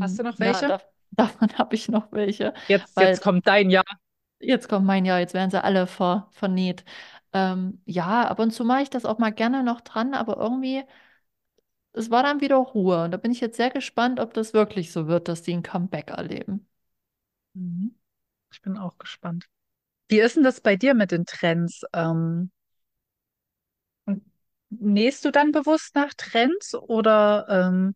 Hast 0.00 0.18
du 0.18 0.22
Ähm, 0.22 0.24
noch 0.24 0.38
ja, 0.38 0.62
welche? 0.62 0.66
da, 0.66 0.80
davon 1.12 1.56
habe 1.58 1.74
ich 1.76 1.88
noch 1.88 2.12
welche, 2.12 2.54
Jetzt, 2.66 2.98
jetzt 2.98 3.20
kommt 3.20 3.46
dein 3.46 3.70
Jahr. 3.70 3.84
Jetzt 4.40 4.68
kommt 4.68 4.86
mein 4.86 5.04
Jahr, 5.04 5.18
jetzt 5.20 5.34
werden 5.34 5.50
sie 5.50 5.62
alle 5.62 5.86
ver, 5.86 6.28
vernäht. 6.32 6.84
Ähm, 7.32 7.82
ja, 7.86 8.26
ab 8.28 8.38
und 8.38 8.52
zu 8.52 8.64
mache 8.64 8.82
ich 8.82 8.90
das 8.90 9.04
auch 9.04 9.18
mal 9.18 9.30
gerne 9.32 9.62
noch 9.64 9.80
dran, 9.80 10.14
aber 10.14 10.36
irgendwie, 10.38 10.84
es 11.92 12.10
war 12.10 12.22
dann 12.22 12.40
wieder 12.40 12.56
Ruhe. 12.56 13.04
Und 13.04 13.10
da 13.12 13.16
bin 13.16 13.32
ich 13.32 13.40
jetzt 13.40 13.56
sehr 13.56 13.70
gespannt, 13.70 14.20
ob 14.20 14.34
das 14.34 14.54
wirklich 14.54 14.92
so 14.92 15.06
wird, 15.08 15.28
dass 15.28 15.42
die 15.42 15.52
ein 15.54 15.62
Comeback 15.62 16.10
erleben. 16.10 16.66
Mhm. 17.54 17.96
Ich 18.52 18.62
bin 18.62 18.78
auch 18.78 18.98
gespannt. 18.98 19.46
Wie 20.08 20.20
ist 20.20 20.36
denn 20.36 20.44
das 20.44 20.60
bei 20.60 20.76
dir 20.76 20.94
mit 20.94 21.12
den 21.12 21.26
Trends? 21.26 21.82
Ähm, 21.94 22.50
nähst 24.70 25.24
du 25.24 25.30
dann 25.30 25.52
bewusst 25.52 25.94
nach 25.94 26.14
Trends 26.14 26.74
oder 26.74 27.46
ähm, 27.50 27.94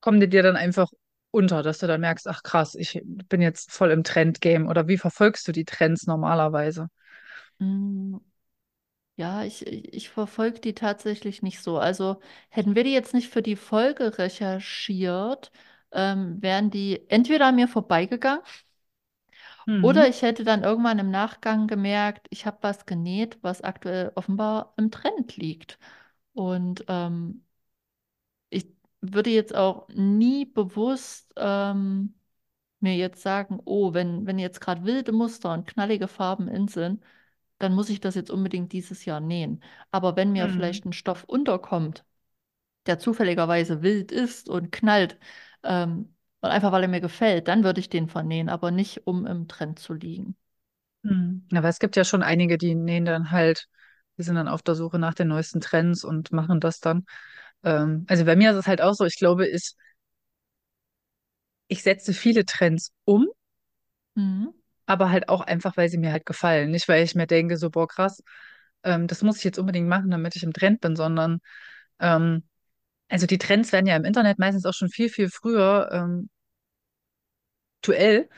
kommen 0.00 0.20
die 0.20 0.28
dir 0.28 0.42
dann 0.42 0.56
einfach 0.56 0.88
unter, 1.30 1.62
dass 1.62 1.78
du 1.78 1.86
dann 1.86 2.00
merkst, 2.00 2.26
ach 2.28 2.42
krass, 2.42 2.74
ich 2.74 3.00
bin 3.04 3.40
jetzt 3.42 3.70
voll 3.72 3.90
im 3.90 4.04
Trendgame 4.04 4.68
oder 4.68 4.88
wie 4.88 4.98
verfolgst 4.98 5.46
du 5.48 5.52
die 5.52 5.64
Trends 5.64 6.06
normalerweise? 6.06 6.88
Mm, 7.60 8.18
Ja, 9.16 9.42
ich, 9.44 9.66
ich 9.66 10.10
verfolge 10.10 10.60
die 10.60 10.74
tatsächlich 10.74 11.42
nicht 11.42 11.60
so. 11.62 11.78
Also 11.78 12.20
hätten 12.50 12.74
wir 12.76 12.84
die 12.84 12.92
jetzt 12.92 13.14
nicht 13.14 13.30
für 13.32 13.42
die 13.42 13.56
Folge 13.56 14.16
recherchiert, 14.18 15.50
ähm, 15.92 16.40
wären 16.40 16.70
die 16.70 17.08
entweder 17.10 17.46
an 17.48 17.56
mir 17.56 17.66
vorbeigegangen 17.68 18.42
oder 19.80 20.08
Mhm. 20.08 20.08
ich 20.08 20.22
hätte 20.22 20.44
dann 20.44 20.62
irgendwann 20.64 20.98
im 20.98 21.10
Nachgang 21.10 21.66
gemerkt, 21.68 22.26
ich 22.30 22.46
habe 22.46 22.58
was 22.62 22.86
genäht, 22.86 23.38
was 23.42 23.62
aktuell 23.62 24.12
offenbar 24.14 24.74
im 24.76 24.90
Trend 24.90 25.36
liegt. 25.36 25.78
Und 26.34 26.84
ähm, 26.88 27.44
ich 28.50 28.66
würde 29.00 29.30
jetzt 29.30 29.54
auch 29.54 29.88
nie 29.90 30.44
bewusst 30.46 31.32
ähm, 31.36 32.14
mir 32.80 32.96
jetzt 32.96 33.22
sagen, 33.22 33.60
oh, 33.64 33.94
wenn, 33.94 34.26
wenn 34.26 34.38
jetzt 34.38 34.60
gerade 34.60 34.84
wilde 34.84 35.12
Muster 35.12 35.52
und 35.54 35.66
knallige 35.66 36.08
Farben 36.08 36.48
in 36.48 36.68
sind, 36.68 37.02
dann 37.58 37.74
muss 37.74 37.90
ich 37.90 38.00
das 38.00 38.14
jetzt 38.16 38.30
unbedingt 38.30 38.72
dieses 38.72 39.04
Jahr 39.04 39.20
nähen. 39.20 39.62
Aber 39.92 40.16
wenn 40.16 40.32
mir 40.32 40.48
Mhm. 40.48 40.50
vielleicht 40.50 40.86
ein 40.86 40.92
Stoff 40.94 41.24
unterkommt, 41.24 42.04
der 42.86 42.98
zufälligerweise 42.98 43.82
wild 43.82 44.12
ist 44.12 44.48
und 44.48 44.72
knallt, 44.72 45.18
ähm, 45.62 46.14
und 46.40 46.50
einfach 46.50 46.72
weil 46.72 46.82
er 46.82 46.88
mir 46.88 47.00
gefällt, 47.00 47.48
dann 47.48 47.64
würde 47.64 47.80
ich 47.80 47.88
den 47.90 48.08
vernähen, 48.08 48.48
aber 48.48 48.70
nicht, 48.72 49.06
um 49.06 49.26
im 49.26 49.48
Trend 49.48 49.78
zu 49.78 49.94
liegen. 49.94 50.36
Mhm. 51.02 51.46
Aber 51.54 51.68
es 51.68 51.78
gibt 51.78 51.96
ja 51.96 52.04
schon 52.04 52.22
einige, 52.22 52.58
die 52.58 52.74
nähen 52.74 53.04
dann 53.04 53.30
halt, 53.30 53.68
die 54.18 54.22
sind 54.22 54.34
dann 54.34 54.48
auf 54.48 54.62
der 54.62 54.74
Suche 54.74 54.98
nach 54.98 55.14
den 55.14 55.28
neuesten 55.28 55.60
Trends 55.60 56.04
und 56.04 56.32
machen 56.32 56.60
das 56.60 56.80
dann. 56.80 57.06
Ähm, 57.64 58.04
also 58.08 58.24
bei 58.24 58.36
mir 58.36 58.50
ist 58.52 58.56
es 58.56 58.66
halt 58.66 58.80
auch 58.82 58.94
so, 58.94 59.04
ich 59.04 59.16
glaube, 59.18 59.46
ich, 59.48 59.74
ich 61.68 61.82
setze 61.82 62.12
viele 62.12 62.44
Trends 62.44 62.92
um, 63.04 63.26
Mhm. 64.16 64.52
aber 64.86 65.10
halt 65.10 65.28
auch 65.28 65.40
einfach, 65.42 65.76
weil 65.76 65.88
sie 65.88 65.98
mir 65.98 66.12
halt 66.12 66.26
gefallen. 66.26 66.70
Nicht, 66.70 66.88
weil 66.88 67.04
ich 67.04 67.14
mir 67.14 67.26
denke, 67.26 67.56
so, 67.56 67.70
boah, 67.70 67.86
krass, 67.88 68.22
ähm, 68.84 69.06
das 69.06 69.22
muss 69.22 69.38
ich 69.38 69.44
jetzt 69.44 69.58
unbedingt 69.58 69.88
machen, 69.88 70.10
damit 70.10 70.36
ich 70.36 70.42
im 70.42 70.52
Trend 70.52 70.80
bin, 70.80 70.96
sondern 70.96 71.40
Ähm, 72.00 72.44
also 73.10 73.26
die 73.26 73.38
Trends 73.38 73.72
werden 73.72 73.86
ja 73.86 73.96
im 73.96 74.04
Internet 74.06 74.38
meistens 74.40 74.66
auch 74.66 74.74
schon 74.74 74.90
viel, 74.90 75.08
viel 75.10 75.30
früher 75.30 75.90
ähm, 75.92 76.30
aktuell, 77.80 78.28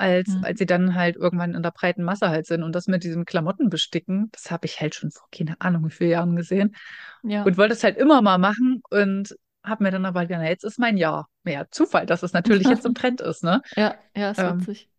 als, 0.00 0.38
als 0.42 0.58
Mhm. 0.58 0.58
sie 0.58 0.66
dann 0.66 0.94
halt 0.94 1.16
irgendwann 1.16 1.54
in 1.54 1.62
der 1.62 1.70
breiten 1.72 2.02
Masse 2.02 2.28
halt 2.30 2.46
sind. 2.46 2.62
Und 2.62 2.74
das 2.74 2.86
mit 2.86 3.04
diesem 3.04 3.24
Klamottenbesticken, 3.24 4.30
das 4.32 4.50
habe 4.50 4.66
ich 4.66 4.80
halt 4.80 4.94
schon 4.94 5.10
vor 5.10 5.28
keine 5.32 5.60
Ahnung 5.60 5.86
wie 5.86 5.90
vielen 5.90 6.10
Jahren 6.10 6.36
gesehen 6.36 6.74
Ja. 7.22 7.44
und 7.44 7.58
wollte 7.58 7.74
es 7.74 7.84
halt 7.84 7.96
immer 7.98 8.22
mal 8.22 8.38
machen 8.38 8.82
und 8.90 9.34
habe 9.64 9.84
mir 9.84 9.90
dann 9.90 10.06
aber 10.06 10.26
gedacht, 10.26 10.44
jetzt 10.46 10.64
ist 10.64 10.78
mein 10.78 10.96
Jahr. 10.96 11.28
Ja, 11.44 11.66
Zufall, 11.70 12.06
dass 12.06 12.22
es 12.22 12.32
natürlich 12.32 12.68
jetzt 12.68 12.86
im 12.86 12.94
Trend 12.94 13.20
ist, 13.20 13.44
ne? 13.44 13.60
Ja, 13.76 13.96
ja, 14.16 14.30
ist 14.30 14.38
Ähm, 14.38 14.46
witzig. 14.46 14.90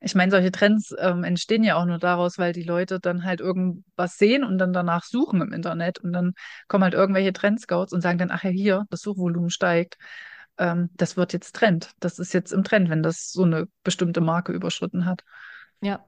ich 0.00 0.14
meine, 0.14 0.30
solche 0.30 0.52
Trends 0.52 0.94
ähm, 0.98 1.24
entstehen 1.24 1.64
ja 1.64 1.76
auch 1.76 1.86
nur 1.86 1.98
daraus, 1.98 2.38
weil 2.38 2.52
die 2.52 2.62
Leute 2.62 3.00
dann 3.00 3.24
halt 3.24 3.40
irgendwas 3.40 4.18
sehen 4.18 4.44
und 4.44 4.58
dann 4.58 4.72
danach 4.72 5.04
suchen 5.04 5.40
im 5.40 5.52
Internet 5.52 5.98
und 5.98 6.12
dann 6.12 6.34
kommen 6.68 6.84
halt 6.84 6.94
irgendwelche 6.94 7.32
Trendscouts 7.32 7.92
und 7.92 8.02
sagen 8.02 8.18
dann, 8.18 8.30
ach 8.30 8.44
ja, 8.44 8.50
hier, 8.50 8.84
das 8.90 9.00
Suchvolumen 9.00 9.50
steigt. 9.50 9.96
Ähm, 10.58 10.90
das 10.94 11.16
wird 11.16 11.32
jetzt 11.32 11.54
Trend. 11.54 11.92
Das 12.00 12.18
ist 12.18 12.32
jetzt 12.32 12.52
im 12.52 12.64
Trend, 12.64 12.90
wenn 12.90 13.02
das 13.02 13.30
so 13.30 13.44
eine 13.44 13.68
bestimmte 13.82 14.20
Marke 14.20 14.52
überschritten 14.52 15.04
hat. 15.04 15.22
Ja. 15.80 16.04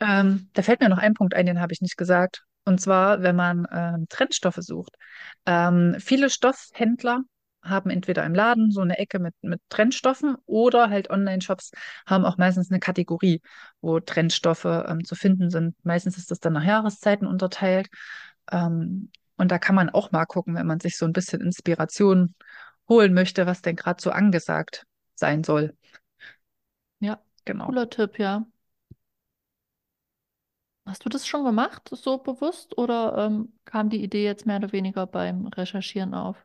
Ähm, 0.00 0.50
da 0.52 0.62
fällt 0.62 0.80
mir 0.80 0.88
noch 0.88 0.98
ein 0.98 1.14
Punkt 1.14 1.34
ein, 1.34 1.46
den 1.46 1.60
habe 1.60 1.72
ich 1.72 1.80
nicht 1.80 1.96
gesagt. 1.96 2.44
Und 2.64 2.80
zwar, 2.80 3.22
wenn 3.22 3.36
man 3.36 3.66
ähm, 3.72 4.06
Trendstoffe 4.08 4.58
sucht. 4.58 4.94
Ähm, 5.46 5.96
viele 6.00 6.30
Stoffhändler 6.30 7.20
haben 7.62 7.90
entweder 7.90 8.24
im 8.24 8.34
Laden 8.34 8.70
so 8.70 8.80
eine 8.80 8.98
Ecke 8.98 9.18
mit, 9.18 9.34
mit 9.42 9.60
Trendstoffen 9.68 10.36
oder 10.46 10.90
halt 10.90 11.10
Online-Shops 11.10 11.72
haben 12.06 12.24
auch 12.24 12.38
meistens 12.38 12.70
eine 12.70 12.80
Kategorie, 12.80 13.40
wo 13.80 14.00
Trendstoffe 14.00 14.64
ähm, 14.64 15.04
zu 15.04 15.14
finden 15.14 15.50
sind. 15.50 15.74
Meistens 15.84 16.18
ist 16.18 16.30
das 16.30 16.40
dann 16.40 16.54
nach 16.54 16.64
Jahreszeiten 16.64 17.26
unterteilt. 17.26 17.88
Ähm, 18.50 19.10
und 19.36 19.50
da 19.50 19.58
kann 19.58 19.74
man 19.74 19.90
auch 19.90 20.12
mal 20.12 20.24
gucken, 20.24 20.54
wenn 20.54 20.66
man 20.66 20.80
sich 20.80 20.96
so 20.96 21.04
ein 21.04 21.12
bisschen 21.12 21.40
Inspiration 21.40 22.34
holen 22.88 23.14
möchte, 23.14 23.46
was 23.46 23.62
denn 23.62 23.76
gerade 23.76 24.02
so 24.02 24.10
angesagt 24.10 24.86
sein 25.14 25.44
soll. 25.44 25.74
Ja. 27.00 27.22
Genau. 27.44 27.66
Cooler 27.66 27.88
Tipp, 27.90 28.18
ja. 28.18 28.46
Hast 30.86 31.04
du 31.04 31.08
das 31.08 31.26
schon 31.26 31.44
gemacht, 31.44 31.88
so 31.92 32.18
bewusst, 32.18 32.78
oder 32.78 33.16
ähm, 33.26 33.52
kam 33.64 33.90
die 33.90 34.02
Idee 34.02 34.24
jetzt 34.24 34.46
mehr 34.46 34.58
oder 34.58 34.72
weniger 34.72 35.06
beim 35.06 35.46
Recherchieren 35.48 36.14
auf? 36.14 36.36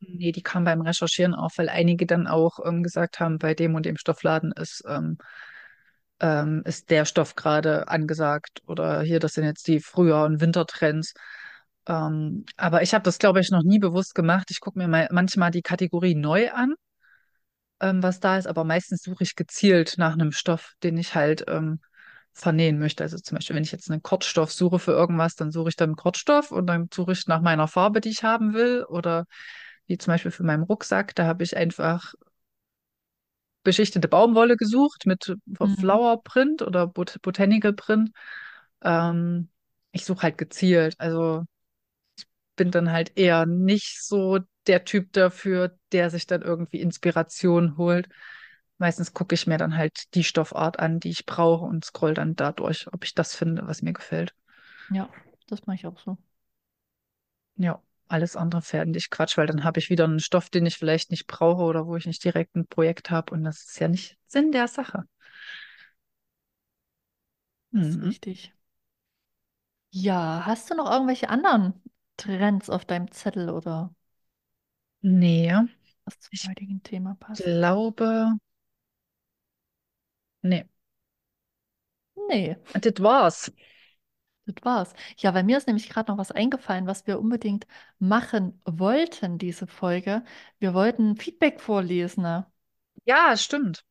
Nee, 0.00 0.32
die 0.32 0.42
kam 0.42 0.64
beim 0.64 0.80
Recherchieren 0.80 1.34
auf, 1.34 1.58
weil 1.58 1.68
einige 1.68 2.06
dann 2.06 2.26
auch 2.26 2.58
ähm, 2.64 2.82
gesagt 2.82 3.20
haben, 3.20 3.38
bei 3.38 3.54
dem 3.54 3.74
und 3.74 3.86
dem 3.86 3.96
Stoffladen 3.96 4.52
ist, 4.52 4.82
ähm, 4.88 5.18
ähm, 6.20 6.62
ist 6.64 6.90
der 6.90 7.04
Stoff 7.04 7.34
gerade 7.34 7.88
angesagt 7.88 8.62
oder 8.66 9.02
hier, 9.02 9.20
das 9.20 9.34
sind 9.34 9.44
jetzt 9.44 9.66
die 9.68 9.80
Frühjahr- 9.80 10.26
und 10.26 10.40
Wintertrends. 10.40 11.14
Ähm, 11.86 12.44
aber 12.56 12.82
ich 12.82 12.94
habe 12.94 13.02
das, 13.04 13.18
glaube 13.18 13.40
ich, 13.40 13.50
noch 13.50 13.62
nie 13.64 13.78
bewusst 13.78 14.14
gemacht. 14.14 14.50
Ich 14.50 14.60
gucke 14.60 14.78
mir 14.78 14.88
mal 14.88 15.08
manchmal 15.12 15.50
die 15.50 15.62
Kategorie 15.62 16.14
neu 16.14 16.50
an, 16.52 16.74
ähm, 17.80 18.02
was 18.02 18.20
da 18.20 18.38
ist, 18.38 18.46
aber 18.46 18.64
meistens 18.64 19.02
suche 19.02 19.24
ich 19.24 19.34
gezielt 19.36 19.94
nach 19.98 20.12
einem 20.14 20.32
Stoff, 20.32 20.74
den 20.82 20.96
ich 20.98 21.14
halt 21.14 21.44
ähm, 21.48 21.80
vernähen 22.32 22.78
möchte. 22.78 23.02
Also 23.04 23.18
zum 23.18 23.36
Beispiel, 23.36 23.56
wenn 23.56 23.62
ich 23.64 23.72
jetzt 23.72 23.90
einen 23.90 24.02
Kordstoff 24.02 24.52
suche 24.52 24.78
für 24.78 24.92
irgendwas, 24.92 25.34
dann 25.34 25.50
suche 25.50 25.68
ich 25.70 25.76
dann 25.76 25.90
einen 25.90 25.96
Kordstoff 25.96 26.50
und 26.50 26.66
dann 26.66 26.88
suche 26.92 27.12
ich 27.12 27.26
nach 27.26 27.40
meiner 27.42 27.68
Farbe, 27.68 28.00
die 28.00 28.10
ich 28.10 28.22
haben 28.24 28.54
will. 28.54 28.84
Oder 28.88 29.26
wie 29.86 29.98
zum 29.98 30.12
Beispiel 30.12 30.30
für 30.30 30.44
meinen 30.44 30.62
Rucksack, 30.62 31.14
da 31.14 31.26
habe 31.26 31.42
ich 31.44 31.56
einfach 31.56 32.14
beschichtete 33.64 34.08
Baumwolle 34.08 34.56
gesucht 34.56 35.06
mit 35.06 35.36
Mhm. 35.60 35.74
Flower 35.78 36.22
Print 36.22 36.62
oder 36.62 36.86
Bot 36.86 37.18
Botanical 37.22 37.72
Print. 37.72 38.10
Ähm, 38.82 39.48
ich 39.92 40.04
suche 40.04 40.22
halt 40.22 40.38
gezielt. 40.38 40.94
Also 40.98 41.44
bin 42.56 42.70
dann 42.70 42.92
halt 42.92 43.12
eher 43.16 43.46
nicht 43.46 44.02
so 44.04 44.40
der 44.66 44.84
Typ 44.84 45.12
dafür, 45.12 45.78
der 45.92 46.10
sich 46.10 46.26
dann 46.26 46.42
irgendwie 46.42 46.80
Inspiration 46.80 47.76
holt. 47.76 48.08
Meistens 48.78 49.14
gucke 49.14 49.34
ich 49.34 49.46
mir 49.46 49.58
dann 49.58 49.76
halt 49.76 50.14
die 50.14 50.24
Stoffart 50.24 50.78
an, 50.78 51.00
die 51.00 51.10
ich 51.10 51.26
brauche 51.26 51.64
und 51.64 51.84
scroll 51.84 52.14
dann 52.14 52.36
dadurch, 52.36 52.88
ob 52.92 53.04
ich 53.04 53.14
das 53.14 53.34
finde, 53.34 53.66
was 53.66 53.82
mir 53.82 53.92
gefällt. 53.92 54.34
Ja, 54.88 55.12
das 55.48 55.66
mache 55.66 55.74
ich 55.76 55.86
auch 55.86 55.98
so. 55.98 56.16
Ja, 57.56 57.82
alles 58.08 58.36
andere 58.36 58.60
fände 58.62 58.98
ich 58.98 59.08
Quatsch, 59.10 59.38
weil 59.38 59.46
dann 59.46 59.64
habe 59.64 59.78
ich 59.80 59.88
wieder 59.90 60.04
einen 60.04 60.20
Stoff, 60.20 60.50
den 60.50 60.66
ich 60.66 60.76
vielleicht 60.76 61.10
nicht 61.10 61.26
brauche 61.26 61.62
oder 61.62 61.86
wo 61.86 61.96
ich 61.96 62.04
nicht 62.06 62.22
direkt 62.24 62.54
ein 62.56 62.66
Projekt 62.66 63.10
habe 63.10 63.32
und 63.34 63.44
das 63.44 63.62
ist 63.64 63.80
ja 63.80 63.88
nicht 63.88 64.18
Sinn 64.26 64.52
der 64.52 64.68
Sache. 64.68 65.04
Das 67.76 67.88
ist 67.90 68.02
Mhm. 68.02 68.06
richtig. 68.06 68.54
Ja, 69.90 70.42
hast 70.46 70.70
du 70.70 70.74
noch 70.74 70.90
irgendwelche 70.90 71.28
anderen 71.28 71.74
Trends 72.16 72.70
auf 72.70 72.84
deinem 72.86 73.10
Zettel 73.10 73.50
oder 73.50 73.94
Nee, 75.02 75.52
was 76.04 76.18
zum 76.20 76.32
ich 76.32 76.48
heutigen 76.48 76.82
Thema 76.82 77.14
passt? 77.20 77.44
glaube, 77.44 78.38
nee, 80.42 80.64
Nee, 82.28 82.56
das 82.80 83.00
war's. 83.02 83.52
das 84.46 84.54
war's. 84.64 84.92
Ja, 85.18 85.30
bei 85.32 85.42
mir 85.42 85.56
ist 85.58 85.66
nämlich 85.66 85.88
gerade 85.88 86.10
noch 86.12 86.18
was 86.18 86.30
eingefallen, 86.32 86.86
was 86.86 87.06
wir 87.06 87.18
unbedingt 87.20 87.66
machen 87.98 88.60
wollten, 88.64 89.38
diese 89.38 89.66
Folge. 89.66 90.24
Wir 90.58 90.74
wollten 90.74 91.16
Feedback 91.16 91.60
vorlesen. 91.60 92.22
Ne? 92.22 92.46
Ja, 93.04 93.36
stimmt, 93.36 93.84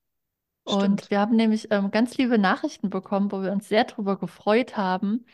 Und 0.63 1.01
stimmt. 1.01 1.09
wir 1.09 1.19
haben 1.19 1.35
nämlich 1.35 1.67
ähm, 1.71 1.91
ganz 1.91 2.17
liebe 2.17 2.37
Nachrichten 2.37 2.89
bekommen, 2.89 3.31
wo 3.31 3.41
wir 3.41 3.51
uns 3.51 3.67
sehr 3.67 3.83
drüber 3.85 4.17
gefreut 4.17 4.77
haben. 4.77 5.25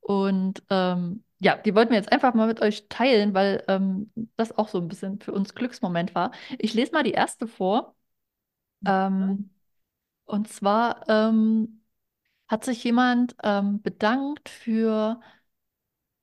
Und 0.00 0.62
ähm, 0.70 1.24
ja, 1.42 1.56
die 1.56 1.74
wollten 1.74 1.90
wir 1.90 1.98
jetzt 1.98 2.12
einfach 2.12 2.34
mal 2.34 2.46
mit 2.46 2.60
euch 2.62 2.88
teilen, 2.88 3.34
weil 3.34 3.64
ähm, 3.68 4.12
das 4.36 4.56
auch 4.56 4.68
so 4.68 4.78
ein 4.78 4.86
bisschen 4.88 5.18
für 5.20 5.32
uns 5.32 5.54
Glücksmoment 5.54 6.14
war. 6.14 6.30
Ich 6.58 6.72
lese 6.74 6.92
mal 6.92 7.02
die 7.02 7.12
erste 7.12 7.48
vor. 7.48 7.96
Ähm, 8.86 9.50
und 10.24 10.48
zwar 10.48 11.08
ähm, 11.08 11.82
hat 12.48 12.64
sich 12.64 12.84
jemand 12.84 13.36
ähm, 13.44 13.82
bedankt 13.82 14.48
für 14.50 15.20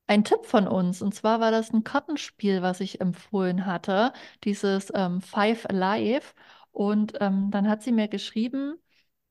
ein 0.06 0.24
Tipp 0.24 0.44
von 0.46 0.66
uns. 0.68 1.02
Und 1.02 1.14
zwar 1.14 1.40
war 1.40 1.50
das 1.50 1.72
ein 1.72 1.84
Kartenspiel, 1.84 2.62
was 2.62 2.80
ich 2.80 3.00
empfohlen 3.00 3.66
hatte, 3.66 4.12
dieses 4.44 4.92
ähm, 4.94 5.20
Five 5.20 5.66
Alive. 5.68 6.34
Und 6.72 7.14
ähm, 7.20 7.50
dann 7.50 7.68
hat 7.68 7.82
sie 7.82 7.92
mir 7.92 8.08
geschrieben 8.08 8.76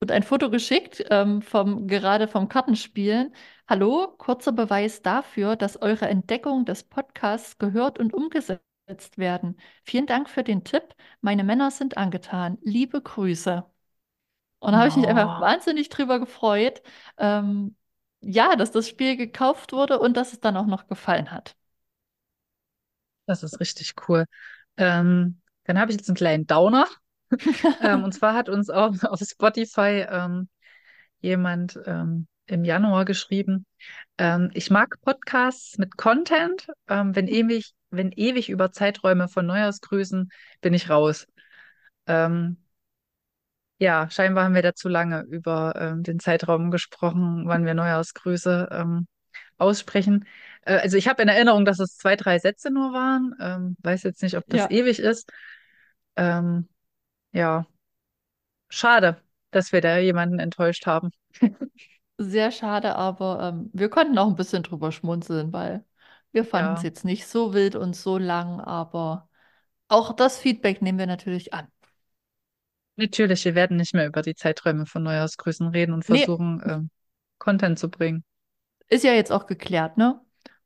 und 0.01 0.11
ein 0.11 0.23
Foto 0.23 0.49
geschickt 0.49 1.03
vom 1.41 1.87
gerade 1.87 2.27
vom 2.27 2.47
Kartenspielen. 2.49 3.33
Hallo, 3.69 4.15
kurzer 4.17 4.51
Beweis 4.51 5.03
dafür, 5.03 5.55
dass 5.55 5.79
eure 5.79 6.07
Entdeckung 6.07 6.65
des 6.65 6.83
Podcasts 6.83 7.59
gehört 7.59 7.99
und 7.99 8.15
umgesetzt 8.15 9.17
werden. 9.17 9.57
Vielen 9.83 10.07
Dank 10.07 10.27
für 10.27 10.43
den 10.43 10.63
Tipp. 10.63 10.95
Meine 11.21 11.43
Männer 11.43 11.69
sind 11.69 11.95
angetan. 11.95 12.57
Liebe 12.63 12.99
Grüße. 12.99 13.63
Und 14.57 14.71
da 14.71 14.79
habe 14.79 14.87
ich 14.87 14.95
mich 14.95 15.07
einfach 15.07 15.39
wahnsinnig 15.39 15.89
drüber 15.89 16.19
gefreut, 16.19 16.81
ähm, 17.19 17.75
ja, 18.21 18.55
dass 18.55 18.71
das 18.71 18.89
Spiel 18.89 19.15
gekauft 19.15 19.71
wurde 19.71 19.99
und 19.99 20.17
dass 20.17 20.33
es 20.33 20.39
dann 20.39 20.57
auch 20.57 20.65
noch 20.65 20.87
gefallen 20.87 21.29
hat. 21.29 21.55
das 23.27 23.43
ist 23.43 23.59
richtig 23.59 23.93
cool. 24.07 24.25
Ähm, 24.77 25.41
dann 25.65 25.79
habe 25.79 25.91
ich 25.91 25.97
jetzt 25.97 26.09
einen 26.09 26.15
kleinen 26.15 26.47
Downer. 26.47 26.87
Ähm, 27.83 28.03
und 28.03 28.13
zwar 28.13 28.33
hat 28.33 28.49
uns 28.49 28.71
auch 28.71 28.95
auf 29.03 29.19
Spotify 29.19 30.03
ähm, 30.09 30.49
jemand 31.21 31.79
ähm, 31.85 32.27
im 32.49 32.63
Januar 32.65 33.05
geschrieben, 33.05 33.65
ähm, 34.17 34.51
ich 34.53 34.71
mag 34.71 34.95
Podcasts 35.03 35.77
mit 35.77 35.97
Content. 35.97 36.67
Ähm, 36.89 37.15
wenn 37.15 37.27
ewig, 37.27 37.73
wenn 37.91 38.11
ewig 38.13 38.49
über 38.49 38.71
Zeiträume 38.71 39.27
von 39.29 39.45
Neujahrsgrüßen, 39.47 40.29
bin 40.61 40.73
ich 40.73 40.89
raus. 40.89 41.27
Ähm, 42.07 42.57
Ja, 43.81 44.09
scheinbar 44.09 44.43
haben 44.43 44.55
wir 44.55 44.61
da 44.61 44.73
zu 44.73 44.89
lange 44.89 45.21
über 45.21 45.73
ähm, 45.77 46.03
den 46.03 46.19
Zeitraum 46.19 46.69
gesprochen, 46.69 47.43
wann 47.47 47.65
wir 47.65 47.73
Neujahrsgrüße 47.73 48.67
ähm, 48.71 49.07
aussprechen. 49.57 50.25
Äh, 50.63 50.75
also 50.79 50.97
ich 50.97 51.07
habe 51.07 51.21
in 51.21 51.29
Erinnerung, 51.29 51.63
dass 51.65 51.79
es 51.79 51.95
zwei, 51.95 52.15
drei 52.17 52.39
Sätze 52.39 52.71
nur 52.71 52.91
waren. 52.93 53.35
Ähm, 53.39 53.77
weiß 53.81 54.03
jetzt 54.03 54.21
nicht, 54.21 54.35
ob 54.37 54.43
das 54.49 54.65
Ja, 54.65 54.69
ewig 54.69 54.99
ist. 54.99 55.29
Ja, 57.31 57.65
schade, 58.69 59.21
dass 59.51 59.71
wir 59.71 59.81
da 59.81 59.97
jemanden 59.99 60.39
enttäuscht 60.39 60.85
haben. 60.85 61.11
sehr 62.19 62.51
schade, 62.51 62.95
aber 62.95 63.41
ähm, 63.49 63.69
wir 63.73 63.89
konnten 63.89 64.17
auch 64.19 64.27
ein 64.29 64.35
bisschen 64.35 64.63
drüber 64.63 64.91
schmunzeln, 64.91 65.53
weil 65.53 65.85
wir 66.31 66.45
fanden 66.45 66.73
es 66.75 66.81
Ja, 66.81 66.83
jetzt 66.83 67.05
nicht 67.05 67.27
so 67.27 67.53
wild 67.53 67.75
und 67.75 67.95
so 67.95 68.17
lang, 68.19 68.61
aber 68.61 69.29
auch 69.89 70.13
das 70.15 70.39
Feedback 70.39 70.81
nehmen 70.83 70.99
wir 70.99 71.07
natürlich 71.07 71.53
an. 71.53 71.67
natürlich, 72.97 73.45
wir 73.45 73.55
werden 73.55 73.77
nicht 73.77 73.93
mehr 73.95 74.05
über 74.07 74.21
die 74.21 74.35
Zeiträume 74.35 74.85
von 74.85 75.01
Neujahrsgrüßen 75.03 75.67
reden 75.69 75.93
und 75.93 76.05
Nee, 76.07 76.27
versuchen, 76.27 76.61
ähm, 76.65 76.89
Content 77.39 77.79
zu 77.79 77.89
bringen. 77.89 78.23
ist 78.87 79.03
ja 79.03 79.13
jetzt 79.13 79.31
auch 79.31 79.45
geklärt, 79.47 79.97
ne? 79.97 80.21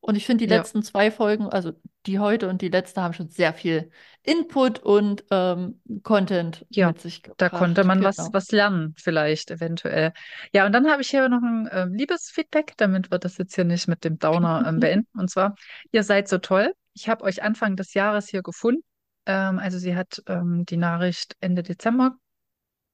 Und 0.05 0.15
ich 0.15 0.25
finde, 0.25 0.45
die 0.45 0.49
Ja, 0.51 0.57
letzten 0.57 0.83
zwei 0.83 1.11
Folgen, 1.11 1.47
also 1.47 1.71
die 2.05 2.19
heute 2.19 2.49
und 2.49 2.61
die 2.61 2.67
letzte, 2.67 3.01
haben 3.01 3.13
schon 3.13 3.29
sehr 3.29 3.53
viel 3.53 3.89
Input 4.23 4.79
und 4.79 5.23
ähm, 5.31 5.81
Content 6.03 6.65
ja, 6.69 6.87
mit 6.89 6.99
sich 6.99 7.23
da 7.37 7.47
konnte 7.49 7.81
gebracht. 7.81 7.85
man 7.85 8.03
was, 8.03 8.17
Genau. 8.17 8.29
was 8.33 8.51
lernen, 8.51 8.93
vielleicht, 8.97 9.49
eventuell. 9.49 10.11
Ja, 10.53 10.65
und 10.65 10.73
dann 10.73 10.89
habe 10.89 11.01
ich 11.01 11.09
hier 11.09 11.29
noch 11.29 11.41
ein 11.41 11.69
ähm, 11.71 11.93
Liebesfeedback, 11.93 12.73
damit 12.77 13.11
wir 13.11 13.19
das 13.19 13.37
jetzt 13.37 13.55
hier 13.55 13.63
nicht 13.63 13.87
mit 13.87 14.03
dem 14.03 14.19
Downer 14.19 14.63
ähm, 14.67 14.79
beenden. 14.81 15.07
Und 15.17 15.29
zwar, 15.29 15.55
ihr 15.91 16.03
seid 16.03 16.27
so 16.27 16.37
toll. 16.37 16.73
Ich 16.93 17.07
habe 17.07 17.23
euch 17.23 17.41
Anfang 17.41 17.77
des 17.77 17.93
Jahres 17.93 18.27
hier 18.27 18.43
gefunden. 18.43 18.83
Ähm, 19.25 19.57
also 19.59 19.77
sie 19.77 19.95
hat 19.95 20.21
ähm, 20.27 20.65
die 20.65 20.77
Nachricht 20.77 21.37
Ende 21.39 21.63
Dezember 21.63 22.17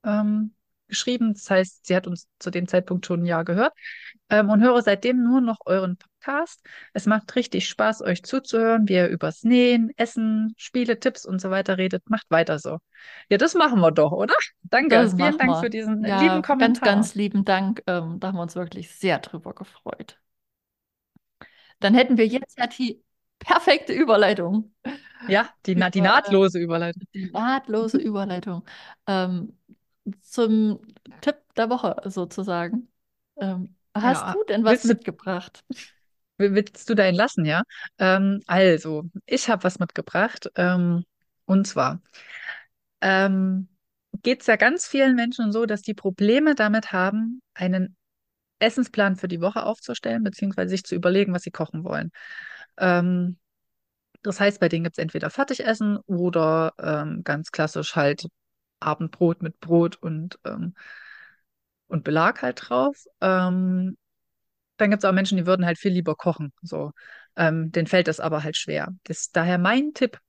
ähm, 0.03 0.55
geschrieben. 0.87 1.33
Das 1.33 1.49
heißt, 1.49 1.85
sie 1.85 1.95
hat 1.95 2.07
uns 2.07 2.27
zu 2.39 2.49
dem 2.51 2.67
Zeitpunkt 2.67 3.05
schon 3.05 3.21
ein 3.21 3.25
Jahr 3.25 3.45
gehört 3.45 3.73
ähm, 4.29 4.49
und 4.49 4.61
höre 4.63 4.81
seitdem 4.81 5.23
nur 5.23 5.41
noch 5.41 5.59
euren 5.65 5.97
Podcast. 6.19 6.61
Es 6.93 7.05
macht 7.05 7.35
richtig 7.35 7.67
Spaß, 7.69 8.01
euch 8.01 8.23
zuzuhören, 8.23 8.87
wie 8.87 8.93
ihr 8.95 9.07
übers 9.07 9.43
Nähen, 9.43 9.91
Essen, 9.97 10.53
Spiele, 10.57 10.99
Tipps 10.99 11.25
und 11.25 11.39
so 11.41 11.49
weiter 11.49 11.77
redet. 11.77 12.09
Macht 12.09 12.29
weiter 12.29 12.59
so. 12.59 12.79
Ja, 13.29 13.37
das 13.37 13.53
machen 13.55 13.79
wir 13.79 13.91
doch, 13.91 14.11
oder? 14.11 14.33
Danke. 14.63 14.95
Das 14.95 15.15
Vielen 15.15 15.37
Dank 15.37 15.49
wir. 15.49 15.57
für 15.57 15.69
diesen 15.69 16.03
Ja, 16.03 16.17
lieben 16.17 16.41
ganz, 16.57 16.81
Kommentar. 16.81 16.81
ganz 16.81 17.15
lieben 17.15 17.45
Dank. 17.45 17.83
Ähm, 17.87 18.19
da 18.19 18.27
haben 18.29 18.35
wir 18.37 18.41
uns 18.43 18.55
wirklich 18.55 18.91
sehr 18.95 19.19
drüber 19.19 19.53
gefreut. 19.53 20.19
Dann 21.79 21.93
hätten 21.93 22.17
wir 22.17 22.27
jetzt 22.27 22.57
ja 22.57 22.67
die 22.67 23.03
perfekte 23.39 23.93
Überleitung. 23.93 24.73
Ja, 25.27 25.49
die, 25.65 25.75
na 25.75 25.89
die 25.89 26.01
nahtlose 26.01 26.59
Überleitung. 26.59 27.03
die 27.13 27.29
nahtlose 27.31 27.97
Überleitung 27.97 28.65
ähm, 29.07 29.57
zum 30.21 30.79
Tipp 31.21 31.37
der 31.55 31.69
Woche 31.69 31.95
sozusagen. 32.09 32.91
Ähm, 33.37 33.75
hast 33.95 34.25
Ja, 34.25 34.33
du 34.33 34.43
denn 34.43 34.63
was 34.65 34.83
willst 34.83 34.85
mitgebracht? 34.85 35.63
Willst 36.39 36.89
du 36.89 36.95
deinen 36.95 37.15
lassen, 37.15 37.45
ja? 37.45 37.63
Ähm, 37.99 38.41
also, 38.47 39.05
ich 39.25 39.49
habe 39.49 39.63
was 39.63 39.79
mitgebracht. 39.79 40.49
Ähm, 40.55 41.03
und 41.45 41.67
zwar 41.67 42.01
ähm, 43.01 43.67
geht 44.23 44.41
es 44.41 44.47
ja 44.47 44.55
ganz 44.55 44.87
vielen 44.87 45.15
Menschen 45.15 45.51
so, 45.51 45.65
dass 45.65 45.81
die 45.81 45.93
Probleme 45.93 46.55
damit 46.55 46.91
haben, 46.91 47.41
einen 47.53 47.95
Essensplan 48.59 49.15
für 49.15 49.27
die 49.27 49.41
Woche 49.41 49.63
aufzustellen, 49.63 50.23
beziehungsweise 50.23 50.69
sich 50.69 50.83
zu 50.83 50.95
überlegen, 50.95 51.33
was 51.33 51.43
sie 51.43 51.51
kochen 51.51 51.83
wollen. 51.83 52.11
Ähm, 52.77 53.37
das 54.23 54.39
heißt, 54.39 54.59
bei 54.59 54.69
denen 54.69 54.83
gibt 54.83 54.97
es 54.97 55.01
entweder 55.03 55.29
Fertigessen 55.29 55.97
oder 56.07 56.73
ähm, 56.79 57.23
ganz 57.23 57.51
klassisch 57.51 57.95
halt 57.95 58.27
Abendbrot 58.79 59.41
mit 59.41 59.59
Brot 59.59 59.97
und, 60.01 60.39
ähm, 60.45 60.75
und 61.87 62.03
Belag 62.03 62.41
halt 62.41 62.69
drauf. 62.69 63.05
Ähm, 63.21 63.97
dann 64.79 64.89
gibt 64.89 65.03
es 65.03 65.09
auch 65.09 65.13
Menschen, 65.13 65.37
die 65.37 65.45
würden 65.45 65.65
halt 65.65 65.77
viel 65.77 65.91
lieber 65.91 66.15
kochen. 66.15 66.53
So. 66.61 66.91
Ähm, 67.35 67.71
denen 67.71 67.87
fällt 67.87 68.07
das 68.07 68.19
aber 68.19 68.43
halt 68.43 68.57
schwer. 68.57 68.89
Das 69.03 69.19
ist 69.19 69.35
daher 69.35 69.57
mein 69.57 69.93
Tipp, 69.93 70.19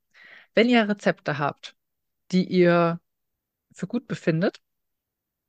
wenn 0.55 0.69
ihr 0.69 0.89
Rezepte 0.89 1.39
habt, 1.39 1.75
die 2.33 2.45
ihr 2.45 3.01
für 3.73 3.87
gut 3.87 4.07
befindet, 4.07 4.61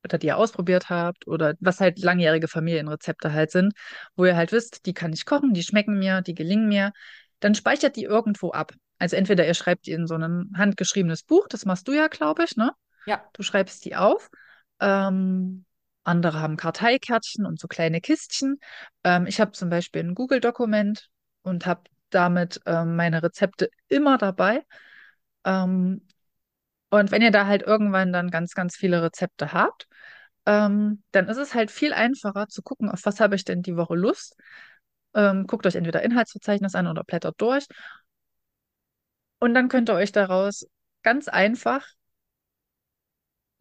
oder 0.03 0.17
die 0.17 0.27
ihr 0.27 0.37
ausprobiert 0.37 0.89
habt 0.89 1.27
oder 1.27 1.55
was 1.59 1.79
halt 1.79 1.99
langjährige 1.99 2.47
Familienrezepte 2.47 3.33
halt 3.33 3.51
sind, 3.51 3.73
wo 4.15 4.25
ihr 4.25 4.35
halt 4.35 4.51
wisst, 4.51 4.85
die 4.85 4.93
kann 4.93 5.13
ich 5.13 5.25
kochen, 5.25 5.53
die 5.53 5.63
schmecken 5.63 5.99
mir, 5.99 6.21
die 6.21 6.33
gelingen 6.33 6.67
mir, 6.67 6.91
dann 7.39 7.55
speichert 7.55 7.95
die 7.95 8.03
irgendwo 8.03 8.51
ab. 8.51 8.73
Also 8.97 9.15
entweder 9.15 9.45
ihr 9.45 9.53
schreibt 9.53 9.87
die 9.87 9.91
in 9.91 10.07
so 10.07 10.15
ein 10.15 10.51
handgeschriebenes 10.55 11.23
Buch, 11.23 11.47
das 11.47 11.65
machst 11.65 11.87
du 11.87 11.93
ja, 11.93 12.07
glaube 12.07 12.43
ich, 12.43 12.55
ne? 12.55 12.71
Ja. 13.05 13.23
Du 13.33 13.43
schreibst 13.43 13.83
die 13.85 13.95
auf. 13.95 14.29
Ähm, 14.79 15.65
andere 16.03 16.39
haben 16.39 16.57
Karteikärtchen 16.57 17.45
und 17.45 17.59
so 17.59 17.67
kleine 17.67 18.01
Kistchen. 18.01 18.59
Ähm, 19.03 19.27
ich 19.27 19.39
habe 19.39 19.51
zum 19.51 19.69
Beispiel 19.69 20.03
ein 20.03 20.15
Google-Dokument 20.15 21.09
und 21.43 21.65
habe 21.65 21.83
damit 22.09 22.61
ähm, 22.65 22.95
meine 22.95 23.23
Rezepte 23.23 23.69
immer 23.87 24.17
dabei. 24.17 24.63
Ähm, 25.45 26.05
und 26.89 27.11
wenn 27.11 27.21
ihr 27.21 27.31
da 27.31 27.45
halt 27.45 27.63
irgendwann 27.63 28.11
dann 28.11 28.29
ganz, 28.29 28.53
ganz 28.53 28.75
viele 28.75 29.01
Rezepte 29.01 29.53
habt, 29.53 29.87
ähm, 30.45 31.03
dann 31.11 31.29
ist 31.29 31.37
es 31.37 31.53
halt 31.53 31.71
viel 31.71 31.93
einfacher 31.93 32.47
zu 32.47 32.61
gucken, 32.61 32.89
auf 32.89 33.05
was 33.05 33.19
habe 33.19 33.35
ich 33.35 33.45
denn 33.45 33.61
die 33.61 33.77
Woche 33.77 33.95
Lust. 33.95 34.35
Ähm, 35.13 35.45
guckt 35.47 35.65
euch 35.65 35.75
entweder 35.75 36.01
Inhaltsverzeichnis 36.03 36.75
an 36.75 36.87
oder 36.87 37.03
blättert 37.03 37.35
durch. 37.39 37.65
Und 39.39 39.53
dann 39.53 39.69
könnt 39.69 39.89
ihr 39.89 39.95
euch 39.95 40.11
daraus 40.11 40.65
ganz 41.03 41.27
einfach 41.27 41.85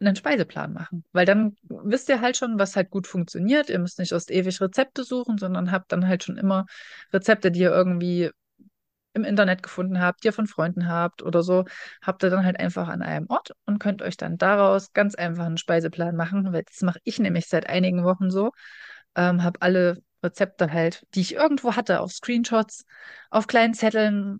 einen 0.01 0.15
Speiseplan 0.15 0.73
machen. 0.73 1.03
Weil 1.11 1.25
dann 1.25 1.55
wisst 1.63 2.09
ihr 2.09 2.21
halt 2.21 2.37
schon, 2.37 2.59
was 2.59 2.75
halt 2.75 2.89
gut 2.89 3.07
funktioniert. 3.07 3.69
Ihr 3.69 3.79
müsst 3.79 3.99
nicht 3.99 4.11
erst 4.11 4.31
ewig 4.31 4.59
Rezepte 4.61 5.03
suchen, 5.03 5.37
sondern 5.37 5.71
habt 5.71 5.91
dann 5.91 6.07
halt 6.07 6.23
schon 6.23 6.37
immer 6.37 6.65
Rezepte, 7.13 7.51
die 7.51 7.61
ihr 7.61 7.71
irgendwie 7.71 8.31
im 9.13 9.25
Internet 9.25 9.61
gefunden 9.61 9.99
habt, 9.99 10.23
die 10.23 10.27
ihr 10.29 10.33
von 10.33 10.47
Freunden 10.47 10.87
habt 10.87 11.21
oder 11.21 11.43
so, 11.43 11.65
habt 12.01 12.23
ihr 12.23 12.29
dann 12.29 12.45
halt 12.45 12.59
einfach 12.59 12.87
an 12.87 13.01
einem 13.01 13.27
Ort 13.29 13.51
und 13.65 13.79
könnt 13.79 14.01
euch 14.01 14.15
dann 14.15 14.37
daraus 14.37 14.93
ganz 14.93 15.15
einfach 15.15 15.45
einen 15.45 15.57
Speiseplan 15.57 16.15
machen. 16.15 16.53
Weil 16.53 16.63
das 16.63 16.81
mache 16.81 16.99
ich 17.03 17.19
nämlich 17.19 17.47
seit 17.47 17.67
einigen 17.67 18.03
Wochen 18.05 18.31
so. 18.31 18.51
Ähm, 19.15 19.43
habe 19.43 19.61
alle 19.61 20.01
Rezepte 20.23 20.71
halt, 20.71 21.05
die 21.13 21.21
ich 21.21 21.35
irgendwo 21.35 21.75
hatte, 21.75 21.99
auf 21.99 22.13
Screenshots, 22.13 22.85
auf 23.29 23.47
kleinen 23.47 23.73
Zetteln, 23.73 24.39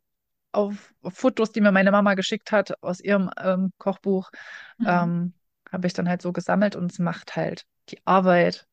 auf, 0.53 0.93
auf 1.01 1.13
Fotos, 1.13 1.51
die 1.51 1.61
mir 1.61 1.71
meine 1.71 1.91
Mama 1.91 2.13
geschickt 2.13 2.51
hat 2.51 2.81
aus 2.81 2.99
ihrem 3.01 3.29
ähm, 3.41 3.71
Kochbuch, 3.77 4.29
Mhm. 4.77 4.87
ähm, 4.87 5.33
habe 5.71 5.87
ich 5.87 5.93
dann 5.93 6.09
halt 6.09 6.21
so 6.21 6.31
gesammelt 6.33 6.75
und 6.75 6.91
es 6.91 6.99
macht 6.99 7.35
halt 7.35 7.65
die 7.89 7.99
Arbeit 8.05 8.67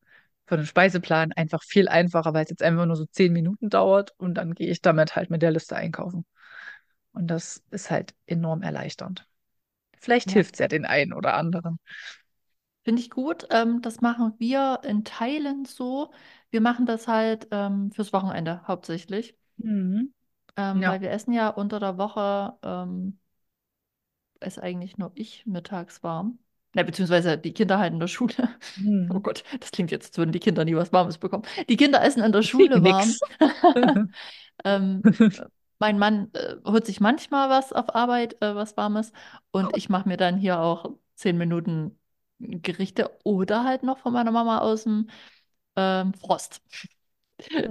für 0.45 0.57
den 0.57 0.65
Speiseplan 0.65 1.31
einfach 1.33 1.63
viel 1.63 1.87
einfacher, 1.87 2.33
weil 2.33 2.43
es 2.45 2.49
jetzt 2.49 2.63
einfach 2.63 2.85
nur 2.85 2.95
so 2.95 3.05
zehn 3.05 3.33
Minuten 3.33 3.69
dauert 3.69 4.13
und 4.17 4.35
dann 4.35 4.53
gehe 4.55 4.69
ich 4.69 4.81
damit 4.81 5.15
halt 5.15 5.29
mit 5.29 5.41
der 5.41 5.51
Liste 5.51 5.75
einkaufen. 5.75 6.25
Und 7.13 7.27
das 7.27 7.63
ist 7.71 7.91
halt 7.91 8.13
enorm 8.27 8.61
erleichternd. 8.63 9.27
Vielleicht 9.99 10.31
Ja. 10.31 10.33
hilft 10.33 10.55
es 10.55 10.59
ja 10.59 10.67
den 10.69 10.85
einen 10.85 11.13
oder 11.13 11.35
anderen. 11.35 11.79
Finde 12.83 13.01
ich 13.01 13.09
gut. 13.09 13.47
Ähm, 13.51 13.81
das 13.81 14.01
machen 14.01 14.33
wir 14.39 14.81
in 14.83 15.03
Teilen 15.05 15.63
so. 15.65 16.11
Wir 16.49 16.59
machen 16.61 16.85
das 16.85 17.07
halt 17.07 17.47
ähm, 17.51 17.91
fürs 17.91 18.11
Wochenende 18.13 18.63
hauptsächlich. 18.67 19.37
Mhm. 19.57 20.13
Ähm, 20.57 20.85
Ja. 20.85 20.87
weil 20.87 21.01
wir 21.01 21.09
essen 21.11 21.33
ja 21.33 21.49
unter 21.49 21.79
der 21.79 21.97
Woche, 21.97 22.55
ähm, 22.63 23.19
ist 24.41 24.59
eigentlich 24.59 24.97
nur 24.97 25.11
ich 25.15 25.45
mittags 25.45 26.03
warm. 26.03 26.39
Na, 26.73 26.83
beziehungsweise 26.83 27.37
die 27.37 27.53
Kinder 27.53 27.79
halt 27.79 27.93
in 27.93 27.99
der 27.99 28.07
Schule. 28.07 28.33
Oh 29.11 29.19
Mhm. 29.19 29.21
Gott, 29.21 29.43
das 29.59 29.71
klingt 29.71 29.89
jetzt, 29.89 30.05
als 30.09 30.17
würden 30.19 30.31
die 30.31 30.39
Kinder 30.39 30.65
nie 30.65 30.75
was 30.75 30.93
Warmes 30.93 31.17
bekommen. 31.17 31.43
Die 31.67 31.77
Kinder 31.77 32.03
essen 32.03 32.23
in 32.23 32.31
der 32.31 32.43
Schule 32.43 32.83
warm. 32.83 33.17
Ähm, 34.65 35.05
mein 35.79 35.99
Mann 35.99 36.31
äh, 36.33 36.55
holt 36.65 36.85
sich 36.85 36.99
manchmal 37.01 37.49
was 37.49 37.73
auf 37.73 37.95
Arbeit, 37.95 38.41
äh, 38.41 38.55
was 38.55 38.77
Warmes. 38.77 39.11
Und 39.51 39.75
ich 39.77 39.89
mache 39.89 40.07
mir 40.09 40.17
dann 40.17 40.37
hier 40.37 40.59
auch 40.59 40.91
zehn 41.15 41.37
Minuten 41.37 41.97
Gerichte 42.39 43.11
oder 43.23 43.63
halt 43.65 43.83
noch 43.83 43.99
von 43.99 44.13
meiner 44.13 44.31
Mama 44.31 44.59
aus 44.59 44.83
dem 44.83 45.09
ähm, 45.77 46.13
Frost. 46.15 46.61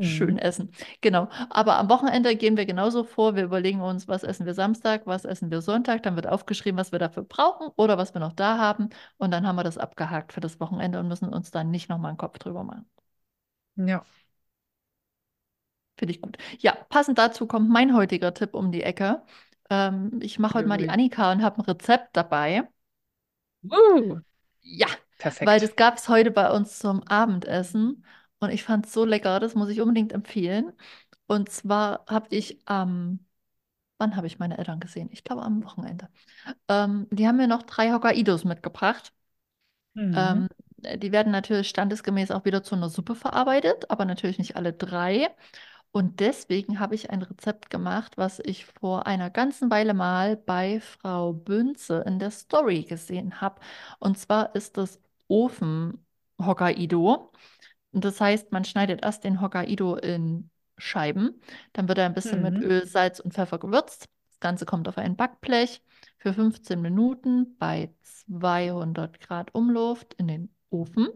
Schön 0.01 0.37
Mhm. 0.37 0.39
essen. 0.39 0.71
Genau. 1.01 1.29
Aber 1.51 1.77
am 1.77 1.89
Wochenende 1.91 2.37
gehen 2.37 2.57
wir 2.57 2.67
genauso 2.67 3.05
vor. 3.05 3.37
Wir 3.37 3.45
überlegen 3.45 3.81
uns, 3.81 4.09
was 4.09 4.23
essen 4.25 4.47
wir 4.47 4.55
Samstag, 4.55 5.07
was 5.07 5.25
essen 5.25 5.51
wir 5.51 5.61
Sonntag. 5.61 6.03
Dann 6.03 6.17
wird 6.17 6.27
aufgeschrieben, 6.27 6.79
was 6.79 6.93
wir 6.93 6.99
dafür 6.99 7.23
brauchen 7.25 7.69
oder 7.77 7.99
was 7.99 8.15
wir 8.15 8.21
noch 8.21 8.33
da 8.33 8.59
haben. 8.59 8.89
Und 9.19 9.31
dann 9.31 9.47
haben 9.47 9.57
wir 9.57 9.65
das 9.65 9.79
abgehakt 9.79 10.33
für 10.33 10.41
das 10.41 10.61
Wochenende 10.61 10.99
und 11.01 11.09
müssen 11.09 11.29
uns 11.33 11.51
dann 11.51 11.71
nicht 11.71 11.89
nochmal 11.89 12.11
einen 12.11 12.19
Kopf 12.19 12.39
drüber 12.39 12.65
machen. 12.65 12.87
Ja. 13.77 14.05
Finde 15.99 16.13
ich 16.15 16.21
gut. 16.23 16.39
Ja, 16.61 16.75
passend 16.89 17.19
dazu 17.19 17.47
kommt 17.47 17.69
mein 17.69 17.95
heutiger 17.95 18.33
Tipp 18.35 18.55
um 18.55 18.71
die 18.73 18.83
Ecke. 18.83 19.23
Ähm, 19.71 20.19
ich 20.23 20.39
mache 20.39 20.55
heute 20.55 20.69
mal 20.69 20.79
die. 20.79 20.89
Annika 20.89 21.33
und 21.33 21.43
habe 21.43 21.59
ein 21.59 21.65
Rezept 21.65 22.17
dabei. 22.17 22.69
Uh, 23.65 24.21
Ja, 24.63 24.87
weil 25.41 25.59
perfekt. 25.59 25.63
das 25.63 25.77
gab 25.77 25.97
es 25.99 26.09
heute 26.09 26.31
bei 26.31 26.51
uns 26.51 26.79
zum 26.79 27.03
Abendessen 27.05 28.05
und 28.41 28.51
ich 28.51 28.65
fand 28.65 28.87
es 28.87 28.93
so 28.93 29.05
lecker, 29.05 29.41
das 29.41 29.55
muss 29.55 29.71
ich 29.71 29.81
unbedingt 29.81 30.13
empfehlen. 30.13 30.73
Und 31.27 31.51
zwar 31.51 32.05
habe 32.09 32.29
ich 32.31 32.61
am, 32.67 33.21
wann 33.99 34.17
habe 34.17 34.27
ich 34.27 34.39
meine 34.39 34.59
Eltern 34.59 34.81
gesehen? 34.81 35.09
Ich 35.13 35.25
glaube 35.25 35.43
am 35.43 35.65
Wochenende. 35.65 36.09
Ähm, 36.69 37.07
die 37.11 37.27
haben 37.27 37.37
mir 37.37 37.49
noch 37.49 37.63
drei 37.65 37.93
Hokkaidos 37.93 38.45
mitgebracht. 38.45 39.13
Mhm. 39.95 40.15
Ähm, 40.17 40.49
die 40.99 41.13
werden 41.13 41.33
natürlich 41.33 41.69
standesgemäß 41.69 42.31
auch 42.31 42.45
wieder 42.45 42.63
zu 42.63 42.77
einer 42.77 42.89
Suppe 42.89 43.15
verarbeitet, 43.15 43.91
aber 43.91 44.05
natürlich 44.05 44.39
nicht 44.39 44.57
alle 44.57 44.73
drei. 44.73 45.29
Und 45.91 46.21
deswegen 46.21 46.81
habe 46.81 46.95
ich 46.95 47.11
ein 47.11 47.23
Rezept 47.23 47.71
gemacht, 47.71 48.19
was 48.19 48.41
ich 48.41 48.67
vor 48.67 49.07
einer 49.07 49.31
ganzen 49.31 49.71
Weile 49.71 49.95
mal 49.95 50.37
bei 50.37 50.81
Frau 50.81 51.33
Bünze 51.33 52.05
in 52.07 52.19
der 52.19 52.31
Story 52.31 52.83
gesehen 52.85 53.41
habe. 53.41 53.61
Und 53.99 54.19
zwar 54.19 54.55
ist 54.55 54.77
das 54.77 55.01
Ofen-Hokkaido. 55.29 57.33
Und 57.93 58.05
das 58.05 58.21
heißt, 58.21 58.53
man 58.53 58.65
schneidet 58.65 59.03
erst 59.05 59.25
den 59.25 59.41
Hokkaido 59.41 59.97
in 59.97 60.51
Scheiben. 60.77 61.41
Dann 61.73 61.89
wird 61.89 61.99
er 61.99 62.07
ein 62.07 62.15
bisschen 62.15 62.43
mit 62.43 62.57
Mhm. 62.57 62.63
Öl, 62.63 62.87
Salz 62.87 63.21
und 63.21 63.35
Pfeffer 63.35 63.59
gewürzt. 63.59 64.09
Das 64.31 64.41
Ganze 64.41 64.67
kommt 64.67 64.89
auf 64.89 64.99
ein 64.99 65.17
Backblech 65.17 65.83
für 66.19 66.33
15 66.35 66.81
Minuten 66.81 67.57
bei 67.59 67.93
200 68.03 69.21
Grad 69.21 69.55
Umluft 69.55 70.15
in 70.15 70.29
den 70.29 70.55
Ofen. 70.71 71.09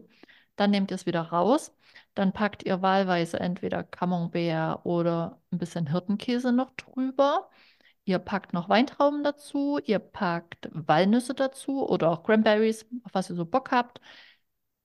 Dann 0.55 0.71
nehmt 0.71 0.91
ihr 0.91 0.95
es 0.95 1.05
wieder 1.05 1.21
raus. 1.21 1.73
Dann 2.15 2.33
packt 2.33 2.63
ihr 2.63 2.81
wahlweise 2.81 3.39
entweder 3.39 3.83
Camembert 3.83 4.85
oder 4.85 5.41
ein 5.51 5.57
bisschen 5.57 5.87
Hirtenkäse 5.91 6.51
noch 6.51 6.71
drüber. 6.75 7.49
Ihr 8.05 8.19
packt 8.19 8.53
noch 8.53 8.69
Weintrauben 8.69 9.23
dazu. 9.23 9.79
Ihr 9.85 9.99
packt 9.99 10.69
Walnüsse 10.73 11.33
dazu 11.33 11.87
oder 11.87 12.11
auch 12.11 12.23
Cranberries, 12.23 12.85
auf 13.03 13.13
was 13.13 13.29
ihr 13.29 13.35
so 13.35 13.45
Bock 13.45 13.71
habt. 13.71 14.01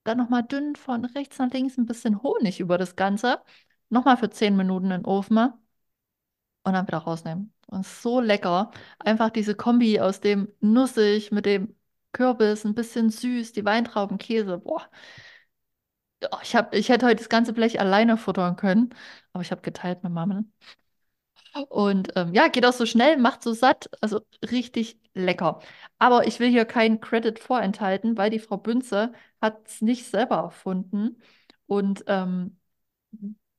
Dann 0.09 0.19
nochmal 0.19 0.43
dünn 0.45 0.75
von 0.77 1.05
rechts 1.05 1.39
nach 1.39 1.51
links 1.53 1.77
ein 1.79 1.87
bisschen 1.87 2.23
Honig 2.23 2.61
über 2.61 2.79
das 2.79 2.97
Ganze. 2.97 3.43
Nochmal 3.91 4.17
für 4.17 4.31
10 4.31 4.57
Minuten 4.57 4.87
in 4.87 5.03
den 5.03 5.05
Ofen. 5.07 5.39
und 6.65 6.73
dann 6.75 6.87
wieder 6.87 6.99
rausnehmen. 6.99 7.53
Und 7.67 7.87
so 7.87 8.21
lecker. 8.21 8.71
Einfach 8.99 9.31
diese 9.31 9.55
Kombi 9.55 10.01
aus 10.01 10.21
dem 10.21 10.49
nussig 10.61 11.31
mit 11.33 11.47
dem 11.47 11.75
Kürbis, 12.13 12.65
ein 12.65 12.75
bisschen 12.75 13.11
süß, 13.11 13.53
die 13.53 13.65
Weintrauben, 13.65 14.19
Käse. 14.19 14.59
Boah. 14.59 14.89
Oh, 16.33 16.39
ich 16.43 16.57
hab, 16.57 16.75
ich 16.75 16.89
hätte 16.89 17.07
heute 17.07 17.17
das 17.17 17.29
ganze 17.29 17.53
Blech 17.53 17.79
alleine 17.81 18.17
futtern 18.17 18.57
können, 18.57 18.91
aber 19.33 19.43
ich 19.43 19.51
habe 19.53 19.61
geteilt 19.63 20.03
mit 20.03 20.13
Mama. 20.13 20.43
Und 21.69 22.13
ähm, 22.17 22.35
ja, 22.35 22.49
geht 22.49 22.65
auch 22.67 22.73
so 22.73 22.87
schnell, 22.87 23.17
macht 23.17 23.43
so 23.43 23.53
satt, 23.53 23.91
also 24.01 24.21
richtig 24.51 24.99
lecker. 25.15 25.61
Aber 25.99 26.27
ich 26.27 26.41
will 26.41 26.49
hier 26.51 26.65
keinen 26.65 27.01
Credit 27.01 27.39
vorenthalten, 27.39 28.17
weil 28.17 28.31
die 28.31 28.39
Frau 28.39 28.57
Bünze 28.57 29.13
hat 29.41 29.67
es 29.67 29.81
nicht 29.83 30.07
selber 30.07 30.37
erfunden. 30.37 31.21
Und 31.67 32.05
ähm, 32.07 32.59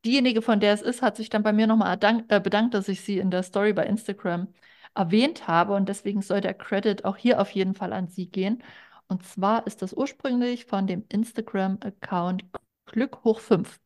diejenige, 0.05 0.41
von 0.41 0.59
der 0.59 0.73
es 0.73 0.81
ist, 0.81 1.01
hat 1.01 1.17
sich 1.17 1.29
dann 1.29 1.43
bei 1.43 1.53
mir 1.53 1.67
nochmal 1.67 1.97
äh, 2.29 2.39
bedankt, 2.39 2.73
dass 2.73 2.87
ich 2.87 3.01
sie 3.01 3.19
in 3.19 3.31
der 3.31 3.43
Story 3.43 3.73
bei 3.73 3.85
Instagram 3.85 4.47
erwähnt 4.95 5.47
habe. 5.47 5.73
Und 5.75 5.89
deswegen 5.89 6.21
soll 6.21 6.41
der 6.41 6.53
Credit 6.53 7.05
auch 7.05 7.17
hier 7.17 7.39
auf 7.41 7.51
jeden 7.51 7.75
Fall 7.75 7.93
an 7.93 8.07
sie 8.07 8.27
gehen. 8.29 8.63
Und 9.07 9.23
zwar 9.25 9.65
ist 9.67 9.81
das 9.81 9.93
ursprünglich 9.93 10.65
von 10.65 10.87
dem 10.87 11.05
Instagram-Account 11.09 12.43
Glück 12.85 13.23
hoch 13.23 13.39
5. 13.39 13.79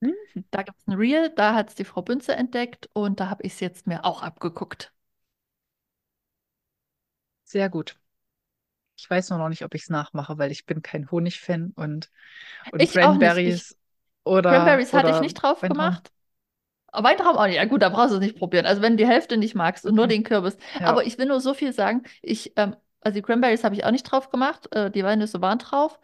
Mhm. 0.00 0.44
Da 0.50 0.62
gibt 0.62 0.78
es 0.78 0.86
ein 0.86 0.92
Reel, 0.94 1.30
da 1.30 1.54
hat 1.54 1.70
es 1.70 1.74
die 1.74 1.84
Frau 1.84 2.02
Bünze 2.02 2.34
entdeckt 2.36 2.88
und 2.92 3.18
da 3.20 3.30
habe 3.30 3.42
ich 3.44 3.54
es 3.54 3.60
jetzt 3.60 3.86
mir 3.86 4.04
auch 4.04 4.22
abgeguckt. 4.22 4.92
Sehr 7.44 7.68
gut. 7.68 7.98
Ich 8.96 9.08
weiß 9.10 9.30
nur 9.30 9.38
noch 9.40 9.48
nicht, 9.50 9.64
ob 9.64 9.74
ich 9.74 9.82
es 9.84 9.90
nachmache, 9.90 10.38
weil 10.38 10.52
ich 10.52 10.66
bin 10.66 10.82
kein 10.82 11.10
Honigfan 11.10 11.72
und, 11.76 12.10
und 12.70 12.86
Ich 12.86 12.88
Cranberries 12.88 13.76
oder, 14.24 14.82
Cranberries 14.82 14.92
hatte 14.94 15.10
ich 15.10 15.20
oder 15.20 15.20
nicht 15.20 15.34
drauf 15.34 15.62
Weintrauben. 15.62 15.66
gemacht. 15.66 16.12
Aber 16.88 17.08
Weintrauben 17.08 17.38
auch 17.38 17.46
nicht. 17.46 17.56
Ja 17.56 17.66
gut, 17.66 17.82
da 17.82 17.90
brauchst 17.90 18.12
du 18.12 18.16
es 18.16 18.20
nicht 18.22 18.38
probieren. 18.38 18.66
Also 18.66 18.82
wenn 18.82 18.94
du 18.96 19.04
die 19.04 19.08
Hälfte 19.10 19.36
nicht 19.36 19.54
magst 19.54 19.86
und 19.86 19.94
nur 19.96 20.06
Okay. 20.06 20.08
den 20.08 20.24
Kürbis. 20.24 20.56
Ja. 20.78 20.84
Aber 20.84 21.06
ich 21.06 21.18
will 21.18 21.26
nur 21.26 21.40
so 21.40 21.54
viel 21.54 21.72
sagen. 21.72 22.04
Ich, 22.22 22.54
ähm, 22.56 22.76
also 23.02 23.16
die 23.16 23.22
Cranberries 23.22 23.64
habe 23.64 23.74
ich 23.76 23.84
auch 23.86 23.92
nicht 23.92 24.04
drauf 24.04 24.30
gemacht. 24.30 24.68
Äh, 24.74 24.90
die 24.90 25.04
Walnüsse 25.04 25.40
waren 25.42 25.58
drauf. 25.58 26.00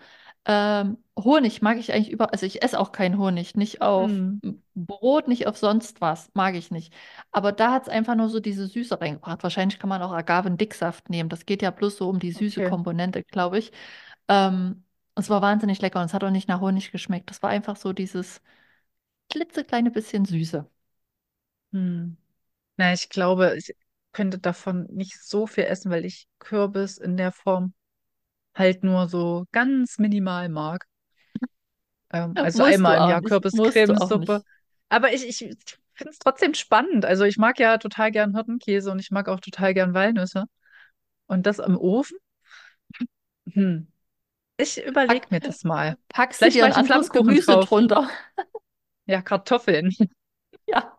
Ähm, 0.46 0.98
Honig 1.18 1.62
mag 1.62 1.78
ich 1.78 1.92
eigentlich 1.92 2.10
über. 2.10 2.32
Also 2.32 2.46
ich 2.46 2.62
esse 2.62 2.78
auch 2.78 2.92
keinen 2.92 3.18
Honig. 3.18 3.56
Nicht 3.56 3.82
auf 3.82 4.24
Hm. 4.42 4.58
Brot, 4.74 5.28
nicht 5.28 5.46
auf 5.46 5.56
sonst 5.56 6.00
was. 6.00 6.30
Mag 6.34 6.54
ich 6.56 6.70
nicht. 6.70 6.92
Aber 7.32 7.52
da 7.52 7.72
hat 7.72 7.84
es 7.84 7.88
einfach 7.88 8.14
nur 8.16 8.28
so 8.28 8.40
diese 8.40 8.66
Süße 8.66 9.00
reingebracht. 9.00 9.42
Wahrscheinlich 9.42 9.78
kann 9.78 9.88
man 9.88 10.02
auch 10.02 10.12
Agavendicksaft 10.12 11.10
nehmen. 11.10 11.28
Das 11.28 11.46
geht 11.46 11.62
ja 11.62 11.70
bloß 11.70 11.96
so 11.98 12.08
um 12.08 12.18
die 12.18 12.32
süße 12.32 12.60
Okay. 12.60 12.62
Komponente, 12.62 13.22
glaube 13.24 13.58
ich. 13.58 13.72
Ähm, 14.28 14.84
es 15.16 15.30
war 15.30 15.42
wahnsinnig 15.42 15.80
lecker 15.82 16.00
und 16.00 16.06
es 16.06 16.14
hat 16.14 16.24
auch 16.24 16.30
nicht 16.30 16.48
nach 16.48 16.60
Honig 16.60 16.92
geschmeckt. 16.92 17.30
Das 17.30 17.42
war 17.42 17.50
einfach 17.50 17.76
so 17.76 17.92
dieses 17.92 18.42
klitzekleine 19.30 19.90
bisschen 19.92 20.24
Süße. 20.26 20.70
Hm. 21.72 22.16
Na, 22.76 22.92
ich 22.92 23.08
glaube, 23.08 23.56
ich 23.58 23.74
könnte 24.12 24.38
davon 24.38 24.86
nicht 24.92 25.20
so 25.22 25.46
viel 25.46 25.64
essen, 25.64 25.90
weil 25.90 26.04
ich 26.04 26.28
Kürbis 26.38 26.98
in 26.98 27.16
der 27.16 27.32
Form 27.32 27.74
halt 28.54 28.84
nur 28.84 29.08
so 29.08 29.44
ganz 29.52 29.98
minimal 29.98 30.48
mag. 30.48 30.86
Ähm, 32.12 32.32
also 32.36 32.64
einmal 32.64 33.04
im 33.04 33.10
Jahr 33.10 33.22
Kürbiscremesuppe. 33.22 34.42
Aber 34.88 35.12
ich, 35.12 35.26
ich, 35.26 35.38
finde 35.38 36.10
es 36.10 36.18
trotzdem 36.18 36.54
spannend. 36.54 37.04
Also 37.04 37.24
ich 37.24 37.36
mag 37.38 37.58
ja 37.58 37.78
total 37.78 38.10
gern 38.10 38.34
Hirtenkäse 38.34 38.90
und 38.90 38.98
ich 38.98 39.10
mag 39.10 39.28
auch 39.28 39.40
total 39.40 39.74
gern 39.74 39.94
Walnüsse. 39.94 40.44
Und 41.26 41.46
das 41.46 41.58
im 41.58 41.76
Ofen? 41.76 42.18
Hm. 43.52 43.88
Ich 44.56 44.84
überlege 44.84 45.26
mir 45.30 45.40
das 45.40 45.64
mal. 45.64 45.96
packst 46.08 46.40
du 46.40 46.44
Vielleicht 46.44 46.56
dir 46.56 46.64
ein 46.66 46.72
anderes 46.72 47.10
Gemüse 47.10 47.52
drauf. 47.52 47.68
drunter. 47.68 48.08
Ja, 49.06 49.22
Kartoffeln. 49.22 49.90
Ja, 50.66 50.98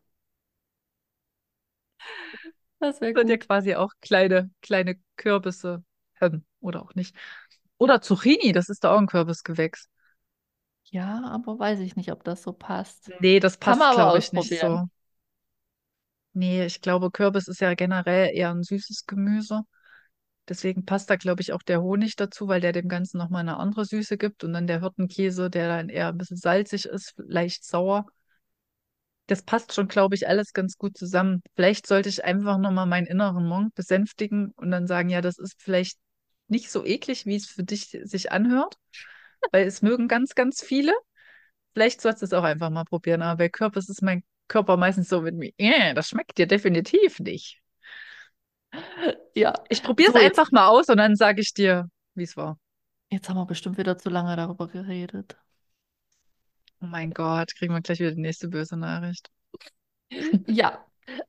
das 2.79 3.01
wäre 3.01 3.15
Wird 3.15 3.29
ja 3.29 3.35
gut. 3.37 3.47
quasi 3.47 3.75
auch 3.75 3.91
kleine, 4.01 4.51
kleine 4.61 4.99
Kürbisse. 5.15 5.83
Ähm, 6.21 6.45
oder 6.59 6.81
auch 6.81 6.95
nicht. 6.95 7.15
Oder 7.77 8.01
Zucchini, 8.01 8.51
das 8.51 8.69
ist 8.69 8.83
doch 8.83 8.91
auch 8.91 8.97
ein 8.99 9.07
Kürbisgewächs. 9.07 9.87
Ja, 10.85 11.23
aber 11.31 11.57
weiß 11.59 11.79
ich 11.79 11.95
nicht, 11.95 12.11
ob 12.11 12.23
das 12.23 12.43
so 12.43 12.53
passt. 12.53 13.11
Nee, 13.19 13.39
das 13.39 13.57
passt, 13.57 13.91
glaube 13.91 14.17
ich, 14.19 14.31
nicht 14.31 14.57
so. 14.59 14.87
Nee, 16.33 16.65
ich 16.65 16.81
glaube, 16.81 17.11
Kürbis 17.11 17.47
ist 17.47 17.61
ja 17.61 17.73
generell 17.75 18.29
eher 18.35 18.51
ein 18.51 18.63
süßes 18.63 19.05
Gemüse. 19.07 19.61
Deswegen 20.49 20.85
passt 20.85 21.09
da, 21.09 21.15
glaube 21.17 21.41
ich, 21.41 21.53
auch 21.53 21.63
der 21.63 21.81
Honig 21.81 22.15
dazu, 22.17 22.47
weil 22.47 22.61
der 22.61 22.73
dem 22.73 22.89
Ganzen 22.89 23.17
nochmal 23.17 23.41
eine 23.41 23.57
andere 23.57 23.85
Süße 23.85 24.17
gibt. 24.17 24.43
Und 24.43 24.53
dann 24.53 24.67
der 24.67 24.81
Hirtenkäse, 24.81 25.49
der 25.49 25.67
dann 25.69 25.89
eher 25.89 26.09
ein 26.09 26.17
bisschen 26.17 26.37
salzig 26.37 26.85
ist, 26.85 27.13
leicht 27.17 27.65
sauer. 27.65 28.05
Das 29.27 29.43
passt 29.43 29.73
schon, 29.73 29.87
glaube 29.87 30.15
ich, 30.15 30.27
alles 30.27 30.51
ganz 30.53 30.77
gut 30.77 30.97
zusammen. 30.97 31.41
Vielleicht 31.55 31.85
sollte 31.87 32.09
ich 32.09 32.23
einfach 32.25 32.57
nochmal 32.57 32.85
meinen 32.87 33.05
inneren 33.07 33.47
Monk 33.47 33.73
besänftigen 33.75 34.51
und 34.55 34.71
dann 34.71 34.87
sagen, 34.87 35.09
ja, 35.09 35.21
das 35.21 35.37
ist 35.39 35.55
vielleicht 35.61 35.97
nicht 36.47 36.71
so 36.71 36.85
eklig, 36.85 37.25
wie 37.25 37.35
es 37.35 37.47
für 37.47 37.63
dich 37.63 37.97
sich 38.03 38.31
anhört, 38.31 38.77
weil 39.51 39.67
es 39.67 39.81
mögen 39.81 40.07
ganz, 40.07 40.35
ganz 40.35 40.63
viele. 40.63 40.93
Vielleicht 41.73 42.01
sollst 42.01 42.21
du 42.21 42.25
es 42.25 42.33
auch 42.33 42.43
einfach 42.43 42.69
mal 42.69 42.85
probieren, 42.85 43.21
aber 43.21 43.37
bei 43.37 43.49
Kürbis 43.49 43.89
ist 43.89 44.01
mein 44.01 44.23
Körper 44.47 44.77
meistens 44.77 45.09
so 45.09 45.21
mit 45.21 45.35
mir, 45.35 45.51
äh, 45.57 45.93
das 45.93 46.09
schmeckt 46.09 46.37
dir 46.37 46.47
definitiv 46.47 47.19
nicht. 47.19 47.61
Ja, 49.33 49.53
Ich 49.69 49.83
probiere 49.83 50.09
es 50.09 50.15
so 50.15 50.19
einfach 50.25 50.51
mal 50.51 50.67
aus 50.67 50.89
und 50.89 50.97
dann 50.97 51.15
sage 51.15 51.41
ich 51.41 51.53
dir, 51.53 51.89
wie 52.15 52.23
es 52.23 52.37
war. 52.37 52.57
Jetzt 53.09 53.29
haben 53.29 53.37
wir 53.37 53.45
bestimmt 53.47 53.77
wieder 53.79 53.97
zu 53.97 54.09
lange 54.09 54.35
darüber 54.35 54.67
geredet. 54.67 55.37
Oh 56.81 56.85
mein 56.85 57.11
Gott, 57.13 57.53
kriegen 57.55 57.73
wir 57.73 57.81
gleich 57.81 57.99
wieder 57.99 58.11
die 58.13 58.21
nächste 58.21 58.47
böse 58.47 58.77
Nachricht. 58.77 59.29
Ja, 60.47 60.85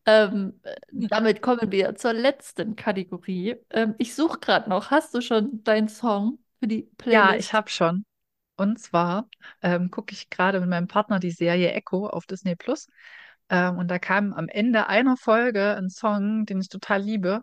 ähm, 0.07 0.61
damit 0.93 1.43
kommen 1.43 1.71
wir 1.73 1.95
zur 1.97 2.13
letzten 2.13 2.77
Kategorie. 2.77 3.57
Ähm, 3.71 3.95
ich 3.99 4.15
suche 4.15 4.39
gerade 4.41 4.69
noch. 4.71 4.91
Hast 4.91 5.15
du 5.15 5.21
schon 5.21 5.63
deinen 5.65 5.89
Song 5.89 6.39
für 6.61 6.67
die 6.69 6.83
Ja, 7.09 7.37
ich 7.37 7.53
Playlist? 7.53 7.53
habe 7.53 7.71
schon. 7.71 8.05
Und 8.57 8.79
zwar 8.81 9.29
ähm, 9.63 9.91
gucke 9.91 10.13
ich 10.15 10.31
gerade 10.31 10.61
mit 10.61 10.69
meinem 10.71 10.89
Partner 10.89 11.21
die 11.21 11.31
Serie 11.31 11.73
Echo 11.73 12.07
auf 12.09 12.27
Disney 12.27 12.57
Plus. 12.57 12.89
Ähm, 13.51 13.79
und 13.79 13.89
da 13.89 13.99
kam 13.99 14.33
am 14.35 14.49
Ende 14.49 14.89
einer 14.89 15.17
Folge 15.17 15.77
ein 15.77 15.91
Song, 15.91 16.47
den 16.47 16.61
ich 16.61 16.69
total 16.69 17.03
liebe. 17.03 17.43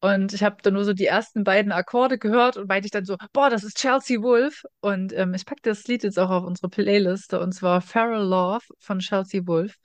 Und 0.00 0.32
ich 0.32 0.42
habe 0.42 0.56
dann 0.62 0.74
nur 0.74 0.84
so 0.84 0.94
die 0.94 1.04
ersten 1.04 1.44
beiden 1.44 1.72
Akkorde 1.72 2.18
gehört 2.18 2.56
und 2.56 2.68
meinte 2.68 2.86
ich 2.86 2.90
dann 2.90 3.04
so, 3.04 3.16
boah, 3.34 3.50
das 3.50 3.64
ist 3.64 3.76
Chelsea 3.76 4.22
Wolf. 4.22 4.64
Und 4.80 5.12
ähm, 5.12 5.34
ich 5.34 5.44
packe 5.44 5.60
das 5.62 5.86
Lied 5.88 6.04
jetzt 6.04 6.18
auch 6.18 6.30
auf 6.30 6.44
unsere 6.44 6.70
Playliste 6.70 7.38
und 7.38 7.52
zwar 7.52 7.82
Feral 7.82 8.24
Love 8.24 8.64
von 8.78 9.00
Chelsea 9.00 9.46
Wolf. 9.46 9.76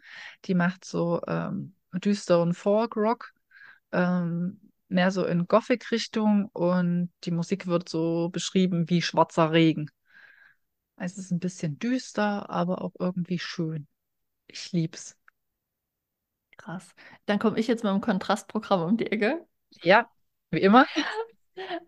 Die 0.46 0.56
macht 0.56 0.86
so 0.86 1.22
ähm, 1.28 1.76
düsteren 1.94 2.54
Folk-Rock, 2.54 3.34
ähm, 3.92 4.62
mehr 4.88 5.12
so 5.12 5.26
in 5.26 5.48
Gothic-Richtung 5.48 6.50
und 6.54 7.12
die 7.26 7.32
Musik 7.32 7.68
wird 7.68 7.90
so 7.90 8.30
beschrieben 8.30 8.90
wie 8.90 9.02
schwarzer 9.02 9.52
Regen. 9.52 9.90
Es 10.96 11.18
ist 11.18 11.32
ein 11.32 11.40
bisschen 11.40 11.78
düster, 11.78 12.50
aber 12.50 12.82
auch 12.82 12.94
irgendwie 13.00 13.40
schön. 13.40 13.88
Ich 14.48 14.72
lieb's. 14.72 15.18
Krass. 16.56 16.96
Dann 17.26 17.40
komme 17.40 17.60
ich 17.60 17.68
jetzt 17.68 17.84
mit 17.84 17.92
dem 17.92 18.00
Kontrastprogramm 18.00 18.82
um 18.82 18.98
die 18.98 19.12
Ecke. 19.12 19.46
Ja, 19.84 20.10
wie 20.52 20.60
immer. 20.62 20.86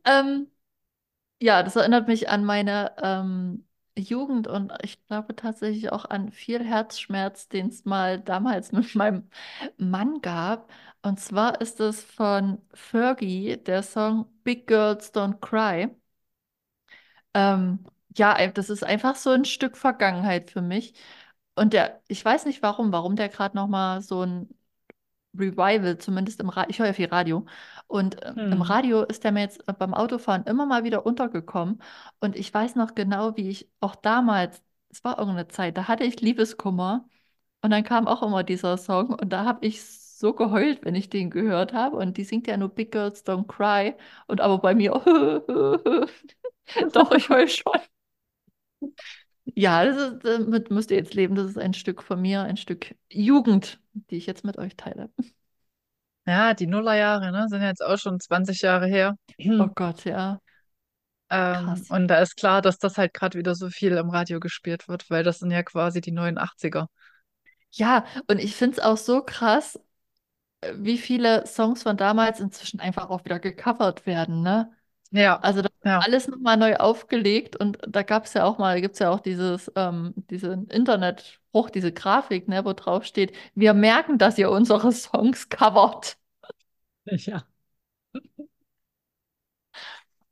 Ähm, 0.06 0.52
ja, 1.42 1.64
das 1.64 1.76
erinnert 1.78 2.08
mich 2.08 2.30
an 2.30 2.46
meine 2.46 2.96
ähm, 3.04 3.68
Jugend 3.98 4.48
und 4.48 4.74
ich 4.84 5.06
glaube 5.08 5.36
tatsächlich 5.36 5.92
auch 5.92 6.06
an 6.06 6.32
viel 6.32 6.64
Herzschmerz, 6.66 7.50
den 7.50 7.68
es 7.70 7.86
mal 7.86 8.20
damals 8.22 8.72
mit 8.74 8.96
meinem 8.96 9.30
Mann 9.78 10.22
gab. 10.22 10.72
Und 11.04 11.20
zwar 11.20 11.62
ist 11.62 11.80
es 11.82 12.04
von 12.04 12.62
Fergie, 12.74 13.58
der 13.58 13.84
Song 13.84 14.28
Big 14.44 14.68
Girls 14.68 15.14
Don't 15.14 15.40
Cry. 15.42 15.90
Ähm, 17.34 17.86
ja, 18.18 18.48
das 18.48 18.70
ist 18.70 18.84
einfach 18.84 19.16
so 19.16 19.32
ein 19.32 19.46
Stück 19.46 19.78
Vergangenheit 19.78 20.50
für 20.52 20.62
mich. 20.62 20.94
Und 21.56 21.74
der, 21.74 22.02
ich 22.08 22.24
weiß 22.24 22.46
nicht 22.46 22.62
warum, 22.62 22.92
warum 22.92 23.16
der 23.16 23.30
gerade 23.30 23.56
noch 23.56 23.68
mal 23.68 24.02
so 24.02 24.24
ein 24.24 24.50
Revival, 25.40 25.98
zumindest 25.98 26.40
im 26.42 26.50
Radio. 26.50 26.70
Ich 26.70 26.80
höre 26.80 26.88
ja 26.88 26.94
viel 26.94 27.08
Radio. 27.08 27.46
Und 27.88 28.22
äh, 28.24 28.30
im 28.32 28.52
Hm. 28.54 28.62
Radio 28.62 29.04
ist 29.04 29.24
der 29.24 29.32
mir 29.32 29.42
jetzt 29.42 29.68
äh, 29.68 29.74
beim 29.74 29.94
Autofahren 29.94 30.44
immer 30.46 30.66
mal 30.66 30.84
wieder 30.84 31.06
untergekommen. 31.06 31.82
Und 32.20 32.36
ich 32.36 32.54
weiß 32.54 32.76
noch 32.76 32.96
genau, 32.96 33.36
wie 33.38 33.50
ich 33.50 33.70
auch 33.80 33.96
damals, 33.96 34.62
es 34.90 35.04
war 35.04 35.18
irgendeine 35.20 35.48
Zeit, 35.48 35.78
da 35.78 35.88
hatte 35.88 36.04
ich 36.04 36.22
Liebeskummer. 36.22 37.08
Und 37.62 37.72
dann 37.72 37.84
kam 37.84 38.08
auch 38.08 38.24
immer 38.24 38.44
dieser 38.44 38.78
Song. 38.78 39.10
Und 39.14 39.30
da 39.30 39.46
habe 39.46 39.66
ich 39.66 39.82
so 39.84 40.34
geheult, 40.34 40.84
wenn 40.86 40.96
ich 40.96 41.10
den 41.10 41.30
gehört 41.30 41.74
habe. 41.74 41.98
Und 41.98 42.18
die 42.18 42.24
singt 42.24 42.48
ja 42.48 42.58
nur 42.58 42.70
Big 42.70 42.92
Girls 42.92 43.26
Don't 43.26 43.48
Cry. 43.48 43.96
Und 44.28 44.42
aber 44.42 44.60
bei 44.60 44.76
mir, 44.76 44.92
doch, 46.94 47.12
ich 47.12 47.30
heul 47.30 47.48
schon. 47.48 47.80
Ja, 49.56 49.86
das 49.86 49.98
ist, 49.98 50.26
damit 50.26 50.70
müsst 50.72 50.92
ihr 50.92 50.98
jetzt 50.98 51.14
leben. 51.14 51.36
Das 51.36 51.48
ist 51.48 51.58
ein 51.58 51.74
Stück 51.74 52.04
von 52.04 52.22
mir, 52.22 52.44
ein 52.44 52.58
Stück 52.58 52.96
Jugend, 53.12 53.80
die 54.10 54.18
ich 54.18 54.26
jetzt 54.28 54.44
mit 54.44 54.58
euch 54.58 54.76
teile. 54.76 55.10
Ja, 56.28 56.54
die 56.54 56.68
Nullerjahre, 56.68 57.32
ne, 57.32 57.48
sind 57.50 57.62
jetzt 57.64 57.84
auch 57.84 57.98
schon 57.98 58.20
20 58.20 58.62
Jahre 58.62 58.86
her. 58.88 59.16
Oh 59.60 59.68
Gott, 59.68 60.06
ja, 60.06 60.40
Ähm, 61.30 61.86
und 61.90 62.08
da 62.08 62.20
ist 62.22 62.36
klar, 62.38 62.62
dass 62.62 62.78
das 62.80 62.98
halt 62.98 63.14
gerade 63.14 63.38
wieder 63.38 63.56
so 63.56 63.70
viel 63.70 63.94
im 63.94 64.10
Radio 64.10 64.40
gespielt 64.40 64.88
wird, 64.88 65.10
weil 65.10 65.24
das 65.24 65.40
sind 65.40 65.52
ja 65.52 65.64
quasi 65.64 66.02
die 66.02 66.12
neuen 66.12 66.38
80er. 66.38 66.88
Ja, 67.72 68.06
und 68.28 68.40
ich 68.40 68.56
finde 68.56 68.78
es 68.78 68.84
auch 68.84 68.98
so 68.98 69.22
krass, 69.24 69.80
äh, 70.62 70.74
wie 70.78 70.98
viele 70.98 71.46
Songs 71.48 71.84
von 71.84 71.98
damals 71.98 72.40
inzwischen 72.40 72.80
einfach 72.82 73.10
auch 73.10 73.26
wieder 73.26 73.40
gecovert 73.40 74.06
werden, 74.06 74.42
ne? 74.44 74.72
Ja, 75.12 75.42
Also 75.42 75.62
da 75.62 75.70
ja. 75.84 76.08
alles 76.08 76.28
nochmal 76.28 76.58
neu 76.58 76.76
aufgelegt 76.78 77.56
und 77.58 77.80
da 77.88 78.04
gab 78.04 78.26
es 78.26 78.34
ja 78.34 78.46
auch 78.46 78.58
mal, 78.58 78.82
gibt 78.82 78.96
es 78.96 79.00
ja 79.00 79.12
auch 79.12 79.20
dieses, 79.22 79.72
ähm, 79.76 80.14
diesen 80.30 80.70
Internetspruch, 81.58 81.70
diese 81.70 81.92
Grafik, 81.94 82.48
ne, 82.48 82.66
wo 82.66 82.74
drauf 82.74 83.04
steht, 83.06 83.34
wir 83.56 83.74
merken, 83.74 84.18
dass 84.18 84.38
ihr 84.38 84.50
unsere 84.52 84.92
Songs 84.92 85.50
covert. 85.50 86.18
Ja. 87.28 87.48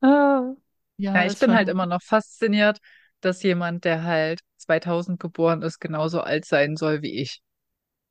Ah. 0.01 0.53
Ja, 0.97 1.13
Ja, 1.13 1.25
ich 1.25 1.37
bin 1.39 1.53
halt 1.53 1.69
immer 1.69 1.85
noch 1.85 2.01
fasziniert, 2.01 2.79
dass 3.21 3.43
jemand, 3.43 3.83
der 3.85 4.03
halt 4.03 4.41
2000 4.57 5.19
geboren 5.19 5.61
ist, 5.61 5.79
genauso 5.79 6.21
alt 6.21 6.45
sein 6.45 6.75
soll 6.77 7.01
wie 7.01 7.19
ich. 7.21 7.41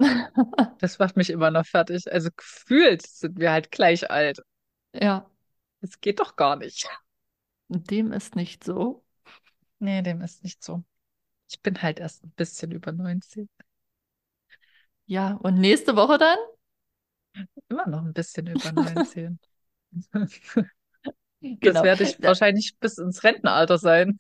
Das 0.79 0.99
macht 0.99 1.17
mich 1.17 1.31
immer 1.31 1.51
noch 1.51 1.67
fertig. 1.67 2.11
Also 2.13 2.31
gefühlt 2.37 3.07
sind 3.07 3.39
wir 3.39 3.51
halt 3.53 3.71
gleich 3.71 4.11
alt. 4.11 4.41
Ja, 4.93 5.27
Das 5.81 6.01
geht 6.01 6.19
doch 6.19 6.35
gar 6.35 6.57
nicht. 6.57 6.89
dem 7.69 8.13
ist 8.13 8.37
nicht 8.37 8.65
so. 8.65 9.05
Nee, 9.81 10.03
dem 10.03 10.23
ist 10.23 10.45
nicht 10.45 10.63
so. 10.65 10.85
Ich 11.49 11.61
bin 11.63 11.81
halt 11.83 12.01
erst 12.01 12.25
ein 12.25 12.33
bisschen 12.33 12.71
über 12.73 12.93
19. 12.93 13.49
Ja, 15.07 15.35
und 15.43 15.57
nächste 15.61 15.97
Woche 15.97 16.19
dann? 16.19 16.39
Immer 17.69 17.87
noch 17.89 18.03
ein 18.05 18.13
bisschen 18.13 18.47
über 18.47 18.73
19. 18.73 19.39
Das 21.61 21.61
Genau. 21.61 21.83
werde 21.83 22.05
ich 22.05 22.23
wahrscheinlich 22.23 22.77
bis 22.81 22.99
ins 22.99 23.23
Rentenalter 23.25 23.79
sein. 23.79 24.19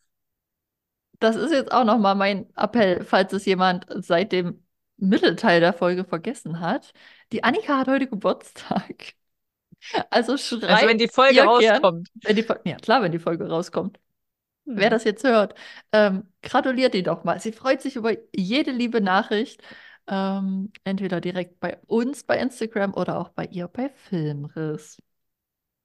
Das 1.20 1.36
ist 1.36 1.52
jetzt 1.52 1.72
auch 1.72 1.84
nochmal 1.84 2.14
mein 2.14 2.50
Appell, 2.56 3.04
falls 3.04 3.32
es 3.32 3.44
jemand 3.46 3.86
seit 4.04 4.32
dem 4.32 4.64
Mittelteil 4.96 5.60
der 5.60 5.72
Folge 5.72 6.04
vergessen 6.04 6.60
hat. 6.60 6.92
Die 7.32 7.44
Annika 7.44 7.78
hat 7.78 7.88
heute 7.88 8.06
Geburtstag. 8.08 9.14
Also 10.10 10.36
Also 10.66 10.86
wenn 10.86 10.98
schreibt 10.98 10.98
die 10.98 11.08
Folge 11.08 11.42
ihr 11.42 11.46
gern, 11.56 11.82
rauskommt. 11.82 12.08
wenn 12.22 12.36
die 12.36 12.46
ja 12.64 12.76
klar, 12.78 13.02
wenn 13.02 13.12
die 13.12 13.18
Folge 13.18 13.48
rauskommt. 13.48 13.98
Wer 14.72 14.88
Hm. 14.88 14.90
das 14.90 15.04
jetzt 15.04 15.24
hört, 15.24 15.54
ähm, 15.92 16.32
gratuliert 16.42 16.94
die 16.94 17.02
doch 17.02 17.24
mal. 17.24 17.38
Sie 17.40 17.52
freut 17.52 17.82
sich 17.82 17.96
über 17.96 18.12
jede 18.34 18.70
liebe 18.72 19.00
Nachricht, 19.00 19.62
ähm, 20.08 20.72
entweder 20.84 21.20
direkt 21.20 21.60
bei 21.60 21.78
uns 21.86 22.24
bei 22.24 22.38
Instagram 22.38 22.94
oder 22.94 23.18
auch 23.18 23.28
bei 23.30 23.46
ihr 23.46 23.68
bei 23.68 23.88
Filmriss. 23.90 24.98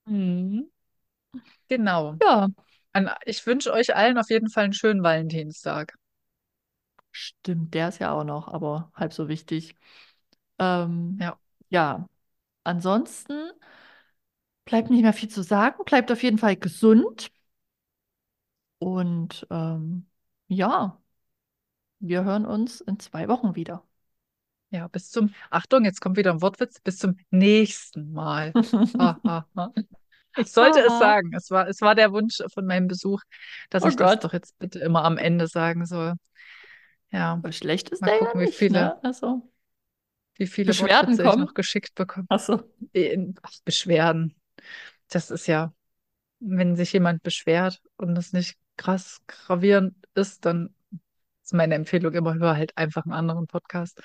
Mhm. 0.06 0.70
Genau. 1.70 2.20
Ja, 2.22 2.50
An, 2.94 3.10
ich 3.26 3.46
wünsche 3.48 3.74
euch 3.74 3.96
allen 3.96 4.18
auf 4.18 4.30
jeden 4.30 4.50
Fall 4.50 4.66
einen 4.66 4.74
schönen 4.74 5.04
Valentinstag. 5.04 5.96
stimmt, 7.12 7.74
der 7.74 7.90
ist 7.90 8.00
ja 8.00 8.12
auch 8.12 8.24
noch, 8.24 8.48
aber 8.48 8.92
halb 8.96 9.14
so 9.14 9.28
wichtig. 9.28 9.76
Ähm, 10.60 11.20
Ja, 11.20 11.40
ja, 11.70 12.08
ansonsten 12.64 13.52
bleibt 14.66 14.90
nicht 14.90 15.02
mehr 15.04 15.14
viel 15.14 15.30
zu 15.30 15.42
sagen. 15.44 15.84
Bleibt 15.86 16.12
auf 16.12 16.24
jeden 16.24 16.38
Fall 16.38 16.56
gesund 16.56 17.30
und 18.80 19.48
ähm, 19.52 20.08
ja, 20.48 21.02
wir 22.00 22.26
hören 22.26 22.46
uns 22.46 22.82
in 22.82 23.00
zwei 23.00 23.28
Wochen 23.30 23.56
wieder. 23.56 23.86
ja, 24.72 24.88
bis 24.88 25.10
zum, 25.12 25.34
Achtung, 25.50 25.86
jetzt 25.86 26.02
kommt 26.02 26.18
wieder 26.18 26.32
ein 26.32 26.42
Wortwitz, 26.42 26.80
bis 26.82 26.98
zum 26.98 27.18
nächsten 27.32 28.12
Mal. 28.14 28.56
Ich 30.36 30.52
sollte 30.52 30.80
es 30.82 30.98
sagen. 30.98 31.34
Es 31.36 31.52
war, 31.52 31.68
es 31.68 31.82
war 31.82 31.96
der 31.96 32.12
Wunsch 32.14 32.42
von 32.54 32.66
meinem 32.66 32.88
Besuch, 32.88 33.22
dass 33.70 33.84
Oh 33.84 33.86
ich 33.86 33.96
das 33.98 34.18
Gott, 34.18 34.20
doch 34.20 34.34
jetzt 34.34 34.58
bitte 34.60 34.80
immer 34.80 35.04
am 35.04 35.18
Ende 35.18 35.48
sagen 35.48 35.86
soll. 35.86 36.14
Ja, 37.12 37.34
aber 37.34 37.52
schlecht 37.52 37.90
ist 37.90 38.06
mal 38.06 38.08
der 38.08 38.16
ja 38.22 38.34
gucken, 38.34 38.42
wie 38.42 38.48
nicht, 38.48 38.52
viele, 38.52 38.92
ne? 38.92 39.02
Also, 39.04 39.50
wie 40.36 40.48
viele 40.48 40.78
Beschwerden 40.78 41.18
Wortwitze 41.18 41.26
ich 41.26 41.38
noch 41.38 41.54
kommen. 41.54 41.54
geschickt 41.54 41.96
bekomme. 41.96 42.28
Achso. 42.30 42.70
In- 42.94 43.36
Ach, 43.44 43.54
Beschwerden. 43.66 44.36
Das 45.10 45.32
ist 45.32 45.48
ja, 45.48 45.74
wenn 46.40 46.76
sich 46.76 46.94
jemand 46.94 47.24
beschwert 47.24 47.82
und 47.98 48.18
es 48.18 48.34
nicht 48.34 48.58
krass 48.80 49.22
gravierend 49.28 49.96
ist, 50.16 50.46
dann 50.46 50.74
ist 51.44 51.54
meine 51.54 51.76
Empfehlung 51.76 52.14
immer, 52.14 52.36
hör 52.36 52.56
halt 52.58 52.78
einfach 52.78 53.04
einen 53.06 53.14
anderen 53.14 53.48
Podcast. 53.48 54.02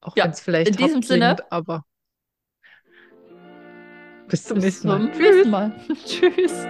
Auch 0.00 0.22
wenn 0.22 0.30
Ja, 0.30 0.30
es 0.30 0.40
in 0.64 0.74
vielleicht 0.74 0.78
hart 0.80 0.92
diesem 0.92 1.02
Sinne, 1.02 1.40
aber 1.50 1.84
bis 4.28 4.44
zum 4.46 4.58
bis 4.58 4.60
nächsten 4.60 4.88
Mal. 4.88 5.08
zum 5.08 5.20
nächsten 5.20 5.50
Tschüss. 5.50 5.50
Mal. 5.50 5.72
Tschüss. 6.06 6.68